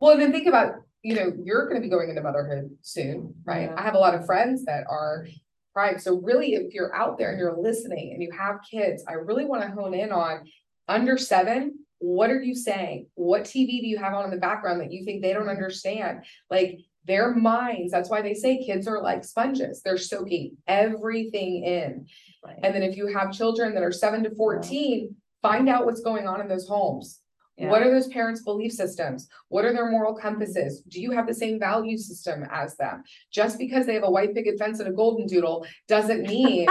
[0.00, 3.68] Well, then think about, you know, you're gonna be going into motherhood soon, right?
[3.70, 3.74] Yeah.
[3.76, 5.26] I have a lot of friends that are
[5.72, 5.98] prime.
[5.98, 9.44] So really, if you're out there and you're listening and you have kids, I really
[9.44, 10.44] wanna hone in on
[10.88, 13.06] under seven, what are you saying?
[13.14, 16.24] What TV do you have on in the background that you think they don't understand?
[16.50, 19.82] Like their minds, that's why they say kids are like sponges.
[19.82, 22.06] They're soaking everything in.
[22.44, 22.58] Right.
[22.62, 26.26] And then if you have children that are seven to fourteen, find out what's going
[26.26, 27.21] on in those homes.
[27.58, 29.28] What are those parents' belief systems?
[29.48, 30.80] What are their moral compasses?
[30.88, 33.02] Do you have the same value system as them?
[33.30, 36.66] Just because they have a white picket fence and a golden doodle doesn't mean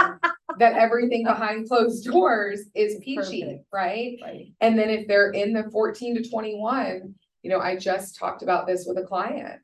[0.58, 4.18] that everything behind closed doors is peachy, right?
[4.22, 8.42] Right, And then if they're in the fourteen to twenty-one, you know, I just talked
[8.42, 9.60] about this with a client.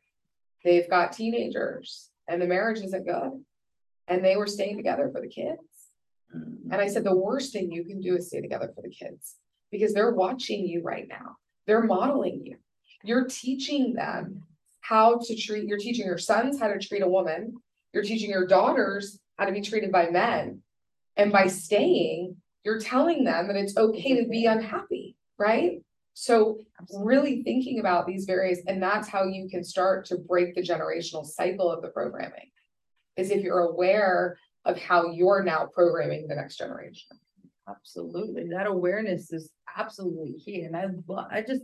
[0.64, 3.44] They've got teenagers and the marriage isn't good.
[4.06, 5.60] And they were staying together for the kids.
[6.34, 8.88] Mm, And I said, the worst thing you can do is stay together for the
[8.88, 9.36] kids
[9.70, 11.36] because they're watching you right now.
[11.66, 12.56] They're modeling you.
[13.02, 14.42] You're teaching them
[14.80, 17.54] how to treat, you're teaching your sons how to treat a woman.
[17.92, 20.62] You're teaching your daughters how to be treated by men.
[21.16, 25.82] And by staying, you're telling them that it's okay to be unhappy, right?
[26.14, 26.58] So
[26.92, 31.24] really thinking about these various, and that's how you can start to break the generational
[31.24, 32.50] cycle of the programming.
[33.16, 37.18] Is if you're aware of how you're now programming the next generation.
[37.68, 41.62] absolutely, that awareness is absolutely key, and I, lo- I just,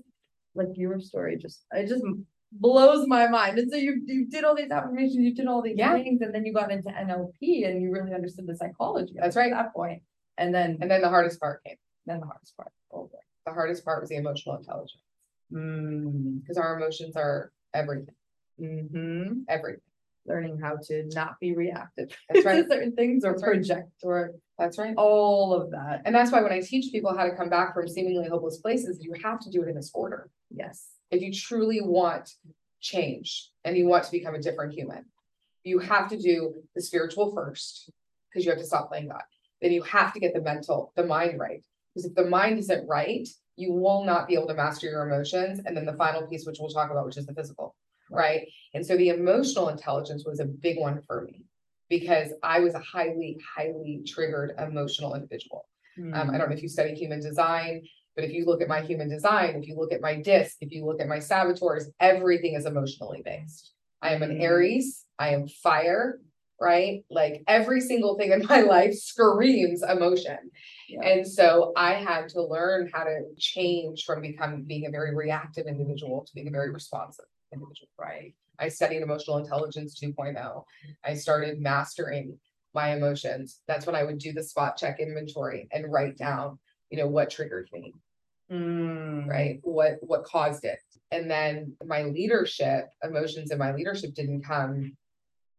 [0.55, 2.05] like your story, just, it just
[2.53, 5.77] blows my mind, and so you, you did all these affirmations, you did all these
[5.77, 5.95] Yeah.
[5.95, 9.15] things, and then you got into NLP, and you really understood the psychology.
[9.19, 9.53] That's right.
[9.53, 10.03] At that point,
[10.39, 11.77] and then, And then the hardest part came.
[12.07, 12.73] then the hardest part.
[12.93, 13.19] Oh, boy.
[13.47, 15.03] The hardest part was the emotional intelligence,
[15.53, 18.15] Mm, because our emotions are everything,
[18.59, 19.81] hmm everything.
[20.27, 22.11] Learning how to not be reactive.
[22.31, 22.63] That's right.
[22.63, 23.49] to Certain things or That's right.
[23.55, 24.95] project or That's right.
[24.97, 27.89] all of that, And that's why when I teach people how to come back from
[27.89, 30.31] seemingly hopeless places, you have to do it in this order.
[30.51, 30.89] yes.
[31.11, 32.33] If you truly want
[32.81, 35.05] change and you want to become a different human,
[35.63, 37.91] you have to do the spiritual first,
[38.29, 39.23] because you have to stop playing God.
[39.63, 41.63] Then you have to get the mental, the mind right.
[41.95, 45.61] Because if the mind isn't right, you will not be able to master your emotions.
[45.65, 47.77] And then the final piece, which we'll talk about, which is the physical,
[48.15, 48.47] right?
[48.75, 51.45] And so the emotional intelligence was a big one for me
[51.89, 55.67] because I was a highly, highly triggered emotional individual.
[56.13, 57.83] Um, I don't know if you study human design,
[58.17, 60.73] but if you look at my human design, if you look at my disc, if
[60.73, 63.73] you look at my saboteurs, everything is emotionally based.
[64.03, 64.43] I am an Mm.
[64.43, 66.21] Aries, I am fire,
[66.61, 67.05] right?
[67.11, 70.39] Like every single thing in my life screams emotion.
[70.89, 71.03] Yeah.
[71.03, 75.67] And so I had to learn how to change from becoming being a very reactive
[75.67, 78.35] individual to being a very responsive individual, right?
[78.59, 80.65] I studied emotional intelligence 2.0.
[81.05, 82.39] I started mastering
[82.75, 83.61] my emotions.
[83.67, 86.59] That's when I would do the spot check inventory and write down,
[86.91, 87.95] you know, what triggered me,
[88.53, 89.59] Mm, right?
[89.63, 90.79] What what caused it.
[91.11, 94.97] And then my leadership, emotions in my leadership didn't come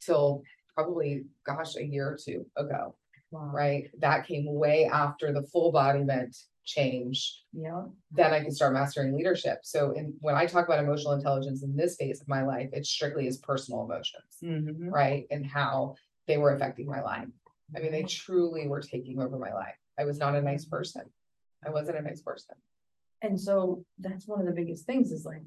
[0.01, 0.43] till
[0.75, 2.95] probably gosh, a year or two ago,
[3.31, 3.51] wow.
[3.53, 3.89] right?
[3.99, 6.35] That came way after the full embodiment
[6.65, 7.43] change.
[7.53, 7.83] Yeah.
[8.11, 9.59] Then I can start mastering leadership.
[9.63, 12.85] So in when I talk about emotional intelligence in this phase of my life, it
[12.85, 14.91] strictly is personal emotions, Mhm.
[14.91, 15.25] right?
[15.31, 15.95] And how
[16.27, 17.27] they were affecting my life.
[17.75, 18.07] I mean, they Mm-hmm.
[18.07, 19.75] truly were taking over my life.
[19.97, 21.03] I was not a nice person.
[21.65, 22.55] I wasn't a nice person.
[23.21, 25.41] And so that's one of the biggest things is like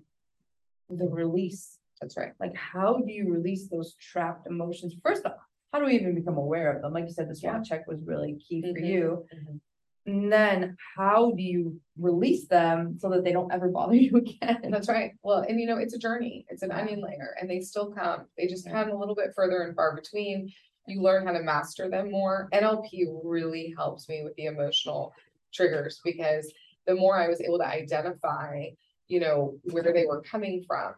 [0.88, 1.78] the release.
[2.00, 2.32] That's right.
[2.40, 4.94] Like, how do you release those trapped emotions?
[5.02, 5.34] First off,
[5.72, 6.92] how do we even become aware of them?
[6.92, 8.86] Like you said, the spot check was really key for Mhm.
[8.86, 9.26] you.
[9.34, 9.60] Mhm.
[10.08, 14.70] And then how do you release them so that they don't ever bother you again?
[14.70, 15.12] That's right.
[15.22, 16.46] Well, and you know, it's a journey.
[16.48, 18.24] It's an onion layer and they still come.
[18.38, 20.50] They just come a little bit further and far between.
[20.86, 22.48] You learn how to master them more.
[22.54, 25.12] NLP really helps me with the emotional
[25.52, 26.50] triggers because
[26.86, 28.68] the more I was able to identify,
[29.08, 30.94] you know, where they were coming from,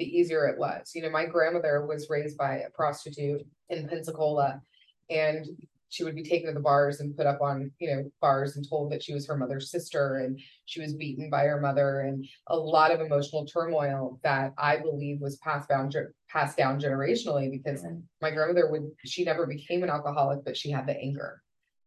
[0.00, 0.90] the easier it was.
[0.96, 4.60] You know, my grandmother was raised by a prostitute in Pensacola
[5.08, 5.46] and
[5.90, 8.68] she would be taken to the bars and put up on, you know, bars and
[8.68, 12.26] told that she was her mother's sister and she was beaten by her mother and
[12.48, 15.90] a lot of emotional turmoil that I believe was passed down,
[16.28, 17.84] passed down generationally because
[18.20, 21.42] my grandmother would, she never became an alcoholic, but she had the anger.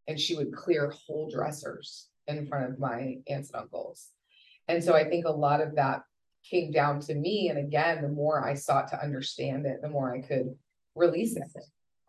[0.08, 4.10] And she would clear whole dressers in front of my aunts and uncles.
[4.68, 6.02] And so I think a lot of that
[6.49, 7.49] came down to me.
[7.49, 10.56] And again, the more I sought to understand it, the more I could
[10.95, 11.43] release it.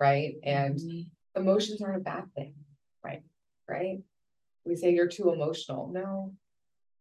[0.01, 0.37] Right.
[0.43, 1.01] And mm-hmm.
[1.37, 2.55] Emotions aren't a bad thing.
[3.05, 3.23] Right.
[3.69, 3.99] Right.
[4.65, 5.91] We say you're too emotional.
[5.93, 6.33] No.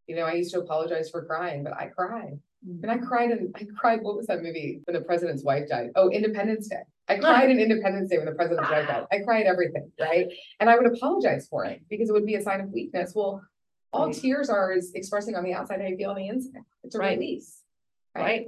[0.07, 2.39] You know, I used to apologize for crying, but I cried.
[2.67, 2.81] Mm.
[2.83, 4.01] And I cried and I cried.
[4.01, 5.91] What was that movie when the president's wife died?
[5.95, 6.81] Oh, Independence Day.
[7.07, 9.05] I cried in Independence Day when the president's wife died.
[9.11, 10.27] I cried everything, right?
[10.59, 13.13] And I would apologize for it because it would be a sign of weakness.
[13.15, 13.43] Well,
[13.93, 14.15] all Right.
[14.15, 16.63] tears are is expressing on the outside how you feel on the inside.
[16.83, 17.17] It's a Right.
[17.17, 17.63] release.
[18.15, 18.21] Right.
[18.23, 18.47] Right.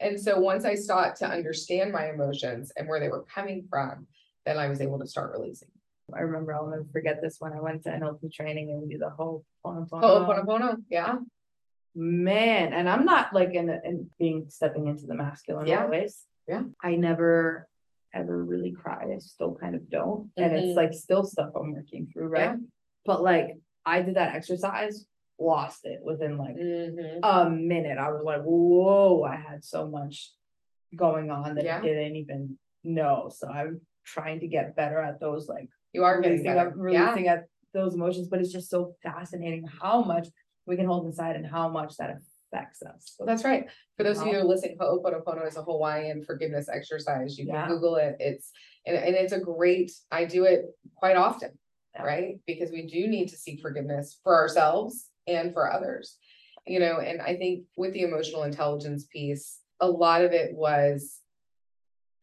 [0.00, 4.06] And so once I sought to understand my emotions and where they were coming from,
[4.48, 5.68] then I was able to start releasing.
[6.14, 8.98] I remember I'll never forget this when I went to NLP training and we do
[8.98, 9.44] the whole.
[9.64, 11.16] Ho'oponopono, yeah,
[11.94, 15.84] Man, and I'm not like in, in being stepping into the masculine Yeah.
[15.84, 16.24] always.
[16.46, 16.62] Yeah.
[16.82, 17.68] I never
[18.14, 19.08] ever really cried.
[19.14, 20.30] I still kind of don't.
[20.38, 20.58] And Mhm.
[20.68, 22.40] it's like still stuff I'm working through, right?
[22.40, 22.56] Yeah.
[23.04, 25.06] But like I did that exercise,
[25.38, 27.20] lost it within like Mhm.
[27.22, 27.98] a minute.
[27.98, 30.32] I was like, whoa, I had so much
[30.96, 31.78] going on that Yeah.
[31.78, 33.28] I didn't even know.
[33.28, 33.80] So I'm
[34.12, 36.68] trying to get better at those like you are getting releasing, better.
[36.70, 37.44] up- Yeah, releasing at
[37.74, 40.28] those emotions, but it's just so fascinating how much
[40.66, 42.10] we can hold inside and how much that
[42.52, 43.14] affects us.
[43.18, 43.66] Well, that's right.
[43.96, 47.38] For those of you who are listening, Ho'oponopono is a Hawaiian forgiveness exercise.
[47.38, 47.66] You Yeah.
[47.66, 48.16] can Google it.
[48.20, 48.50] It's,
[48.86, 51.58] and, and it's a great, I do it quite often,
[51.94, 52.02] Yeah.
[52.04, 52.40] right?
[52.46, 56.18] Because we do need to seek forgiveness for ourselves and for others.
[56.66, 61.20] You know, and I think with the emotional intelligence piece, a lot of it was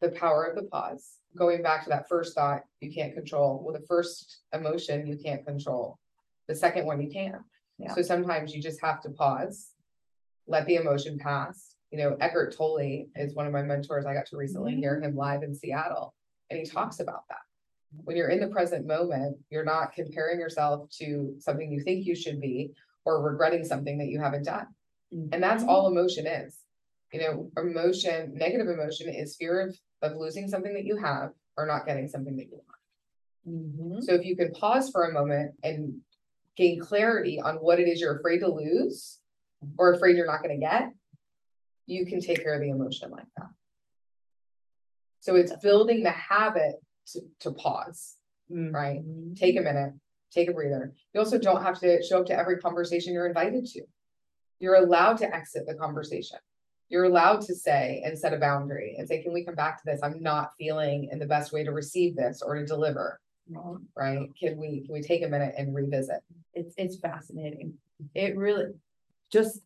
[0.00, 1.14] the power of the pause.
[1.36, 3.62] Going back to that first thought, you can't control.
[3.62, 5.98] Well, the first emotion you can't control.
[6.48, 7.40] The second one you can.
[7.78, 7.94] Yeah.
[7.94, 9.72] So sometimes you just have to pause
[10.46, 11.74] let the emotion pass.
[11.90, 14.06] You know, Eckhart Tolle is one of my mentors.
[14.06, 14.80] I got to recently mm-hmm.
[14.80, 16.14] hear him live in Seattle,
[16.50, 17.38] and he talks about that.
[18.04, 22.14] When you're in the present moment, you're not comparing yourself to something you think you
[22.14, 22.72] should be
[23.04, 24.66] or regretting something that you haven't done.
[25.12, 25.70] And that's mm-hmm.
[25.70, 26.58] all emotion is.
[27.12, 31.66] You know, emotion, negative emotion is fear of, of losing something that you have or
[31.66, 32.76] not getting something that you want.
[33.46, 34.02] Mhm.
[34.02, 36.00] So if you can pause for a moment and
[36.56, 39.20] gain clarity on what it is you're afraid to lose
[39.78, 40.92] or afraid you're not gonna get,
[41.86, 43.48] you can take care of the emotion like that.
[45.20, 46.76] So it's building the habit
[47.08, 48.16] to, to pause,
[48.48, 49.04] right?
[49.04, 49.36] Mhm.
[49.36, 49.94] Take a minute,
[50.30, 50.94] take a breather.
[51.14, 53.82] You also don't have to show up to every conversation you're invited to.
[54.58, 56.38] You're allowed to exit the conversation.
[56.88, 59.82] You're allowed to say and set a boundary and say, can we come back to
[59.84, 60.00] this?
[60.02, 63.20] I'm not feeling in the best way to receive this or to deliver
[63.96, 64.30] right?
[64.38, 66.22] Can we, can we take a minute and revisit?
[66.54, 67.74] It's it's fascinating.
[68.14, 68.72] It really
[69.32, 69.60] just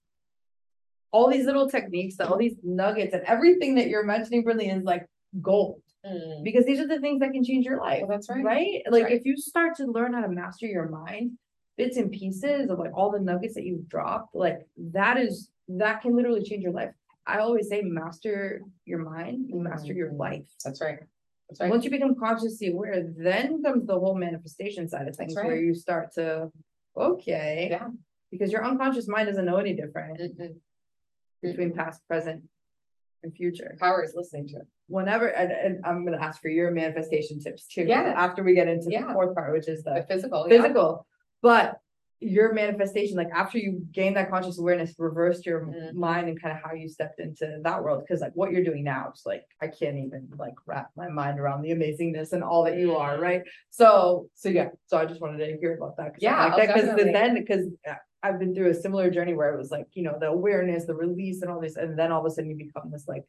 [1.12, 5.06] all these little techniques, all these nuggets, and everything that you're mentioning, Brinley, is like
[5.40, 5.82] gold.
[6.06, 6.44] Mm.
[6.44, 8.00] Because these are the things that can change your life.
[8.00, 8.44] Well, that's right.
[8.44, 8.82] right?
[8.88, 9.12] Like right.
[9.12, 11.32] if you start to learn how to master your mind,
[11.76, 16.02] bits and pieces of like all the nuggets that you've dropped, like that is that
[16.02, 16.90] can literally change your life.
[17.30, 20.18] I always say master your mind, you master your Mhm.
[20.18, 20.48] life.
[20.64, 21.00] That's right.
[21.48, 21.70] That's right.
[21.70, 25.74] Once you become consciously aware, then comes the whole manifestation side of things where you
[25.74, 26.50] start to
[26.96, 27.68] okay.
[27.70, 27.88] Yeah.
[28.30, 30.60] Because your unconscious mind doesn't know any different Mhm.
[31.42, 32.44] between past, present,
[33.22, 33.76] and future.
[33.80, 34.66] Power is listening to it.
[34.88, 37.84] Whenever and, and I'm gonna ask for your manifestation tips too.
[37.84, 38.02] Yeah.
[38.16, 40.40] After we get into the fourth part, which is The the physical.
[40.48, 40.56] yeah.
[40.56, 41.06] physical,
[41.42, 41.80] but
[42.22, 45.94] your manifestation, like after you gain that conscious awareness, reversed your Mhm.
[45.94, 48.06] mind and kind of how you stepped into that world.
[48.06, 51.40] Cause like what you're doing now, it's like, I can't even like wrap my mind
[51.40, 53.42] around the amazingness and all that you are, right?
[53.70, 56.12] So, so yeah, so I just wanted to hear about that.
[56.14, 59.32] 'cause Yeah, like oh, that, Cause then, cause uh, I've been through a similar journey
[59.32, 62.12] where it was like, you know, the awareness, the release and all this, and then
[62.12, 63.24] all of a sudden you become this like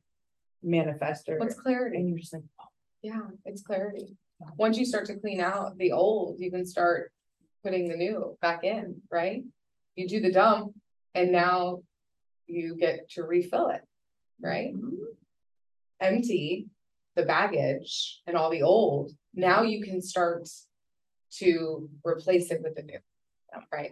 [0.65, 1.39] manifester.
[1.39, 1.97] What's clarity?
[1.97, 2.65] And you're just like, oh.
[3.01, 4.15] Yeah, it's clarity.
[4.57, 7.11] Once you start to clean out the old, you can start
[7.63, 9.43] putting the new back in, right?
[9.95, 10.73] You do the dump
[11.13, 11.83] and now
[12.47, 13.81] you get to refill it,
[14.41, 14.73] right?
[15.99, 16.67] Empty
[17.15, 19.11] the baggage and all the old.
[19.33, 20.47] Now you can start
[21.37, 22.99] to replace it with the new,
[23.71, 23.91] right?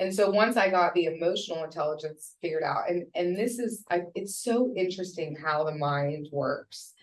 [0.00, 4.02] And so once I got the emotional intelligence figured out, and and this is, I,
[4.14, 6.94] it's so interesting how the mind works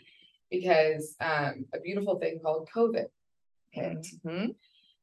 [0.49, 3.07] because um, a beautiful thing called COVID
[3.71, 4.05] hit.
[4.25, 4.55] Mhm.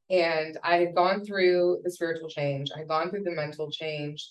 [0.09, 4.29] And I had gone through the spiritual change, I had gone through the mental change,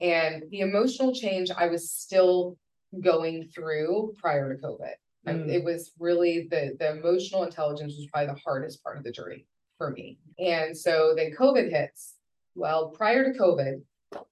[0.00, 2.58] and the emotional change I was still
[3.00, 4.94] going through prior to COVID.
[5.26, 5.52] And Mm.
[5.52, 9.44] It was really the the emotional intelligence was probably the hardest part of the journey
[9.76, 10.18] for me.
[10.38, 12.14] And so then COVID hits.
[12.54, 13.82] Well, prior to COVID,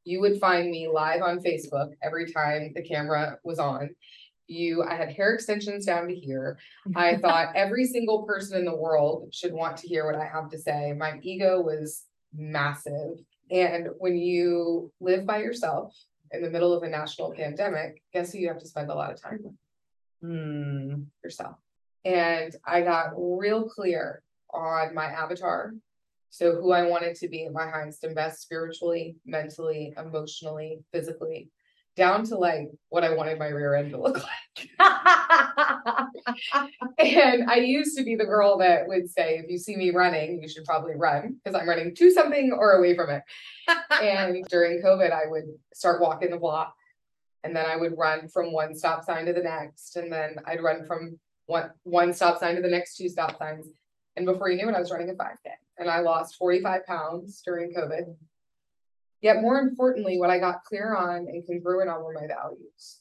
[0.04, 3.90] you would find me live on Facebook every time the camera was on.
[4.46, 6.58] You, I had hair extensions down to here.
[6.94, 10.50] I thought every single person in the world should want to hear what I have
[10.50, 10.92] to say.
[10.92, 12.04] My ego was
[12.36, 13.18] massive.
[13.50, 15.94] And when you live by yourself
[16.30, 19.12] in the middle of a national pandemic, guess who you have to spend a lot
[19.12, 19.54] of time with?
[20.22, 21.02] Hmm.
[21.22, 21.56] yourself.
[22.04, 24.22] And I got real clear
[24.52, 25.72] on my avatar.
[26.30, 31.50] So who I wanted to be at my highest and best spiritually, mentally, emotionally, physically,
[31.96, 34.70] down to like what I wanted my rear end to look like.
[36.98, 40.40] And I used to be the girl that would say, if you see me running,
[40.42, 43.22] you should probably run because I'm running to something or away from it.
[43.90, 46.74] And during COVID, I would start walking the block.
[47.42, 49.96] And then I would run from one stop sign to the next.
[49.96, 53.66] And then I'd run from one, one stop sign to the next two stop signs.
[54.16, 57.42] And before you knew it, I was running a 5K and I lost 45 pounds
[57.44, 58.14] during COVID.
[59.24, 62.98] Yet more importantly, what I got clear on and congruent on were my values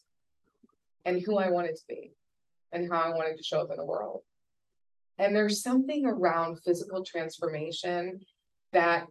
[1.03, 2.13] and who I wanted to be
[2.71, 4.21] and how I wanted to show up in the world.
[5.17, 8.21] And there's something around physical transformation
[8.71, 9.07] that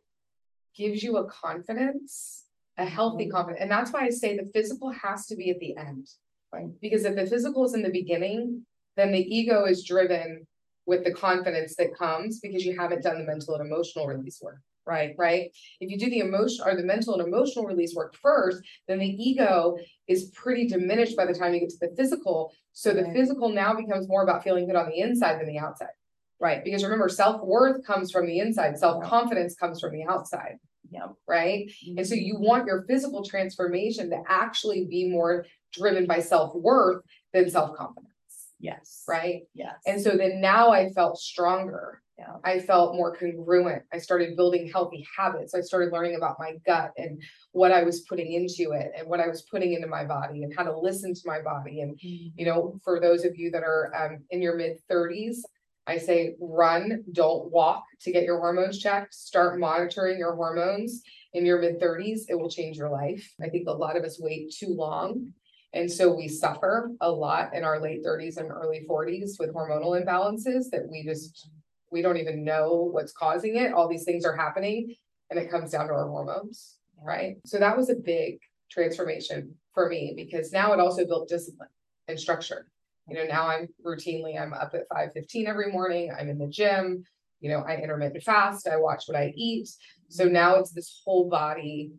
[0.75, 2.45] gives you a confidence,
[2.79, 3.33] a healthy mm-hmm.
[3.33, 3.61] confidence.
[3.61, 6.09] And that's why I say the physical has to be at the end.
[6.51, 6.71] Right?
[6.81, 8.65] Because if the physical is in the beginning,
[8.97, 10.47] then the ego is driven
[10.87, 14.63] with the confidence that comes because you haven't done the mental and emotional release work.
[14.85, 15.51] Right, right.
[15.81, 19.07] If you do the emotion or the mental and emotional release work first, then the
[19.07, 19.77] ego
[20.09, 22.53] is pretty diminished by the time you get to the physical.
[22.73, 23.13] So the Right.
[23.13, 25.95] physical now becomes more about feeling good on the inside than the outside.
[26.41, 30.59] Right, because remember, self-worth comes from the inside, self-confidence comes from the outside.
[30.91, 31.13] Yep.
[31.29, 31.99] Right, mm-hmm.
[31.99, 37.49] and so you want your physical transformation to actually be more driven by self-worth than
[37.49, 38.11] self-confidence,
[38.59, 39.05] Yes.
[39.09, 39.43] right?
[39.55, 39.77] Yes.
[39.87, 42.03] And so then now I felt stronger.
[42.23, 42.37] Yeah.
[42.45, 43.83] I felt more congruent.
[43.93, 45.55] I started building healthy habits.
[45.55, 47.21] I started learning about my gut and
[47.51, 50.55] what I was putting into it and what I was putting into my body and
[50.57, 51.81] how to listen to my body.
[51.81, 55.45] And, you know, for those of you that are um, in your mid thirties,
[55.89, 59.15] I say run, don't walk to get your hormones checked.
[59.15, 61.03] Start monitoring your hormones
[61.33, 62.27] in your mid thirties.
[62.29, 63.29] It will change your life.
[63.43, 65.33] I think a lot of us wait too long.
[65.75, 70.01] And so we suffer a lot in our late thirties and early forties with hormonal
[70.01, 71.49] imbalances that we just,
[71.93, 73.73] we don't even know what's causing it.
[73.73, 74.97] All these things are happening
[75.31, 77.37] and it comes down to our hormones, right?
[77.45, 78.41] So that was a big
[78.71, 81.69] transformation for me because now it also built discipline
[82.09, 82.67] and structure.
[83.09, 86.13] You know, now I'm routinely, I'm up at five fifteen every morning.
[86.17, 87.05] I'm in the gym.
[87.41, 88.69] You know, I intermittent fast.
[88.69, 89.69] I watch what I eat.
[90.09, 91.93] So now it's this whole body,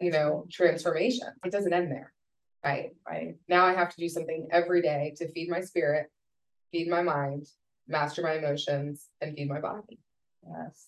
[0.00, 1.26] you know, transformation.
[1.44, 2.12] It doesn't end there.
[2.64, 2.90] Right.
[3.06, 3.36] Right.
[3.48, 6.06] Now I have to do something every day to feed my spirit,
[6.70, 7.48] feed my mind,
[7.88, 9.98] master my emotions, and feed my body.
[10.46, 10.86] Yes.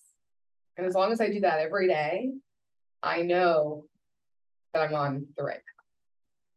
[0.77, 2.31] And as long as I do that every day,
[3.03, 3.85] I know
[4.73, 5.61] that I'm on the right.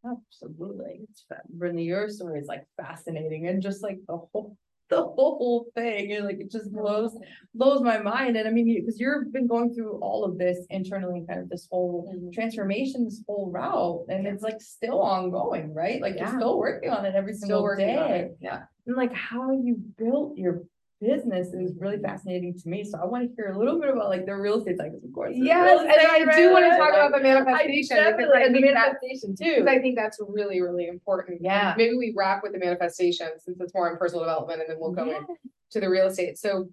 [0.05, 0.17] Path.
[0.29, 1.01] Absolutely.
[1.09, 4.57] It's fa- Brinley, your story is like fascinating and just like the whole,
[4.89, 7.17] the whole thing, and like it just blows,
[7.55, 8.37] blows my mind.
[8.37, 11.67] And I mean, because you've been going through all of this internally, kind of this
[11.71, 12.31] whole Mhm.
[12.33, 16.01] transformation, this whole route, and it's like still ongoing, right?
[16.01, 18.31] Like you're still working on it every Still single day.
[18.41, 18.63] Yeah.
[18.85, 20.63] And like how you built your
[21.07, 22.83] business is really fascinating to me.
[22.83, 25.13] So I want to hear a little bit about like the real estate side, of
[25.13, 25.33] course.
[25.35, 26.35] Yes, and I right?
[26.35, 28.93] do want to talk about the I manifestation because definitely- I and the think that,
[29.01, 29.69] manifestation because too.
[29.69, 31.41] I think that's really, really important.
[31.41, 31.73] Yeah.
[31.77, 34.91] Maybe we wrap with the manifestation since it's more on personal development and then we'll
[34.91, 35.19] go Yeah.
[35.19, 36.37] into the real estate.
[36.37, 36.69] So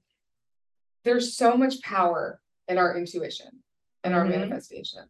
[1.04, 3.62] there's so much power in our intuition
[4.04, 4.30] and our Mhm.
[4.30, 5.00] manifestation.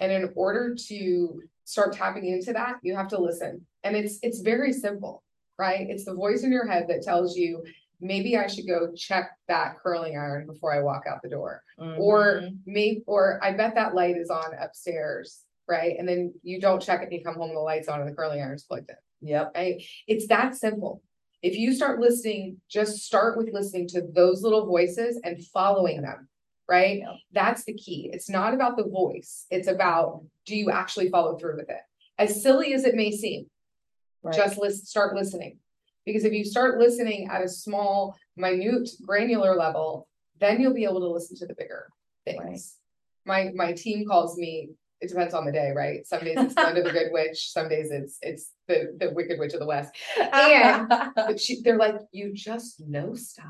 [0.00, 3.66] And in order to start tapping into that, you have to listen.
[3.84, 5.22] And it's it's very simple,
[5.58, 5.88] right?
[5.88, 7.62] It's the voice in your head that tells you
[8.04, 11.62] maybe I should go check that curling iron before I walk out the door.
[11.98, 12.58] Or Mhm.
[12.66, 15.96] maybe, or I bet that light is on upstairs, right?
[15.98, 18.14] And then you don't check it, and you come home, the light's on and the
[18.14, 19.52] curling iron's plugged in, Yep.
[19.54, 19.82] right?
[20.06, 21.02] It's that simple.
[21.42, 26.28] If you start listening, just start with listening to those little voices and following them,
[26.68, 27.02] right?
[27.32, 28.10] That's the key.
[28.12, 29.46] It's not about the voice.
[29.50, 31.80] It's about, do you actually follow through with it?
[32.18, 33.50] As silly as it may seem,
[34.22, 34.34] Right.
[34.34, 35.58] just listen, start listening.
[36.06, 40.06] Because if you start listening at a small, minute, granular level,
[40.40, 41.88] then you'll be able to listen to the bigger
[42.26, 42.76] things.
[43.24, 46.06] My, my team calls me, it depends on the day, right?
[46.06, 49.54] Some days it's Glenda the Good Witch, some days it's, it's the, the Wicked Witch
[49.54, 49.92] of the West.
[50.20, 53.46] And- But she, they're like, you just know stuff.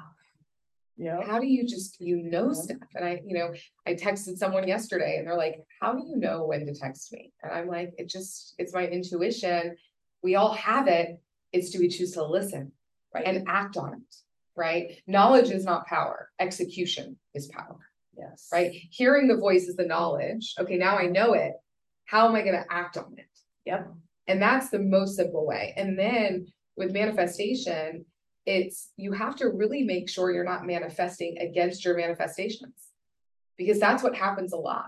[0.96, 1.22] Yeah.
[1.26, 2.52] How do you just, you know Yeah.
[2.62, 2.88] stuff?
[2.94, 3.52] And I, you know,
[3.86, 7.32] I texted someone yesterday and they're like, how do you know when to text me?
[7.42, 9.76] And I'm like, it just, it's my intuition.
[10.22, 11.20] We all have it.
[11.54, 12.72] It's do we choose to listen
[13.14, 13.24] Right.
[13.26, 14.16] and act on it,
[14.56, 15.00] right?
[15.06, 16.30] Knowledge is not power.
[16.40, 17.78] Execution is power,
[18.18, 18.48] Yes.
[18.52, 18.72] right?
[18.90, 20.52] Hearing the voice is the knowledge.
[20.58, 21.52] Okay, now I know it.
[22.06, 23.28] How am I gonna act on it?
[23.66, 23.88] Yep.
[24.26, 25.74] And that's the most simple way.
[25.76, 28.04] And then with manifestation,
[28.46, 32.88] it's you have to really make sure you're not manifesting against your manifestations
[33.56, 34.86] because that's what happens a lot.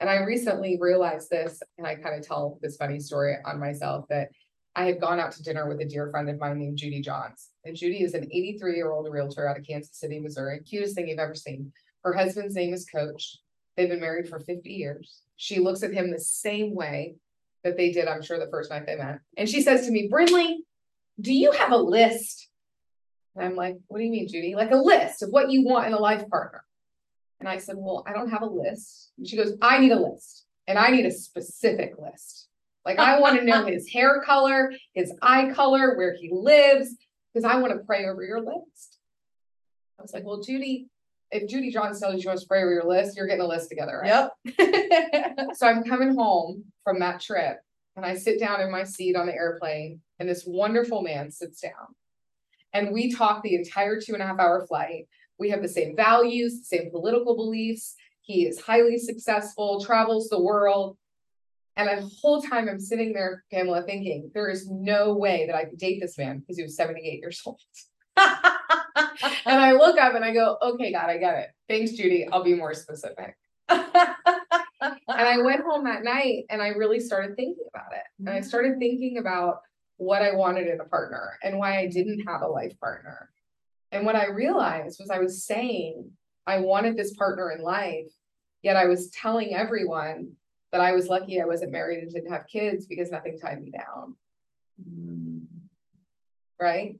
[0.00, 4.06] And I recently realized this, and I kind of tell this funny story on myself
[4.10, 4.28] that
[4.76, 7.50] I had gone out to dinner with a dear friend of mine named Judy Johns.
[7.64, 10.60] And Judy is an 83 year old realtor out of Kansas City, Missouri.
[10.60, 11.72] Cutest thing you've ever seen.
[12.02, 13.38] Her husband's name is Coach.
[13.76, 15.20] They've been married for 50 years.
[15.36, 17.16] She looks at him the same way
[17.62, 19.20] that they did, I'm sure, the first night they met.
[19.36, 20.58] And she says to me, Brinley,
[21.20, 22.48] do you have a list?
[23.34, 24.54] And I'm like, what do you mean, Judy?
[24.54, 26.64] Like a list of what you want in a life partner.
[27.40, 29.10] And I said, well, I don't have a list.
[29.18, 32.48] And she goes, I need a list and I need a specific list.
[32.84, 36.94] Like I want to know his hair color, his eye color, where he lives,
[37.32, 38.98] because I want to pray over your list.
[39.98, 40.88] I was like, well, Judy,
[41.30, 43.46] if Judy Johns tells you she wants to pray over your list, you're getting a
[43.46, 44.28] list together, right?
[44.56, 45.46] Yep.
[45.54, 47.58] So I'm coming home from that trip
[47.96, 51.60] and I sit down in my seat on the airplane and this wonderful man sits
[51.60, 51.94] down.
[52.72, 55.06] And we talk the entire two and a half hour flight.
[55.38, 57.94] We have the same values, the same political beliefs.
[58.20, 60.96] He is highly successful, travels the world.
[61.76, 65.64] And the whole time I'm sitting there, Pamela, thinking there is no way that I
[65.64, 67.60] could date this man because he was 78 years old.
[68.16, 68.28] and
[69.46, 71.48] I look up and I go, okay, God, I get it.
[71.68, 72.28] Thanks, Judy.
[72.30, 73.36] I'll be more specific.
[75.08, 78.02] And I went home that night and I really started thinking about it.
[78.18, 78.48] And I mm-hmm.
[78.48, 79.60] started thinking about
[79.96, 83.30] what I wanted in a partner and why I didn't have a life partner.
[83.92, 86.10] And what I realized was I was saying
[86.46, 88.10] I wanted this partner in life,
[88.62, 90.32] yet I was telling everyone
[90.74, 93.70] that I was lucky I wasn't married and didn't have kids because nothing tied me
[93.70, 94.16] down.
[96.60, 96.96] Right.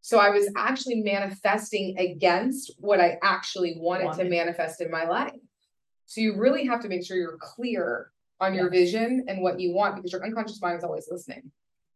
[0.00, 5.34] So I was actually manifesting against what I actually wanted to manifest in my life.
[6.06, 8.10] So you really have to make sure you're clear
[8.40, 11.50] on your vision and what you want because your unconscious mind is always listening.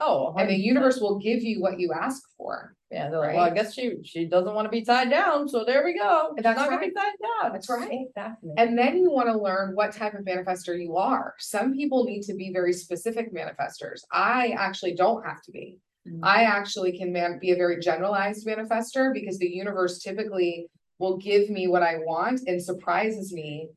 [0.05, 2.75] Oh, And the universe will give you what you ask for.
[2.91, 3.55] Yeah, they're like, well, I right?
[3.55, 6.33] guess she she doesn't want to be tied down, so there we go.
[6.37, 6.95] She's That's not gonna be right.
[6.95, 7.53] tied down.
[7.53, 8.01] That's right.
[8.15, 8.55] Fascinating.
[8.59, 11.35] And then you want to learn what type of manifester you are.
[11.39, 14.01] Some people need to be very specific manifestors.
[14.13, 15.79] I actually don't have to be.
[16.07, 16.21] Mhm.
[16.23, 20.67] I actually can man- be a very generalized manifester because the universe typically
[20.99, 23.69] will give me what I want and surprises me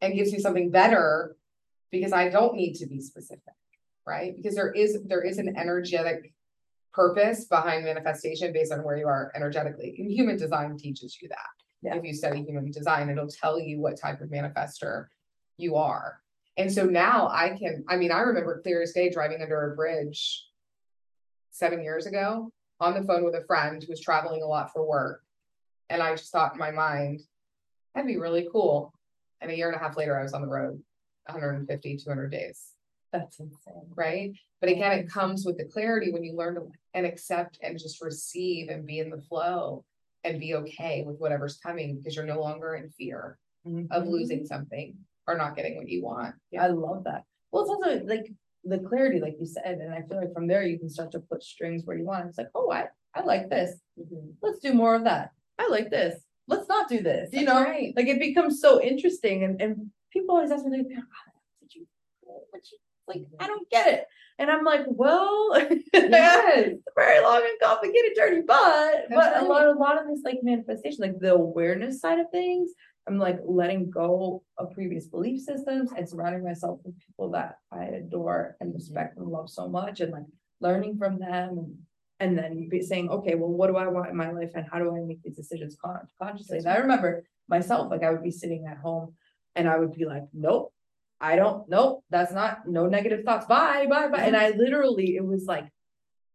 [0.00, 1.34] and gives me something better
[1.90, 3.54] because I don't need to be specific,
[4.10, 4.34] right?
[4.36, 6.32] Because there is there is an energetic
[6.92, 9.94] purpose behind manifestation based on where you are energetically.
[9.98, 11.38] And human design teaches you that.
[11.82, 11.94] Yeah.
[11.94, 15.06] If you study human design, it'll tell you what type of manifester
[15.56, 16.20] you are.
[16.56, 19.76] And so now I can, I mean, I remember clear as day driving under a
[19.76, 20.44] bridge
[21.52, 24.86] seven years ago on the phone with a friend who was traveling a lot for
[24.86, 25.22] work.
[25.88, 27.22] And I just thought in my mind,
[27.94, 28.92] that'd be really cool.
[29.40, 30.82] And a year and a half later, I was on the road
[31.26, 32.74] 150, 200 days,
[33.12, 33.90] That's insane.
[33.96, 34.32] right?
[34.60, 38.02] But again, it comes with the clarity when you learn to and accept and just
[38.02, 39.84] receive and be in the flow
[40.24, 43.38] and be okay with whatever's coming because you're no longer in fear
[43.90, 44.10] of Mhm.
[44.10, 44.96] losing something
[45.26, 46.34] or not getting what you want.
[46.50, 46.64] Yeah.
[46.64, 47.24] I love that.
[47.50, 48.30] Well, it's also like
[48.64, 51.20] the clarity, like you said, and I feel like from there you can start to
[51.20, 52.26] put strings where you want.
[52.28, 53.80] It's like, oh, I I like this.
[54.40, 55.32] Let's do more of that.
[55.58, 56.22] I like this.
[56.46, 57.32] Let's not do this.
[57.32, 57.92] You That's know, right.
[57.96, 61.02] like it becomes so interesting, and and people always ask me like, "How
[61.60, 61.86] did you,
[62.22, 62.78] what you
[63.10, 63.26] like?
[63.38, 63.46] I mm-hmm.
[63.46, 64.06] don't get it."
[64.38, 65.50] And I'm like, well,
[65.92, 66.70] Yes.
[66.96, 70.38] very long and complicated journey, but but That's a lot a lot of this like
[70.42, 72.70] manifestation, like the awareness side of things,
[73.06, 77.84] I'm like letting go of previous belief systems and surrounding myself with people that I
[77.84, 78.76] adore and mm-hmm.
[78.76, 80.26] respect and love so much and like
[80.60, 81.76] learning from them and
[82.20, 84.78] and then be saying, okay, well, what do I want in my life and how
[84.78, 86.58] do I make these decisions con- consciously?
[86.58, 89.14] That's And I remember myself, like I would be sitting at home
[89.56, 90.72] and I would be like, nope,
[91.20, 93.46] I don't, nope, that's not, no negative thoughts.
[93.46, 94.22] Bye, bye, bye.
[94.22, 95.66] And I literally, it was like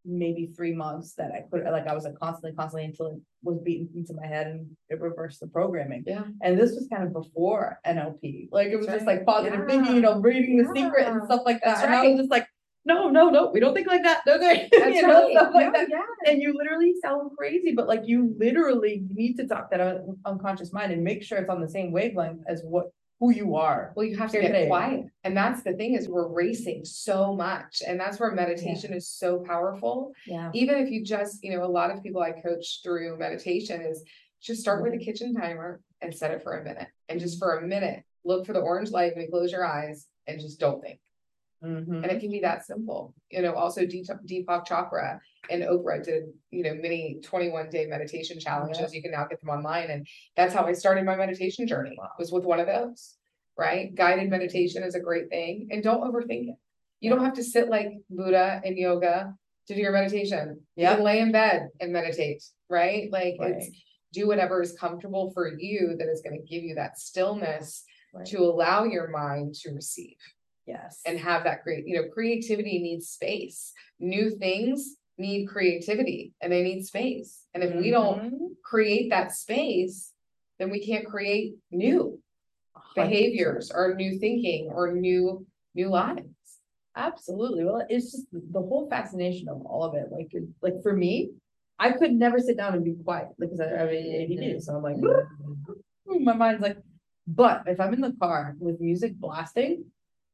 [0.05, 3.57] maybe three months that I could, like, I was like constantly, constantly until it was
[3.63, 6.03] beaten into my head and it reversed the programming.
[6.05, 6.23] Yeah.
[6.43, 8.49] And this was kind of before NLP.
[8.51, 9.17] Like, it was That's just right.
[9.17, 9.65] like positive Yeah.
[9.67, 11.87] thinking, you know, reading the secret and stuff like That's that.
[11.87, 12.47] And I was just like,
[12.87, 14.21] no, no, no, we don't think like that.
[14.27, 14.37] No.
[14.37, 15.31] That's you know, right.
[15.35, 15.87] stuff like No, that.
[15.89, 16.31] yeah.
[16.31, 20.91] And you literally sound crazy, but like you literally need to talk that unconscious mind
[20.91, 23.93] and make sure it's on the same wavelength as what who you are.
[23.95, 25.05] Well, you have to get quiet.
[25.23, 27.81] And that's the thing is we're racing so much.
[27.85, 30.11] And that's where meditation is so powerful.
[30.27, 30.51] Yeah.
[30.53, 34.03] Even if you just, you know, a lot of people I coach through meditation is
[34.41, 36.87] just start with a kitchen timer and set it for a minute.
[37.07, 40.07] And just for a minute, look for the orange light when you close your eyes
[40.27, 40.99] and just don't think.
[41.63, 42.03] Mhm.
[42.03, 43.13] And it can be that simple.
[43.29, 48.93] You know, also Deepak Chopra and Oprah did, you know, many 21 day meditation challenges.
[48.93, 49.89] You can now get them online.
[49.89, 53.17] And that's how I started my meditation journey was with one of those,
[53.57, 53.93] right?
[53.95, 56.55] Guided meditation is a great thing and don't overthink it.
[56.99, 59.33] You don't have to sit like Buddha in yoga
[59.67, 60.61] to do your meditation.
[60.75, 60.95] You Yeah.
[60.95, 63.11] can lay in bed and meditate, right?
[63.11, 63.55] Like Right.
[63.55, 63.69] it's
[64.13, 67.83] do whatever is comfortable for you that is going to give you that stillness
[68.13, 68.25] Right.
[68.27, 70.15] to allow your mind to receive
[70.65, 71.01] Yes.
[71.05, 73.71] and have that great, you know, creativity needs space.
[73.99, 77.45] New things need creativity and they need space.
[77.53, 78.47] And if we don't Mhm.
[78.63, 80.13] create that space,
[80.57, 82.19] then we can't create new
[82.95, 85.45] behaviors or new thinking or new,
[85.75, 86.59] new lives.
[86.95, 87.65] Absolutely.
[87.65, 90.11] Well, it's just the whole fascination of all of it.
[90.11, 91.31] Like, like for me,
[91.77, 94.61] I could never sit down and be quiet because I have ADD.
[94.61, 94.97] So I'm like,
[96.05, 96.77] my mind's like,
[97.27, 99.85] but if I'm in the car with music blasting,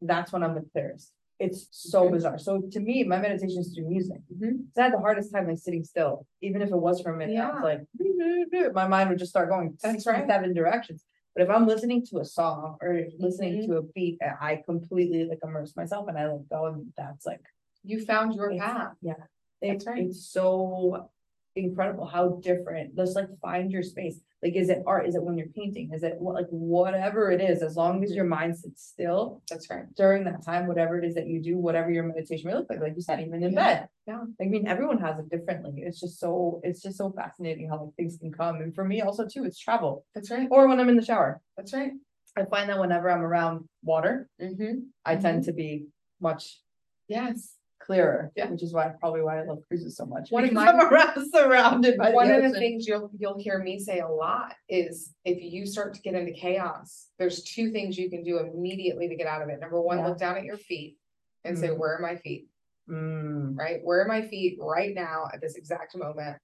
[0.02, 1.12] that's when I'm the clearest.
[1.40, 2.14] It's so Okay.
[2.14, 2.38] bizarre.
[2.38, 4.22] So to me, my meditation is through music.
[4.32, 4.66] Mhm.
[4.74, 7.18] So I had the hardest time like sitting still, even if it was for a
[7.18, 7.38] minute.
[7.40, 8.62] I was Yeah.
[8.68, 10.28] like, my mind would just start going That's right.
[10.28, 11.04] seven directions.
[11.34, 13.66] But if I'm listening to a song or listening Mhm.
[13.68, 17.26] to a beat, I I completely like immerse myself and I let go, and that's
[17.26, 17.42] like
[17.84, 18.96] You found your it's- path.
[19.02, 19.14] Yeah,
[19.62, 20.04] That's it's right.
[20.06, 21.10] it's so
[21.56, 22.96] incredible how different.
[22.96, 24.20] Just like find your space.
[24.44, 25.08] Like, is it art?
[25.08, 25.92] Is it when you're painting?
[25.94, 27.62] Is it what like whatever it is?
[27.62, 29.84] As long as your mind sits still That's right.
[29.96, 32.80] during that time, whatever it is that you do, whatever your meditation may look like,
[32.82, 33.88] like you said, even in bed.
[34.08, 34.22] yeah.
[34.42, 35.84] I mean, everyone has it differently.
[35.86, 38.56] It's just so it's just so fascinating how like things can come.
[38.62, 40.48] And for me also too, it's travel That's right.
[40.50, 41.40] or when I'm in the shower.
[41.56, 41.92] That's right.
[42.38, 44.76] I find that whenever I'm around water, Mm-hmm.
[45.06, 45.88] I tend to be
[46.20, 46.62] much
[47.08, 47.56] Yes.
[47.86, 48.32] Clearer.
[48.36, 48.50] Yeah.
[48.50, 50.32] Which is why probably why I love cruises so much.
[50.32, 52.60] One of because my- I'm around surrounded by One the of the ocean.
[52.60, 56.32] things you'll, you'll hear me say a lot is if you start to get into
[56.32, 59.60] chaos, there's two things you can do immediately to get out of it.
[59.60, 60.08] Number one, Yeah.
[60.08, 60.98] look down at your feet
[61.44, 61.78] and say, Mm.
[61.80, 62.48] where are my feet?
[62.90, 63.80] Mm, right?
[63.84, 66.38] Where are my feet right now at this exact moment?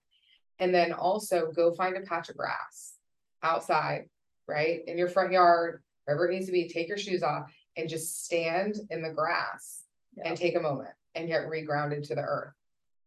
[0.59, 2.93] And then also go find a patch of grass
[3.43, 4.09] outside,
[4.47, 4.79] right?
[4.87, 8.25] In your front yard, wherever it needs to be, take your shoes off and just
[8.25, 9.83] stand in the grass
[10.15, 10.29] Yeah.
[10.29, 12.53] and take a moment and get regrounded to the earth.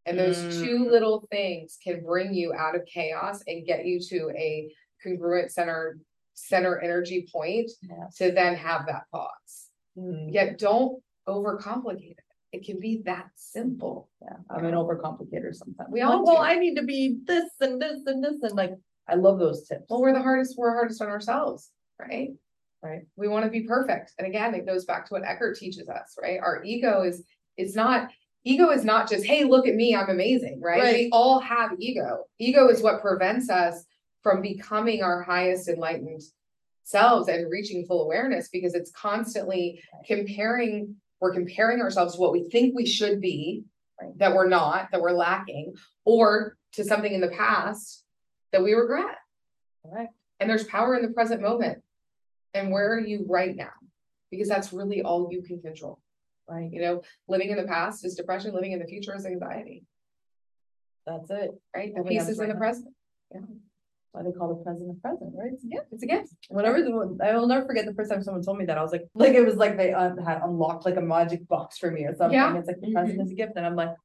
[0.05, 0.63] And those Mm.
[0.63, 5.51] two little things can bring you out of chaos and get you to a congruent
[5.51, 5.99] center
[6.33, 8.15] center energy point yes.
[8.15, 9.69] to then have that pause.
[9.97, 12.23] Mm, Yet don't overcomplicate it.
[12.51, 14.09] It can be that simple.
[14.21, 15.89] yeah, I'm an overcomplicator sometimes.
[15.91, 16.37] We all well.
[16.37, 18.73] I need to be this and this and this and like
[19.07, 19.85] I love those tips.
[19.89, 22.31] Well, we're the hardest, we're hardest on ourselves, right?
[22.81, 23.05] Right.
[23.15, 24.13] We want to be perfect.
[24.17, 26.39] And again, it goes back to what Eckhart teaches us, right?
[26.39, 27.23] Our ego is,
[27.57, 28.09] it's not,
[28.43, 30.81] ego is not just, hey, look at me, I'm amazing, right?
[30.81, 30.95] Right.
[30.95, 32.25] We all have ego.
[32.39, 33.85] Ego is what prevents us
[34.23, 36.21] from becoming our highest enlightened
[36.83, 42.49] selves and reaching full awareness because it's constantly comparing, we're comparing ourselves to what we
[42.49, 43.63] think we should be,
[44.01, 44.17] Right.
[44.17, 45.75] that we're not, that we're lacking,
[46.05, 48.03] or to something in the past
[48.51, 49.17] that we regret.
[49.85, 50.11] Correct.
[50.39, 51.83] And there's power in the present moment.
[52.55, 53.69] And where are you right now?
[54.31, 55.99] Because that's really all you can control.
[56.51, 56.69] Right.
[56.71, 59.85] You know, living in the past is depression, living in the future is anxiety,
[61.07, 61.51] That's it.
[61.73, 61.93] right?
[61.95, 62.93] The peace is in the present.
[64.11, 65.53] Why they call the present the present, right?
[65.63, 66.33] Yeah, it's a gift.
[66.49, 68.81] Whenever the, one I will never forget the first time someone told me that, I
[68.81, 71.89] was like, like it was like they uh, had unlocked like a magic box for
[71.89, 72.37] me or something.
[72.37, 72.57] Yeah.
[72.57, 73.95] It's like the present is a gift, and I'm like,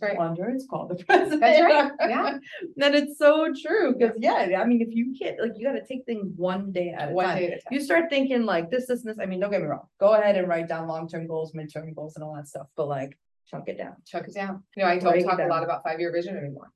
[0.00, 0.18] That's right.
[0.18, 1.40] wonder it's called the president.
[1.40, 1.92] That's right.
[2.08, 2.38] Yeah.
[2.76, 5.86] Then it's so true because yeah, I mean, if you can't like, you got to
[5.86, 7.38] take things one day at a One time.
[7.38, 7.72] day at a time.
[7.72, 9.18] You start thinking like this, this, and this.
[9.20, 9.86] I mean, don't get me wrong.
[10.00, 12.66] Go ahead and write down long term goals, midterm goals, and all that stuff.
[12.76, 13.18] But like,
[13.48, 13.96] chunk it down.
[14.06, 14.62] Chuck it down.
[14.76, 16.70] You know, I don't Break it talk a lot about five year vision anymore.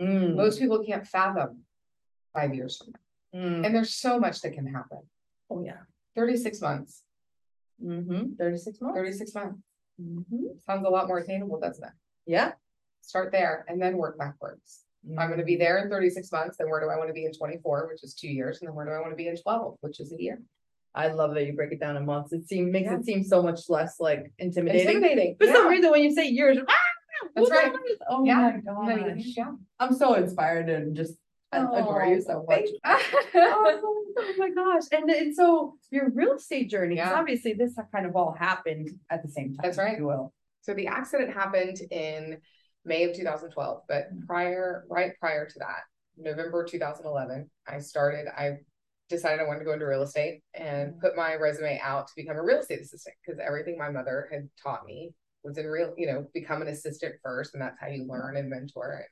[0.00, 1.60] Mm, Most people can't fathom
[2.32, 3.40] five years from now.
[3.40, 3.64] mm.
[3.66, 4.98] And there's so much that can happen.
[5.50, 5.78] Oh yeah.
[6.16, 7.02] 36 months,
[7.84, 8.34] Mm-hmm.
[8.38, 8.96] Thirty-six months.
[8.96, 9.58] 36 months
[10.00, 10.46] Mm-hmm.
[10.66, 11.90] sounds a lot more attainable, doesn't it?
[12.26, 12.52] Yeah.
[13.02, 14.80] Start there and then work backwards.
[15.06, 15.30] I'm Mm-hmm.
[15.30, 18.02] gonna be there in thirty-six months, then where do I wanna be in twenty-four, which
[18.02, 20.20] is two years, and then where do I wanna be in twelve, which is a
[20.20, 20.40] year?
[20.94, 22.32] I love that you break it down in months.
[22.32, 22.98] It seems makes Yeah.
[22.98, 24.86] it seem so much less like intimidating.
[24.96, 25.36] Intimidating.
[25.38, 26.74] For some reason, when you say years, ah,
[27.36, 27.72] That's right.
[28.08, 28.58] Oh Yeah.
[28.64, 29.22] my gosh.
[29.36, 29.52] yeah.
[29.78, 31.14] I'm so inspired and just
[31.52, 32.68] I adore you so much.
[33.34, 34.84] Oh, oh my gosh.
[34.92, 37.12] And, and so your real estate journey, Yeah.
[37.14, 39.60] obviously this kind of all happened at the same time.
[39.62, 39.98] That's right.
[39.98, 40.32] You will.
[40.64, 42.38] So the accident happened in
[42.86, 44.26] May of two thousand twelve, but Mm.
[44.26, 45.82] prior, right prior to that,
[46.16, 48.58] November two thousand eleven, I started, I
[49.10, 52.36] decided I wanted to go into real estate and put my resume out to become
[52.36, 55.12] a real estate assistant, because everything my mother had taught me
[55.42, 58.48] was in real, you know, become an assistant first, and that's how you learn and
[58.48, 59.04] mentor.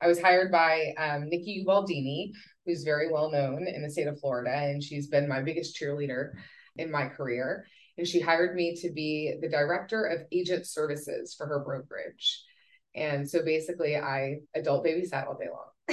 [0.00, 2.30] I was hired by um, Nikki Ubaldini,
[2.64, 6.30] who's very well known in the state of Florida, and she's been my biggest cheerleader
[6.76, 7.66] in my career.
[7.96, 12.42] And she hired me to be the director of agent services for her brokerage.
[12.96, 15.70] And so basically, I adult babysat all day long.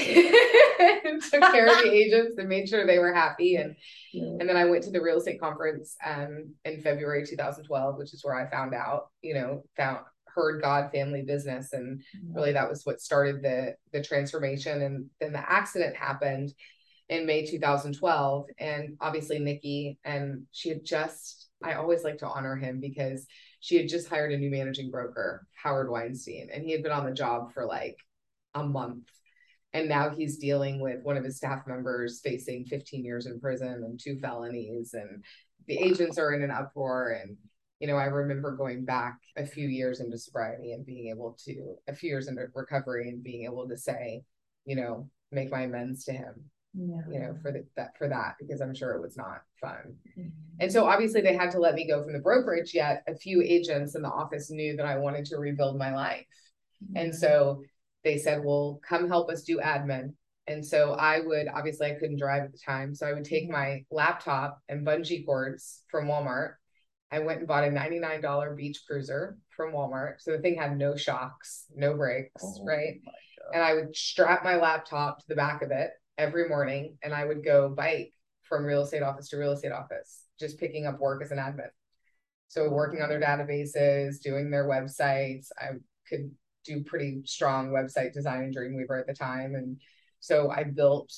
[1.32, 3.76] took care of the agents and made sure they were happy and
[4.14, 4.38] Yeah.
[4.40, 8.24] and then I went to the real estate conference um in February 2012 which is
[8.24, 12.02] where I found out you know found heard God family business and
[12.34, 16.54] really that was what started the the transformation and then the accident happened
[17.10, 22.56] in May 2012 and obviously Nikki and she had just I always like to honor
[22.56, 23.28] him because
[23.60, 27.06] she had just hired a new managing broker Howard Weinstein and he had been on
[27.06, 27.98] the job for like
[28.54, 29.08] a month.
[29.74, 33.84] And now he's dealing with one of his staff members facing 15 years in prison
[33.86, 35.24] and two felonies and
[35.68, 37.12] the agents are in an uproar.
[37.22, 37.38] And
[37.80, 41.76] you know, I remember going back a few years into sobriety and being able to,
[41.88, 44.22] a few years into recovery and being able to say,
[44.66, 47.02] you know, make my amends to him, Yeah.
[47.12, 49.96] you know, for the, that, for that, because I'm sure it was not fun.
[50.18, 50.32] Mhm.
[50.60, 53.42] And so obviously they had to let me go from the brokerage, yet a few
[53.42, 56.26] agents in the office knew that I wanted to rebuild my life.
[56.96, 57.64] And so
[58.04, 60.14] they said, well, come help us do admin.
[60.48, 62.96] And so I would, obviously I couldn't drive at the time.
[62.96, 66.54] So I would take my laptop and bungee cords from Walmart.
[67.12, 70.16] I went and bought a $99 beach cruiser from Walmart.
[70.20, 73.02] So the thing had no shocks, no brakes, Oh right?
[73.54, 75.92] And I would strap my laptop to the back of it
[76.22, 78.14] every morning and I would go bike
[78.44, 81.70] from real estate office to real estate office, just picking up work as an admin.
[82.48, 85.48] So working on their databases, doing their websites.
[85.58, 85.70] I
[86.08, 86.30] could
[86.64, 89.56] do pretty strong website design in Dreamweaver at the time.
[89.56, 89.82] And
[90.20, 91.12] so I built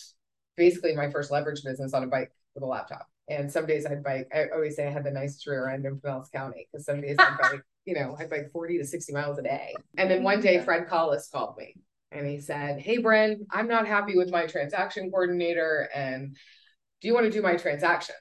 [0.55, 3.07] basically my first leverage business on a bike with a laptop.
[3.27, 5.97] And some days I'd bike, I always say I had the nicest rear end in
[5.97, 9.37] Pinellas County because some days I'd bike, you know, I'd bike 40 to 60 miles
[9.37, 9.73] a day.
[9.97, 11.75] And then one day Fred Collis called me
[12.13, 15.89] and he said, Hey, Bren, I'm not happy with my transaction coordinator.
[15.93, 16.35] And
[17.01, 18.17] do you want to do my transactions?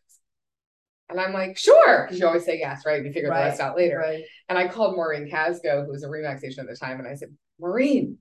[1.08, 2.04] And I'm like, sure.
[2.04, 2.96] Because you always say yes, right?
[2.96, 3.98] And you figure the rest out later.
[3.98, 4.24] Right.
[4.48, 7.14] And I called Maureen Casgo, who was a Remax agent at the time, and I
[7.14, 7.28] said,
[7.60, 8.18] Maureen,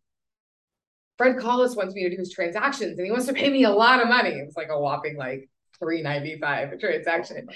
[1.17, 3.69] Fred Collis wants me to do his transactions and he wants to pay me a
[3.69, 4.31] lot of money.
[4.31, 5.49] It was like a whopping like
[5.79, 7.45] 395 a transaction.
[7.47, 7.53] Oh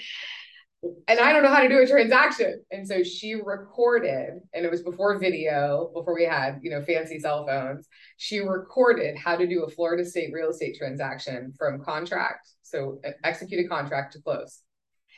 [0.82, 2.62] And I don't know how to do a transaction.
[2.70, 7.18] And so she recorded, and it was before video, before we had, you know, fancy
[7.18, 7.88] cell phones.
[8.18, 13.64] She recorded how to do a Florida state real estate transaction from contract, so execute
[13.64, 14.62] a contract to close.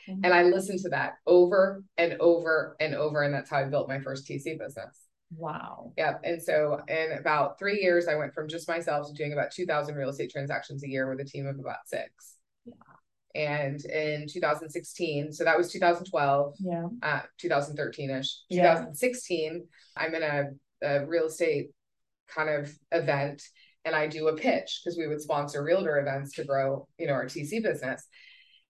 [0.07, 0.21] Mhm.
[0.23, 3.21] And I listened to that over and over and over.
[3.21, 5.07] And that's how I built my first TC business.
[5.35, 5.93] Wow.
[5.97, 6.21] Yep.
[6.23, 9.95] And so in about three years, I went from just myself to doing about 2,000
[9.95, 12.38] real estate transactions a year with a team of about six.
[13.35, 16.87] And in 2016, so that was 2012, Yeah.
[17.03, 18.73] uh, 2013 ish, Yeah.
[18.73, 20.43] 2016, I'm in a,
[20.81, 21.69] a real estate
[22.27, 23.43] kind of event
[23.85, 27.13] and I do a pitch because we would sponsor realtor events to grow, you know,
[27.13, 28.05] our TC business.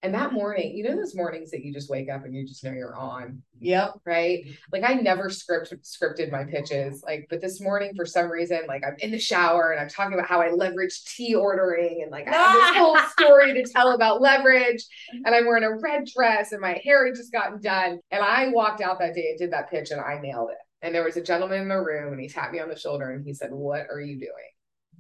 [0.02, 2.64] And that morning, you know, those mornings that you just wake up and you just
[2.64, 3.96] know you're on, Yep.
[4.06, 4.46] right?
[4.72, 8.82] Like I never script scripted my pitches, like, but this morning for some reason, like
[8.88, 12.30] I'm in the shower and I'm talking about how I leverage tea ordering and like
[12.30, 14.86] I have this whole story to tell about leverage.
[15.12, 18.00] And I'm wearing a red dress and my hair had just gotten done.
[18.10, 20.58] And I walked out that day and did that pitch and I nailed it.
[20.82, 23.12] And there was a gentleman in the room and he tapped me on the shoulder
[23.12, 24.32] and he said, What are you doing?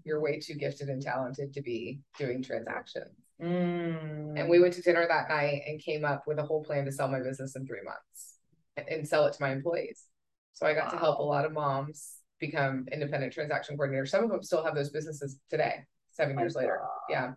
[0.03, 3.15] You're way too gifted and talented to be doing transactions.
[3.41, 4.39] Mm.
[4.39, 6.91] And we went to dinner that night and came up with a whole plan to
[6.91, 8.35] sell my business in three months
[8.75, 10.03] and, sell it to my employees.
[10.53, 14.09] So I got to help a lot of moms become independent transaction coordinators.
[14.09, 16.81] Some of them still have those businesses today, seven years later.
[17.09, 17.33] Yeah.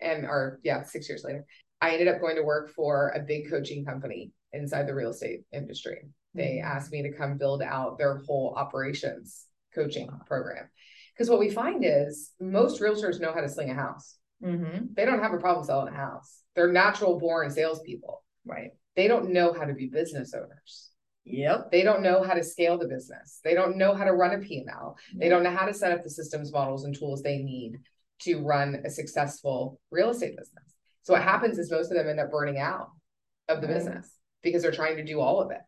[0.00, 1.44] And or yeah, six years later.
[1.80, 5.40] I ended up going to work for a big coaching company inside the real estate
[5.52, 6.08] industry.
[6.34, 6.64] They Mhm.
[6.64, 10.68] asked me to come build out their whole operations coaching program.
[11.12, 14.86] Because what we find is most realtors know how to sling a house Mm-hmm.
[14.94, 16.40] they don't have a problem selling a house.
[16.54, 18.24] They're natural born salespeople.
[18.44, 18.70] Right.
[18.96, 20.90] They don't know how to be business owners.
[21.24, 21.70] Yep.
[21.70, 23.38] They don't know how to scale the business.
[23.44, 24.96] They don't know how to run a P&L.
[25.14, 27.78] They don't know how to set up the systems, models, and tools they need
[28.22, 30.74] to run a successful real estate business.
[31.02, 32.90] So what happens is most of them end up burning out
[33.48, 33.74] of the Right.
[33.74, 34.10] business
[34.42, 35.60] because they're trying to do all of it.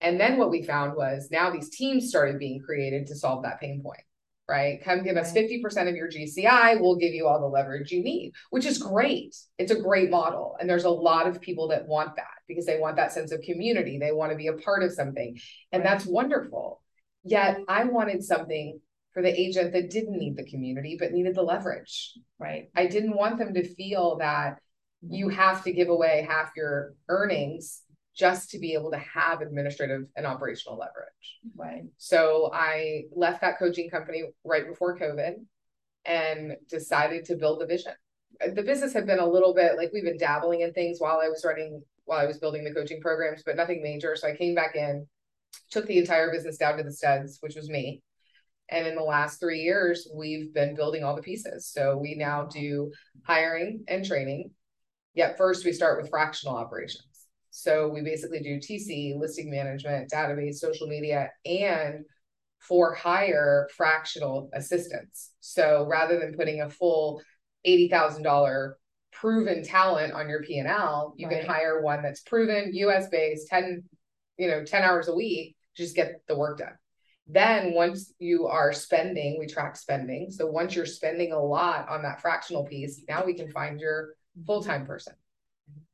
[0.00, 3.60] And then what we found was now these teams started being created to solve that
[3.60, 4.02] pain point.
[4.48, 4.82] Right.
[4.82, 6.80] Come give us 50% of your GCI.
[6.80, 9.36] We'll give you all the leverage you need, which is great.
[9.58, 10.56] It's a great model.
[10.58, 13.42] And there's a lot of people that want that because they want that sense of
[13.42, 13.98] community.
[13.98, 15.38] They want to be a part of something.
[15.70, 15.90] And Right.
[15.90, 16.80] that's wonderful.
[17.24, 18.80] Yet I wanted something
[19.12, 22.14] for the agent that didn't need the community, but needed the leverage.
[22.38, 22.70] Right.
[22.74, 24.60] I didn't want them to feel that
[25.02, 25.36] you mm-hmm.
[25.36, 27.82] have to give away half your earnings
[28.18, 31.38] just to be able to have administrative and operational leverage.
[31.46, 31.60] Mm-hmm.
[31.60, 31.84] Right.
[31.98, 35.34] So I left that coaching company right before COVID
[36.04, 37.92] and decided to build the vision.
[38.54, 41.28] The business had been a little bit like we've been dabbling in things while I
[41.28, 44.16] was running, while I was building the coaching programs, but nothing major.
[44.16, 45.06] So I came back in,
[45.70, 48.02] took the entire business down to the studs, which was me,
[48.68, 51.66] And in the last three years, we've been building all the pieces.
[51.66, 52.92] So we now do
[53.24, 54.50] hiring and training.
[55.14, 57.17] Yet first we start with fractional operations.
[57.58, 62.04] So we basically do TC, listing management, database, social media, and
[62.60, 65.32] for hire fractional assistance.
[65.40, 67.20] So rather than putting a full
[67.64, 68.78] eighty thousand dollar
[69.10, 73.48] proven talent on your P and L, you can hire one that's proven, US based,
[73.48, 73.82] ten,
[74.36, 76.78] you know, ten hours a week, just get the work done.
[77.26, 80.30] Then once you are spending, we track spending.
[80.30, 84.14] So once you're spending a lot on that fractional piece, now we can find your
[84.46, 85.14] full-time person.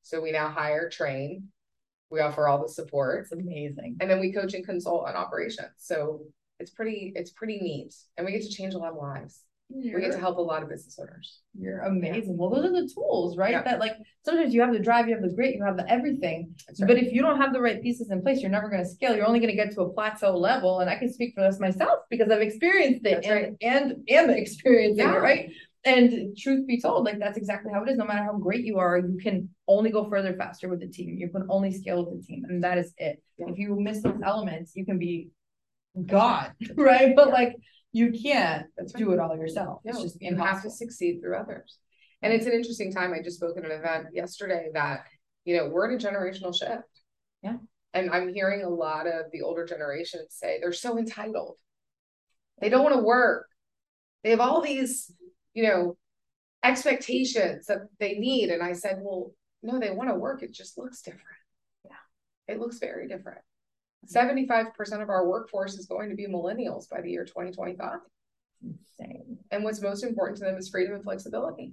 [0.02, 1.48] So we now hire, train,
[2.14, 3.96] we offer all the support, It's amazing.
[4.00, 5.68] and then we coach and consult on operations.
[5.78, 6.22] So
[6.60, 7.94] it's pretty, it's pretty neat.
[8.16, 9.40] And we get to change a lot of lives.
[9.70, 11.40] We get to help a lot of business owners.
[11.58, 12.36] you're amazing.
[12.36, 13.52] Well, those are the tools, right?
[13.52, 13.62] Yeah.
[13.62, 16.54] That like, sometimes you have the drive, you have the grit, you have the everything.
[16.78, 16.86] Right.
[16.86, 19.16] But if you don't have the right pieces in place, you're never gonna scale.
[19.16, 20.80] You're only gonna get to a plateau level.
[20.80, 23.54] And I can speak for this myself because I've experienced it That's right.
[23.62, 25.50] and, and am experiencing it, right?
[25.84, 27.98] And truth be told, like that's exactly how it is.
[27.98, 31.16] No matter how great you are, you can only go further faster with the team.
[31.18, 33.22] You can only scale with the team, and that is it.
[33.36, 33.46] Yeah.
[33.48, 35.28] If you miss those elements, you can be
[36.06, 37.14] God, right?
[37.14, 37.56] But like
[37.94, 39.80] you can't That's do it all yourself.
[39.84, 41.78] It's No, just you have to succeed through others.
[42.22, 43.12] And it's an interesting time.
[43.12, 45.04] I just spoke at an event yesterday that,
[45.44, 46.82] you know, we're in a generational shift.
[47.42, 47.58] Yeah.
[47.92, 51.56] And I'm hearing a lot of the older generation say they're so entitled.
[52.60, 53.46] They don't want to work.
[54.24, 55.12] They have all these,
[55.54, 55.96] you know,
[56.62, 58.50] expectations that they need.
[58.50, 59.32] And I said, well,
[59.62, 60.42] no, they want to work.
[60.42, 61.24] It just looks different.
[61.84, 62.54] Yeah.
[62.54, 63.40] It looks very different.
[64.06, 68.00] Seventy-five percent of our workforce is going to be millennials by the year twenty twenty-five.
[68.62, 69.38] Insane.
[69.50, 71.72] And what's most important to them is freedom and flexibility,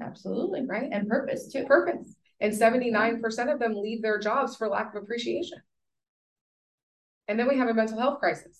[0.00, 0.64] Absolutely.
[0.64, 0.88] right?
[0.90, 1.66] And purpose too.
[1.66, 2.14] Purpose.
[2.40, 5.58] And seventy-nine percent of them leave their jobs for lack of appreciation.
[7.28, 8.58] And then we have a mental health crisis,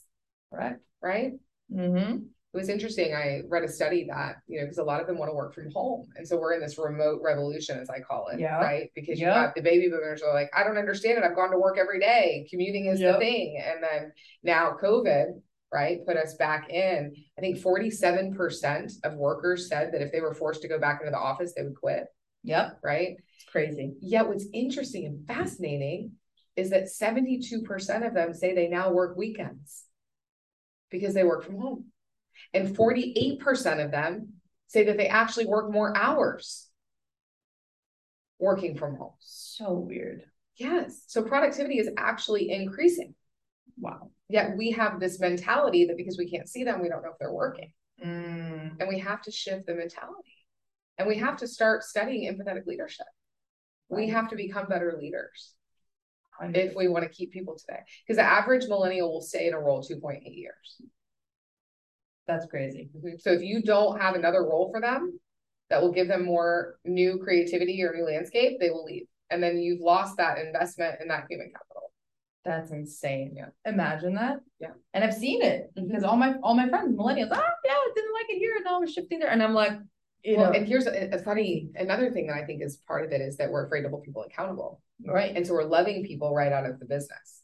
[0.53, 0.83] Correct.
[1.01, 1.33] right?
[1.73, 2.19] Mm-hmm.
[2.57, 3.15] It was interesting.
[3.15, 5.55] I read a study that, you know, because a lot of them want to work
[5.55, 6.09] from home.
[6.17, 8.57] And so we're in this remote revolution, as I call it, Yeah.
[8.57, 8.91] right?
[8.95, 11.25] Because you got the baby boomers are like, I don't understand it.
[11.25, 12.47] I've gone to work every day.
[12.49, 13.63] Commuting is the thing.
[13.63, 14.13] And then
[14.43, 15.39] now COVID,
[15.71, 17.15] right, put us back in.
[17.37, 21.11] I think 47% of workers said that if they were forced to go back into
[21.11, 22.07] the office, they would quit,
[22.45, 22.79] Yep.
[22.83, 23.19] right?
[23.35, 23.97] It's crazy.
[24.01, 26.13] Yet what's interesting and fascinating
[26.57, 29.85] is that 72% of them say they now work weekends
[30.89, 31.93] because they work from home.
[32.53, 34.35] And 48% of them
[34.69, 36.69] say that they actually work more hours
[38.39, 39.15] working from home.
[39.21, 40.23] So weird.
[40.57, 41.03] Yes.
[41.07, 43.15] So productivity is actually increasing.
[43.79, 44.11] Wow.
[44.29, 47.19] Yet we have this mentality that because we can't see them, we don't know if
[47.19, 47.73] they're working.
[48.05, 48.77] Mm.
[48.81, 50.35] And we have to shift the mentality.
[50.99, 53.07] And we have to start studying empathetic leadership.
[53.89, 55.53] We have to become better leaders.
[56.43, 57.81] if we want to keep people today.
[58.07, 60.81] Because the average millennial will stay in a role two point eight years.
[62.27, 62.91] That's crazy.
[63.19, 65.19] So if you don't have another role for them
[65.71, 69.07] that will give them more new creativity or new landscape, they will leave.
[69.31, 71.93] And then you've lost that investment in that human capital.
[72.45, 73.35] That's insane.
[73.37, 73.47] Yeah.
[73.65, 74.39] Imagine that.
[74.61, 74.71] Yeah.
[74.95, 78.13] And I've seen it because all my all my friends, millennials, ah, yeah, I didn't
[78.13, 79.31] like it here, and now we're shifting there.
[79.31, 79.73] And I'm like,
[80.23, 83.05] you Well, know, and here's a, a funny another thing that I think is part
[83.05, 84.81] of it is that we're afraid to hold people accountable.
[85.05, 85.35] right.
[85.37, 87.43] And so we're loving people right out of the business.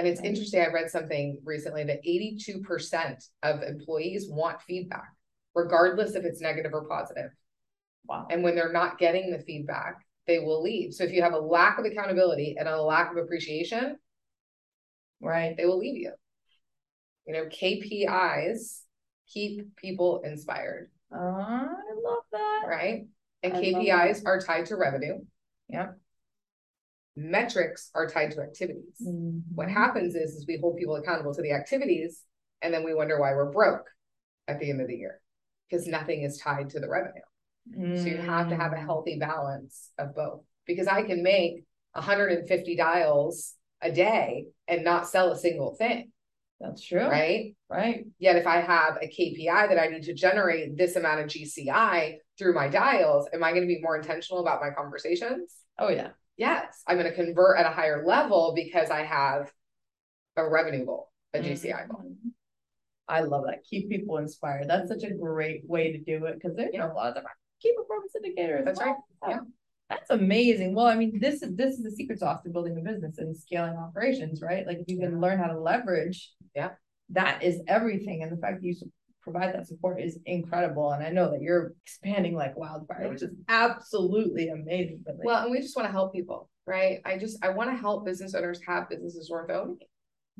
[0.00, 5.12] And it's interesting, I read something recently that eighty-two percent of employees want feedback,
[5.54, 7.30] regardless if it's negative or positive.
[8.08, 8.26] Wow.
[8.30, 9.96] And when they're not getting the feedback,
[10.26, 10.94] they will leave.
[10.94, 13.98] So if you have a lack of accountability and a lack of appreciation,
[15.20, 15.54] Right.
[15.54, 16.12] they will leave you.
[17.26, 18.80] You know, KPIs
[19.28, 22.62] keep people inspired, Uh, I love that.
[22.66, 23.06] right?
[23.42, 25.18] And I KPIs are tied to revenue.
[25.68, 25.98] Yep.
[27.20, 28.96] Metrics are tied to activities.
[29.54, 29.72] What Mhm.
[29.72, 32.24] happens is, is we hold people accountable to the activities
[32.62, 33.88] and then we wonder why we're broke
[34.48, 35.20] at the end of the year.
[35.68, 37.22] Because nothing is tied to the revenue.
[37.96, 38.84] So you have to have a Mm.
[38.84, 40.44] healthy balance of both.
[40.66, 41.64] Because I can make
[41.94, 46.12] hundred and fifty dials a day and not sell a single thing,
[46.60, 47.06] That's true.
[47.06, 47.54] right?
[47.68, 48.06] Right.
[48.18, 52.18] Yet if I have a KPI that I need to generate this amount of GCI
[52.38, 55.54] through my dials, am I going to be more intentional about my conversations?
[55.78, 56.10] Oh yeah.
[56.40, 59.52] Yes, I'm going to convert at a higher level because I have
[60.38, 61.52] a revenue goal, a Mm-hmm.
[61.52, 62.14] GCI goal.
[63.06, 63.62] I love that.
[63.68, 64.66] Keep people inspired.
[64.66, 66.90] That's such a great way to do it because there's Yeah.
[66.90, 68.64] a lot of them are key performance indicators.
[68.64, 68.96] That's right.
[69.28, 69.40] Yeah.
[69.90, 70.74] That's amazing.
[70.74, 73.36] Well, I mean, this is this is the secret sauce to building a business and
[73.36, 74.66] scaling operations, right?
[74.66, 76.70] Like if you can learn how to leverage, Yeah.
[77.10, 78.22] that is everything.
[78.22, 78.74] And the fact that you
[79.22, 80.92] provide that support is incredible.
[80.92, 85.02] And I know that you're expanding like wildfire, which is absolutely amazing.
[85.06, 87.00] Like, Well, and we just want to help people, right?
[87.04, 89.78] I just, I want to help business owners have businesses worth owning.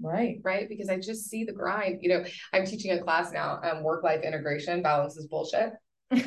[0.02, 0.38] Right.
[0.42, 0.66] right?
[0.68, 1.98] Because I just see the grind.
[2.00, 2.24] You know,
[2.54, 5.72] I'm teaching a class now, um, work life integration, balance is bullshit.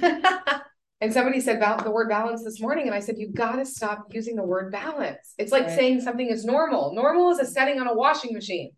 [1.04, 4.06] And somebody said about the word balance this morning, and I said, you gotta stop
[4.12, 5.34] using the word balance.
[5.38, 5.76] It's like Right.
[5.76, 6.96] saying something is normal.
[6.96, 8.72] Normal is a setting on a washing machine,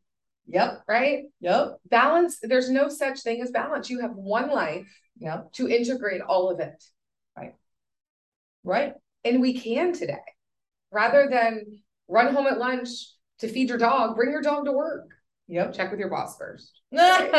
[0.48, 0.84] Yep.
[0.88, 1.24] right?
[1.42, 1.78] Yep.
[1.90, 3.90] Balance, there's no such thing as balance.
[3.90, 5.54] You have one life Yep.
[5.54, 6.84] to integrate all of it.
[7.38, 7.56] Right.
[8.64, 8.94] Right.
[9.24, 10.20] And we can today.
[10.92, 11.64] Rather than
[12.08, 12.90] run home at lunch
[13.40, 15.08] to feed your dog, bring your dog to work.
[15.48, 15.74] Yep.
[15.74, 16.72] Check with your boss first.
[16.92, 17.32] right.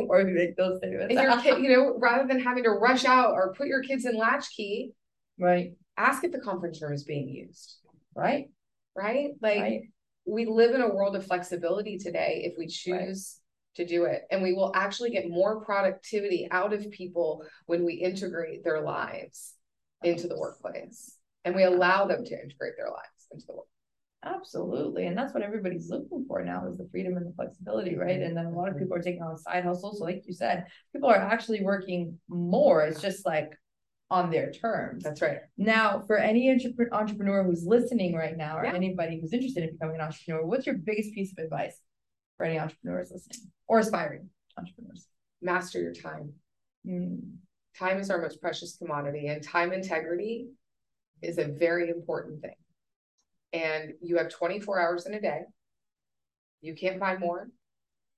[0.00, 1.14] Before we make those statements.
[1.14, 4.04] If your kid, you know, rather than having to rush out or put your kids
[4.04, 4.92] in latchkey,
[5.38, 5.72] right.
[5.96, 7.76] ask if the conference room is being used,
[8.14, 8.50] Right.
[8.94, 9.30] right?
[9.40, 9.82] Like Right.
[10.28, 13.40] We live in a world of flexibility today if we choose
[13.76, 14.22] to do it.
[14.30, 19.54] And we will actually get more productivity out of people when we integrate their lives
[20.02, 23.66] into the workplace and we allow them to integrate their lives into the work.
[24.24, 25.06] Absolutely.
[25.06, 28.20] And that's what everybody's looking for now is the freedom and the flexibility, right?
[28.20, 28.84] And then a lot of mm-hmm.
[28.84, 29.98] people are taking on side hustles.
[29.98, 32.82] So like you said, people are actually working more.
[32.82, 33.52] It's just like
[34.10, 35.04] on their terms.
[35.04, 35.40] That's right.
[35.56, 38.74] Now, for any entrepre- entrepreneur who's listening right now, or Yeah.
[38.74, 41.78] anybody who's interested in becoming an entrepreneur, what's your biggest piece of advice
[42.36, 45.08] for any entrepreneurs listening or aspiring entrepreneurs?
[45.42, 46.32] Master your time.
[46.86, 47.38] Mm,
[47.76, 50.48] Time is our most precious commodity and time integrity
[51.22, 52.56] is a very important thing.
[53.52, 55.42] And you have 24 hours in a day.
[56.60, 57.48] You can't find more.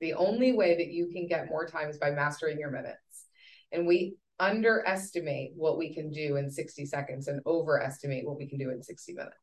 [0.01, 3.27] The only way that you can get more time is by mastering your minutes.
[3.71, 8.59] And we underestimate what we can do in 60 seconds and overestimate what we can
[8.59, 9.37] do in 60 minutes.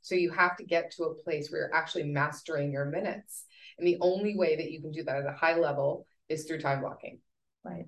[0.00, 3.44] So you have to get to a place where you're actually mastering your minutes.
[3.78, 6.60] And the only way that you can do that at a high level is through
[6.60, 7.20] time blocking
[7.64, 7.86] right.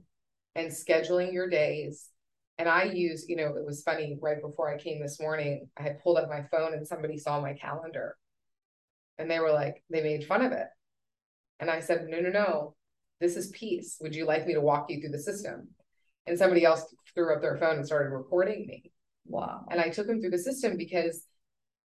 [0.55, 2.11] and scheduling your days.
[2.59, 5.83] And I use, you know, it was funny right before I came this morning, I
[5.83, 8.17] had pulled up my phone and somebody saw my calendar.
[9.19, 10.67] And they were like, they made fun of it.
[11.59, 12.75] And I said, no, no, no,
[13.21, 13.97] this is peace.
[14.01, 15.69] Would you like me to walk you through the system?
[16.27, 16.85] And somebody else
[17.15, 18.93] threw up their phone and started recording me.
[19.27, 19.65] Wow.
[19.71, 21.25] And I took them through the system because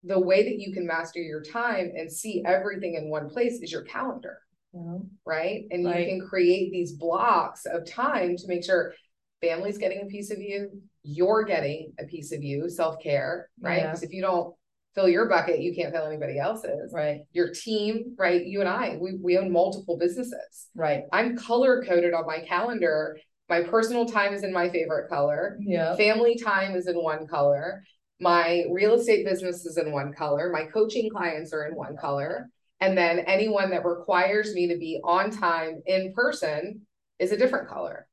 [0.03, 3.73] the way that you can master your time and see everything in one place is
[3.73, 4.39] your calendar
[4.75, 4.99] Yeah.
[5.25, 5.65] right?
[5.71, 8.93] And you can create these blocks of time to make sure
[9.41, 10.71] family's getting a piece of you,
[11.03, 13.79] you're getting a piece of you, self care, right?
[13.79, 13.87] Yeah.
[13.87, 14.55] Because if you don't
[14.95, 16.93] fill your bucket, you can't fill anybody else's.
[16.95, 17.21] Right.
[17.33, 18.45] Your team, right?
[18.45, 20.69] You and I, we, we own multiple businesses.
[20.75, 21.03] Right.
[21.13, 23.19] I'm color coded on my calendar.
[23.49, 25.59] My personal time is in my favorite color.
[25.61, 25.95] Yeah.
[25.97, 27.83] Family time is in one color.
[28.21, 30.51] My real estate business is in one color.
[30.51, 32.49] My coaching clients are in one color.
[32.81, 36.83] And then anyone that requires me to be on time in person
[37.19, 38.07] is a different color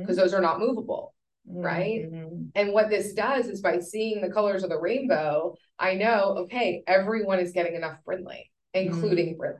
[0.00, 1.14] because those are not movable.
[1.46, 2.02] right?
[2.12, 2.50] Mhm.
[2.54, 6.84] And what this does is by seeing the colors of the rainbow, I know, okay,
[6.86, 9.58] everyone is getting enough Brinley, including Brinley,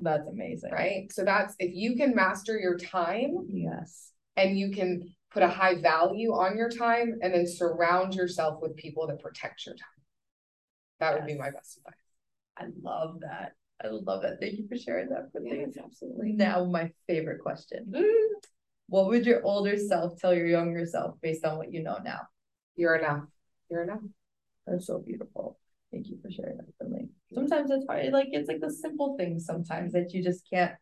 [0.00, 0.72] That's amazing.
[0.72, 1.12] right?
[1.12, 4.11] So that's if you can master your time Yes.
[4.36, 8.76] And you can put a high value on your time and then surround yourself with
[8.76, 9.88] people that protect your time.
[11.00, 11.94] That would be my best advice.
[12.58, 13.52] I love that.
[13.82, 14.38] I love that.
[14.40, 15.64] Thank you for sharing that with me.
[15.66, 16.32] Yes, absolutely.
[16.32, 17.86] Now, my favorite question.
[17.90, 18.34] Mm-hmm.
[18.88, 22.20] What would your older self tell your younger self based on what you know now?
[22.76, 23.24] You're enough.
[23.70, 24.02] You're enough.
[24.66, 25.58] That's so beautiful.
[25.90, 27.08] Thank you for sharing that with me.
[27.34, 30.74] Sometimes it's hard, like it's like the simple things sometimes that you just can't,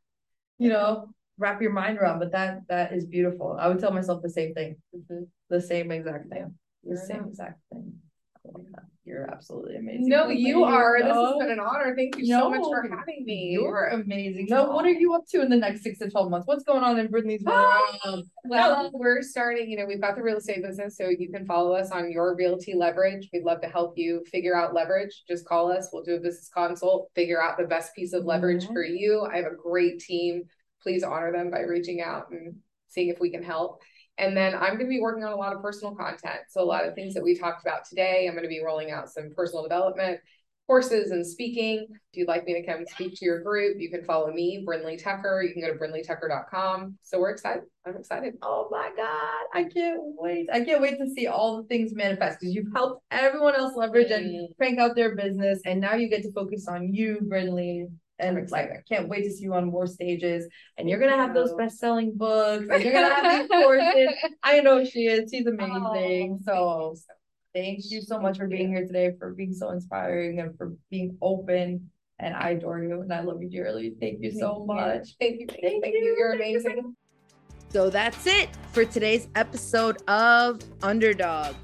[0.59, 1.11] you know,
[1.41, 2.21] wrap your mind around.
[2.21, 3.57] But that that is beautiful.
[3.59, 5.27] I would tell myself the same thing, Mhm.
[5.49, 6.55] the same exact thing,
[6.85, 7.29] the You're same enough.
[7.31, 7.99] exact thing.
[8.47, 8.85] I love that.
[9.07, 10.09] You're absolutely amazing.
[10.09, 10.99] No, you are.
[11.03, 11.97] This has been an honor.
[11.97, 13.51] Thank you so much for having me.
[13.53, 14.47] You're amazing.
[14.47, 16.47] So, what are you up to in the next six to twelve months?
[16.47, 18.27] What's going on in Brinley's world?
[18.45, 21.73] Well, we're starting, you know, we've got the real estate business, so you can follow
[21.73, 23.29] us on your realty leverage.
[23.33, 25.25] We'd love to help you figure out leverage.
[25.27, 25.89] Just call us.
[25.93, 29.23] We'll do a business consult, figure out the best piece of leverage for you.
[29.23, 30.45] I have a great team.
[30.83, 32.57] Please honor them by reaching out and
[32.89, 33.81] seeing if we can help.
[34.19, 36.41] And then I'm going to be working on a lot of personal content.
[36.51, 38.91] So a lot of things that we talked about today, I'm going to be rolling
[38.91, 40.21] out some personal development
[40.71, 41.85] courses and speaking.
[41.91, 45.03] If you'd like me to come speak to your group, you can follow me, Brinley
[45.03, 45.43] Tucker.
[45.43, 46.97] You can go to brinleytucker.com.
[47.03, 47.65] So we're excited.
[47.85, 48.35] I'm excited.
[48.41, 50.49] Oh my God, I can't wait.
[50.53, 54.13] I can't wait to see all the things manifest because you've helped everyone else leverage
[54.13, 55.61] and crank out their business.
[55.65, 57.87] And now you get to focus on you, Brinley.
[58.21, 58.73] And like, excited.
[58.77, 60.47] I can't wait to see you on more stages.
[60.77, 62.67] And you're going to have those best selling books.
[62.71, 64.09] And you're going to have these courses.
[64.43, 65.31] I know she is.
[65.31, 66.39] She's Oh, amazing.
[66.39, 67.15] thank So you so
[67.55, 71.17] thank you so much for being here today, for being so inspiring and for being
[71.23, 71.91] open.
[72.19, 73.95] And I adore you and I love you dearly.
[73.99, 74.67] Thank you so Thank you.
[74.67, 75.09] much.
[75.21, 75.47] Thank you.
[75.49, 76.01] Thank, Thank thank you.
[76.05, 76.17] you.
[76.19, 76.97] You're Thank you so amazing.
[77.71, 81.55] So that's it for today's episode of Underdog.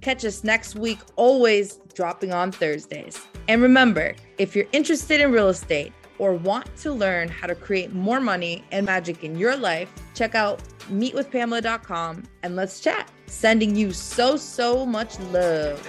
[0.00, 3.18] Catch us next week, always dropping on Thursdays.
[3.48, 7.92] And remember, if you're interested in real estate, or want to learn how to create
[7.92, 10.60] more money and magic in your life, check out
[10.90, 13.08] meetwithpamela.com and let's chat.
[13.26, 15.80] Sending you so, so much love.